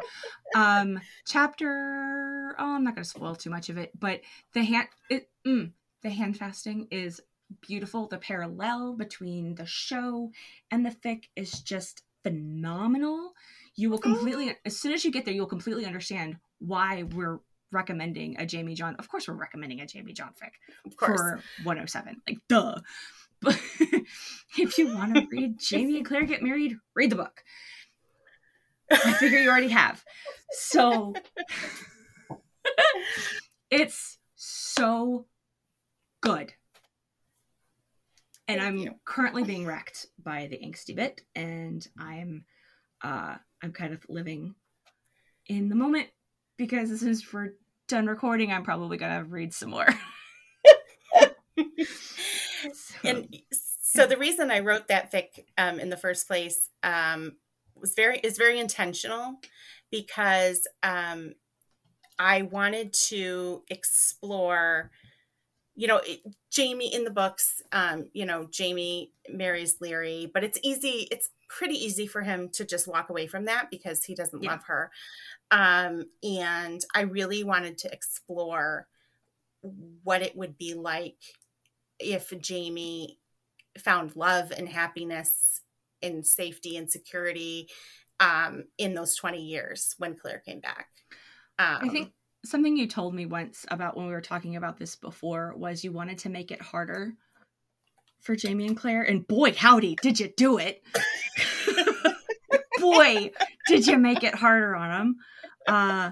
Um, 0.55 0.99
chapter. 1.27 2.55
Oh, 2.57 2.75
I'm 2.75 2.83
not 2.83 2.95
going 2.95 3.03
to 3.03 3.09
spoil 3.09 3.35
too 3.35 3.51
much 3.51 3.69
of 3.69 3.77
it, 3.77 3.91
but 3.99 4.21
the 4.53 4.63
hand. 4.63 4.87
It, 5.09 5.29
mm, 5.45 5.71
the 6.01 6.09
hand 6.09 6.37
fasting 6.37 6.87
is 6.89 7.21
beautiful. 7.61 8.07
The 8.07 8.17
parallel 8.17 8.93
between 8.93 9.55
the 9.55 9.67
show 9.67 10.31
and 10.71 10.85
the 10.85 10.91
fic 10.91 11.25
is 11.35 11.61
just 11.61 12.01
phenomenal. 12.23 13.33
You 13.75 13.89
will 13.89 13.99
completely, 13.99 14.49
oh. 14.49 14.55
as 14.65 14.77
soon 14.77 14.93
as 14.93 15.05
you 15.05 15.11
get 15.11 15.25
there, 15.25 15.33
you'll 15.33 15.45
completely 15.45 15.85
understand 15.85 16.37
why 16.59 17.03
we're 17.03 17.39
recommending 17.71 18.39
a 18.39 18.45
Jamie 18.45 18.75
John. 18.75 18.95
Of 18.97 19.09
course, 19.09 19.27
we're 19.27 19.33
recommending 19.33 19.81
a 19.81 19.85
Jamie 19.85 20.13
John 20.13 20.31
fic 20.41 20.51
for 20.97 21.41
107. 21.63 22.21
Like, 22.27 22.39
duh. 22.47 22.75
But 23.43 23.59
if 24.55 24.77
you 24.77 24.93
want 24.93 25.15
to 25.15 25.25
read 25.31 25.59
Jamie 25.59 25.97
and 25.97 26.05
Claire 26.05 26.25
get 26.25 26.43
married, 26.43 26.77
read 26.93 27.09
the 27.09 27.15
book. 27.15 27.43
I 28.91 29.13
figure 29.13 29.39
you 29.39 29.49
already 29.49 29.69
have. 29.69 30.03
So 30.51 31.15
it's 33.71 34.19
so 34.35 35.25
good. 36.21 36.53
And 38.47 38.59
Thank 38.59 38.73
I'm 38.73 38.77
you. 38.77 38.95
currently 39.05 39.43
being 39.43 39.65
wrecked 39.65 40.07
by 40.21 40.47
the 40.47 40.57
angsty 40.57 40.95
bit, 40.95 41.21
and 41.35 41.87
I'm 41.97 42.45
uh 43.03 43.37
I'm 43.63 43.71
kind 43.71 43.93
of 43.93 44.05
living 44.09 44.55
in 45.47 45.69
the 45.69 45.75
moment 45.75 46.09
because 46.57 46.89
this 46.89 47.01
is 47.01 47.33
we're 47.33 47.53
done 47.91 48.07
recording, 48.07 48.51
I'm 48.51 48.63
probably 48.63 48.97
gonna 48.97 49.23
read 49.23 49.53
some 49.53 49.69
more. 49.69 49.87
so, 51.13 51.27
and 53.03 53.35
so 53.51 54.07
the 54.07 54.17
reason 54.17 54.49
I 54.49 54.59
wrote 54.59 54.87
that 54.87 55.11
fic 55.11 55.45
um, 55.57 55.79
in 55.79 55.89
the 55.89 55.97
first 55.97 56.27
place 56.27 56.69
um, 56.81 57.33
was 57.75 57.93
very 57.93 58.17
is 58.19 58.37
very 58.37 58.59
intentional 58.59 59.35
because 59.91 60.65
um, 60.81 61.33
I 62.17 62.43
wanted 62.43 62.93
to 63.09 63.63
explore, 63.69 64.91
you 65.75 65.87
know, 65.87 65.97
it, 65.97 66.21
Jamie 66.49 66.93
in 66.93 67.03
the 67.03 67.11
books, 67.11 67.61
um, 67.73 68.09
you 68.13 68.25
know, 68.25 68.47
Jamie 68.49 69.11
marries 69.29 69.79
Laoghaire, 69.79 70.31
but 70.33 70.45
it's 70.45 70.59
easy, 70.63 71.07
it's 71.11 71.29
pretty 71.57 71.75
easy 71.75 72.07
for 72.07 72.21
him 72.21 72.49
to 72.49 72.65
just 72.65 72.87
walk 72.87 73.09
away 73.09 73.27
from 73.27 73.45
that 73.45 73.69
because 73.69 74.03
he 74.03 74.15
doesn't 74.15 74.41
yeah. 74.41 74.51
love 74.51 74.63
her. 74.63 74.91
Um, 75.51 76.05
and 76.23 76.81
I 76.95 77.01
really 77.01 77.43
wanted 77.43 77.77
to 77.79 77.91
explore 77.91 78.87
what 80.03 80.21
it 80.21 80.35
would 80.35 80.57
be 80.57 80.73
like 80.73 81.17
if 81.99 82.33
Jamie 82.39 83.19
found 83.77 84.15
love 84.15 84.51
and 84.55 84.67
happiness 84.67 85.61
and 86.01 86.25
safety 86.25 86.77
and 86.77 86.89
security 86.89 87.69
um, 88.19 88.63
in 88.77 88.93
those 88.93 89.15
20 89.15 89.41
years 89.41 89.93
when 89.97 90.15
Claire 90.15 90.39
came 90.39 90.61
back. 90.61 90.87
Um, 91.59 91.79
I 91.81 91.89
think 91.89 92.11
something 92.45 92.77
you 92.77 92.87
told 92.87 93.13
me 93.13 93.25
once 93.25 93.65
about 93.69 93.97
when 93.97 94.07
we 94.07 94.13
were 94.13 94.21
talking 94.21 94.55
about 94.55 94.77
this 94.77 94.95
before 94.95 95.53
was 95.57 95.83
you 95.83 95.91
wanted 95.91 96.17
to 96.19 96.29
make 96.29 96.51
it 96.51 96.61
harder 96.61 97.13
for 98.21 98.35
Jamie 98.35 98.67
and 98.67 98.77
Claire. 98.77 99.03
And 99.03 99.27
boy, 99.27 99.53
howdy, 99.53 99.95
did 100.01 100.19
you 100.19 100.31
do 100.35 100.57
it? 100.57 100.83
boy, 102.79 103.31
did 103.67 103.87
you 103.87 103.97
make 103.97 104.23
it 104.23 104.35
harder 104.35 104.75
on 104.75 104.89
them. 104.89 105.15
Uh, 105.67 106.11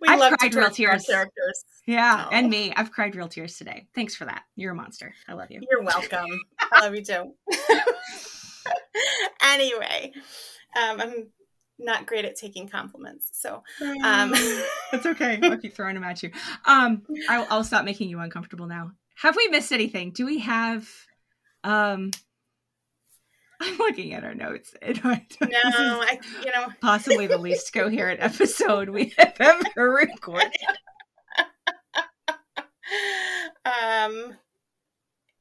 we 0.00 0.08
I've 0.08 0.38
cried 0.38 0.54
real 0.54 0.70
tears. 0.70 1.04
Characters. 1.04 1.64
Yeah, 1.86 2.26
oh. 2.26 2.30
and 2.32 2.50
me. 2.50 2.72
I've 2.76 2.90
cried 2.90 3.14
real 3.14 3.28
tears 3.28 3.56
today. 3.56 3.86
Thanks 3.94 4.14
for 4.14 4.24
that. 4.24 4.42
You're 4.56 4.72
a 4.72 4.74
monster. 4.74 5.14
I 5.28 5.34
love 5.34 5.50
you. 5.50 5.60
You're 5.68 5.82
welcome. 5.82 6.40
I 6.72 6.80
love 6.80 6.94
you 6.94 7.04
too. 7.04 7.34
anyway, 9.42 10.12
um, 10.76 11.00
I'm 11.00 11.28
not 11.78 12.06
great 12.06 12.24
at 12.24 12.36
taking 12.36 12.68
compliments, 12.68 13.30
so 13.32 13.62
um, 14.04 14.32
that's 14.92 15.06
okay. 15.06 15.38
I'll 15.42 15.58
keep 15.58 15.74
throwing 15.74 15.94
them 15.94 16.04
at 16.04 16.22
you. 16.22 16.30
Um, 16.64 17.02
I'll, 17.28 17.46
I'll 17.50 17.64
stop 17.64 17.84
making 17.84 18.08
you 18.08 18.20
uncomfortable 18.20 18.66
now. 18.66 18.92
Have 19.16 19.36
we 19.36 19.48
missed 19.48 19.72
anything? 19.72 20.10
Do 20.10 20.26
we 20.26 20.38
have? 20.40 20.88
Um, 21.64 22.10
I'm 23.60 23.78
looking 23.78 24.12
at 24.12 24.24
our 24.24 24.34
notes. 24.34 24.74
no, 24.82 24.92
I, 25.04 26.18
you 26.44 26.50
know, 26.50 26.68
possibly 26.80 27.26
the 27.26 27.38
least 27.38 27.72
coherent 27.72 28.20
episode 28.22 28.88
we 28.88 29.14
have 29.18 29.36
ever 29.38 29.90
recorded. 29.92 30.52
um, 33.64 34.36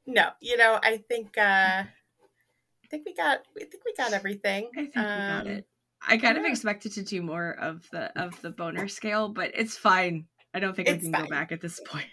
no, 0.06 0.30
you 0.39 0.57
know, 0.57 0.80
I 0.84 0.98
think, 1.10 1.38
uh, 1.38 1.84
I 1.84 2.88
think 2.91 3.06
we 3.06 3.15
got, 3.15 3.39
I 3.60 3.65
think 3.65 3.84
we 3.85 3.93
got 3.95 4.14
everything. 4.14 4.69
I 4.77 4.81
think 4.81 4.98
um, 4.98 5.03
we 5.03 5.10
got 5.10 5.41
um, 5.41 5.48
it. 5.48 5.68
I 6.07 6.18
kind 6.18 6.35
yeah. 6.35 6.43
of 6.43 6.45
expected 6.45 6.93
to 6.93 7.03
do 7.03 7.22
more 7.22 7.52
of 7.52 7.88
the 7.91 8.11
of 8.19 8.39
the 8.41 8.49
boner 8.49 8.88
scale, 8.88 9.30
but 9.30 9.52
it's 9.53 9.77
fine. 9.77 10.26
I 10.52 10.60
don't 10.60 10.76
think 10.76 10.88
it's 10.88 10.98
I 10.98 11.02
can 11.02 11.14
fine. 11.14 11.23
go 11.26 11.30
back 11.30 11.52
at 11.52 11.61
this 11.61 11.80
point 11.85 12.07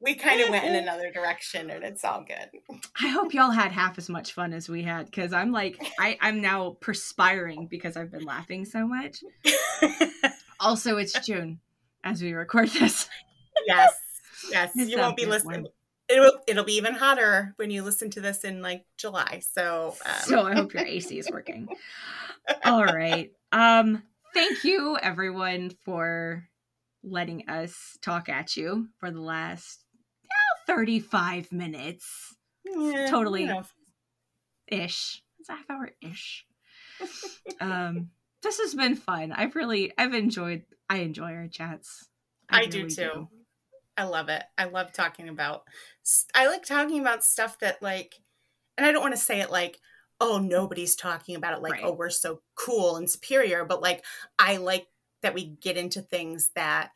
we 0.00 0.14
kind 0.14 0.40
of 0.40 0.48
went 0.48 0.64
in 0.64 0.74
another 0.82 1.10
direction 1.10 1.70
and 1.70 1.84
it's 1.84 2.04
all 2.04 2.24
good. 2.24 2.80
I 3.00 3.08
hope 3.08 3.34
y'all 3.34 3.50
had 3.50 3.72
half 3.72 3.98
as 3.98 4.08
much 4.08 4.32
fun 4.32 4.52
as 4.52 4.68
we 4.68 4.82
had 4.82 5.06
because 5.06 5.32
I'm 5.32 5.52
like 5.52 5.80
I, 5.98 6.16
I'm 6.20 6.40
now 6.40 6.76
perspiring 6.80 7.66
because 7.66 7.96
I've 7.96 8.10
been 8.10 8.24
laughing 8.24 8.64
so 8.64 8.86
much. 8.86 9.22
also, 10.60 10.96
it's 10.96 11.18
June 11.26 11.60
as 12.04 12.22
we 12.22 12.32
record 12.32 12.68
this. 12.70 13.08
Yes. 13.66 13.92
Yes. 14.50 14.72
It's 14.74 14.90
you 14.90 14.98
won't 14.98 15.16
be 15.16 15.26
listening. 15.26 15.66
It'll 16.08 16.32
it'll 16.48 16.64
be 16.64 16.74
even 16.74 16.94
hotter 16.94 17.52
when 17.56 17.70
you 17.70 17.82
listen 17.82 18.10
to 18.10 18.20
this 18.20 18.42
in 18.44 18.62
like 18.62 18.84
July. 18.96 19.42
So 19.52 19.96
um. 20.06 20.12
So 20.22 20.46
I 20.46 20.54
hope 20.54 20.72
your 20.74 20.84
AC 20.84 21.18
is 21.18 21.30
working. 21.30 21.68
all 22.64 22.84
right. 22.84 23.30
Um 23.52 24.02
thank 24.32 24.64
you 24.64 24.96
everyone 25.02 25.70
for 25.84 26.48
letting 27.02 27.48
us 27.48 27.98
talk 28.02 28.28
at 28.28 28.56
you 28.56 28.88
for 28.98 29.10
the 29.10 29.20
last 29.20 29.84
35 30.70 31.52
minutes. 31.52 32.36
Yeah, 32.64 33.08
totally 33.10 33.44
know. 33.44 33.64
ish. 34.68 35.22
It's 35.38 35.48
a 35.48 35.52
half 35.52 35.70
hour 35.70 35.90
ish. 36.00 36.46
um, 37.60 38.10
this 38.42 38.58
has 38.58 38.74
been 38.74 38.94
fun. 38.94 39.32
I've 39.32 39.56
really, 39.56 39.92
I've 39.98 40.14
enjoyed, 40.14 40.62
I 40.88 40.98
enjoy 40.98 41.32
our 41.32 41.48
chats. 41.48 42.08
I, 42.48 42.60
I 42.60 42.66
do 42.66 42.88
too. 42.88 43.10
Do. 43.14 43.28
I 43.96 44.04
love 44.04 44.28
it. 44.28 44.42
I 44.56 44.64
love 44.64 44.92
talking 44.92 45.28
about, 45.28 45.62
I 46.34 46.46
like 46.46 46.64
talking 46.64 47.00
about 47.00 47.24
stuff 47.24 47.58
that 47.60 47.82
like, 47.82 48.14
and 48.78 48.86
I 48.86 48.92
don't 48.92 49.02
want 49.02 49.14
to 49.14 49.20
say 49.20 49.40
it 49.40 49.50
like, 49.50 49.78
oh, 50.20 50.38
nobody's 50.38 50.96
talking 50.96 51.34
about 51.34 51.54
it 51.54 51.62
like, 51.62 51.72
right. 51.72 51.84
oh, 51.84 51.92
we're 51.92 52.10
so 52.10 52.40
cool 52.54 52.96
and 52.96 53.10
superior, 53.10 53.64
but 53.64 53.82
like, 53.82 54.04
I 54.38 54.58
like 54.58 54.86
that 55.22 55.34
we 55.34 55.44
get 55.44 55.76
into 55.76 56.00
things 56.00 56.50
that, 56.54 56.90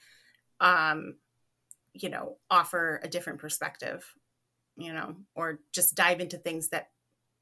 um, 0.61 1.17
you 1.95 2.09
know 2.09 2.37
offer 2.51 3.01
a 3.03 3.09
different 3.09 3.39
perspective 3.39 4.05
you 4.77 4.93
know 4.93 5.17
or 5.35 5.61
just 5.73 5.95
dive 5.95 6.21
into 6.21 6.37
things 6.37 6.69
that 6.69 6.89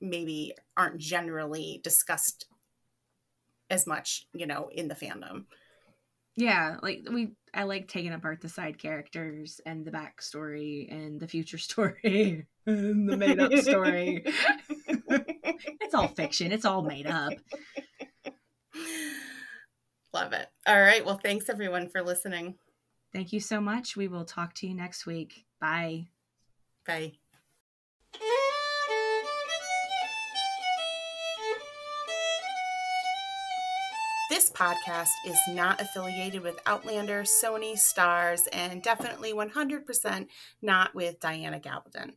maybe 0.01 0.55
aren't 0.77 0.99
generally 0.99 1.81
discussed 1.83 2.47
as 3.70 3.87
much 3.87 4.27
you 4.35 4.47
know 4.47 4.69
in 4.70 4.89
the 4.89 4.95
fandom. 4.95 5.45
Yeah 6.37 6.77
like 6.83 7.07
we 7.11 7.33
i 7.55 7.65
like 7.65 7.89
taking 7.89 8.12
apart 8.12 8.41
the 8.41 8.49
side 8.49 8.79
characters 8.79 9.61
and 9.66 9.85
the 9.85 9.91
backstory 9.91 10.91
and 10.91 11.20
the 11.20 11.29
future 11.29 11.59
story 11.59 12.47
and 12.66 13.09
the 13.09 13.16
made 13.16 13.41
up 13.41 13.53
story. 13.55 14.24
It's 15.81 15.95
all 15.95 16.09
fiction. 16.09 16.53
It's 16.53 16.65
all 16.65 16.83
made 16.83 17.07
up. 17.07 17.35
Love 20.15 20.33
it. 20.33 20.47
All 20.66 20.81
right. 20.81 21.05
Well 21.05 21.20
thanks 21.23 21.51
everyone 21.51 21.91
for 21.91 22.03
listening 22.03 22.55
Thank 23.12 23.32
you 23.32 23.40
so 23.40 23.60
much. 23.60 23.97
We 23.97 24.09
will 24.09 24.24
talk 24.24 24.55
to 24.55 24.66
you 24.66 24.74
next 24.74 25.05
week. 25.05 25.44
Bye. 25.60 26.06
Bye. 26.86 27.12
This 34.30 34.48
podcast 34.51 35.10
is 35.26 35.39
not 35.51 35.78
affiliated 35.78 36.43
with 36.43 36.59
Outlander, 36.64 37.24
Sony, 37.24 37.74
Starz, 37.74 38.40
and 38.51 38.82
definitely 38.82 39.34
100% 39.34 40.26
not 40.62 40.94
with 40.94 41.20
Diana 41.20 41.60
Gabaldon. 41.60 42.12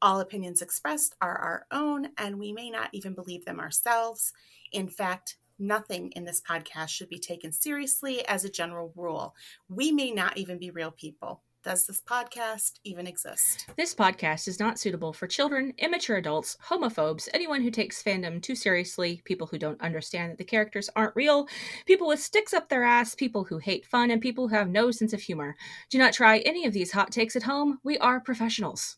All 0.00 0.20
opinions 0.20 0.62
expressed 0.62 1.14
are 1.20 1.36
our 1.36 1.66
own, 1.70 2.08
and 2.16 2.38
we 2.38 2.54
may 2.54 2.70
not 2.70 2.88
even 2.92 3.12
believe 3.12 3.44
them 3.44 3.60
ourselves. 3.60 4.32
In 4.72 4.88
fact, 4.88 5.36
Nothing 5.62 6.10
in 6.12 6.24
this 6.24 6.40
podcast 6.40 6.88
should 6.88 7.10
be 7.10 7.18
taken 7.18 7.52
seriously 7.52 8.26
as 8.26 8.46
a 8.46 8.50
general 8.50 8.94
rule. 8.96 9.34
We 9.68 9.92
may 9.92 10.10
not 10.10 10.38
even 10.38 10.58
be 10.58 10.70
real 10.70 10.90
people. 10.90 11.42
Does 11.62 11.86
this 11.86 12.00
podcast 12.00 12.78
even 12.84 13.06
exist? 13.06 13.66
This 13.76 13.94
podcast 13.94 14.48
is 14.48 14.58
not 14.58 14.78
suitable 14.78 15.12
for 15.12 15.26
children, 15.26 15.74
immature 15.76 16.16
adults, 16.16 16.56
homophobes, 16.66 17.28
anyone 17.34 17.60
who 17.60 17.70
takes 17.70 18.02
fandom 18.02 18.40
too 18.40 18.54
seriously, 18.54 19.20
people 19.26 19.46
who 19.46 19.58
don't 19.58 19.82
understand 19.82 20.32
that 20.32 20.38
the 20.38 20.44
characters 20.44 20.88
aren't 20.96 21.14
real, 21.14 21.46
people 21.84 22.08
with 22.08 22.20
sticks 22.20 22.54
up 22.54 22.70
their 22.70 22.84
ass, 22.84 23.14
people 23.14 23.44
who 23.44 23.58
hate 23.58 23.84
fun, 23.84 24.10
and 24.10 24.22
people 24.22 24.48
who 24.48 24.54
have 24.54 24.70
no 24.70 24.90
sense 24.90 25.12
of 25.12 25.20
humor. 25.20 25.54
Do 25.90 25.98
not 25.98 26.14
try 26.14 26.38
any 26.38 26.64
of 26.64 26.72
these 26.72 26.92
hot 26.92 27.12
takes 27.12 27.36
at 27.36 27.42
home. 27.42 27.78
We 27.84 27.98
are 27.98 28.18
professionals. 28.18 28.96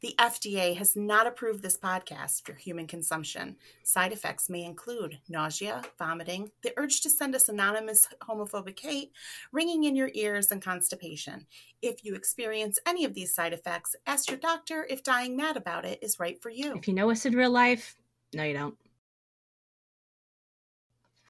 The 0.00 0.14
FDA 0.18 0.74
has 0.76 0.96
not 0.96 1.26
approved 1.26 1.62
this 1.62 1.76
podcast 1.76 2.46
for 2.46 2.54
human 2.54 2.86
consumption. 2.86 3.56
Side 3.82 4.12
effects 4.12 4.48
may 4.48 4.64
include 4.64 5.18
nausea, 5.28 5.82
vomiting, 5.98 6.50
the 6.62 6.72
urge 6.78 7.02
to 7.02 7.10
send 7.10 7.34
us 7.34 7.50
anonymous 7.50 8.08
homophobic 8.22 8.80
hate, 8.80 9.12
ringing 9.52 9.84
in 9.84 9.94
your 9.94 10.10
ears, 10.14 10.50
and 10.52 10.62
constipation. 10.62 11.46
If 11.82 12.02
you 12.02 12.14
experience 12.14 12.78
any 12.86 13.04
of 13.04 13.12
these 13.12 13.34
side 13.34 13.52
effects, 13.52 13.94
ask 14.06 14.30
your 14.30 14.38
doctor 14.38 14.86
if 14.88 15.02
dying 15.02 15.36
mad 15.36 15.58
about 15.58 15.84
it 15.84 15.98
is 16.00 16.18
right 16.18 16.40
for 16.40 16.48
you. 16.48 16.76
If 16.76 16.88
you 16.88 16.94
know 16.94 17.10
us 17.10 17.26
in 17.26 17.36
real 17.36 17.50
life, 17.50 17.94
no, 18.32 18.42
you 18.42 18.54
don't. 18.54 18.78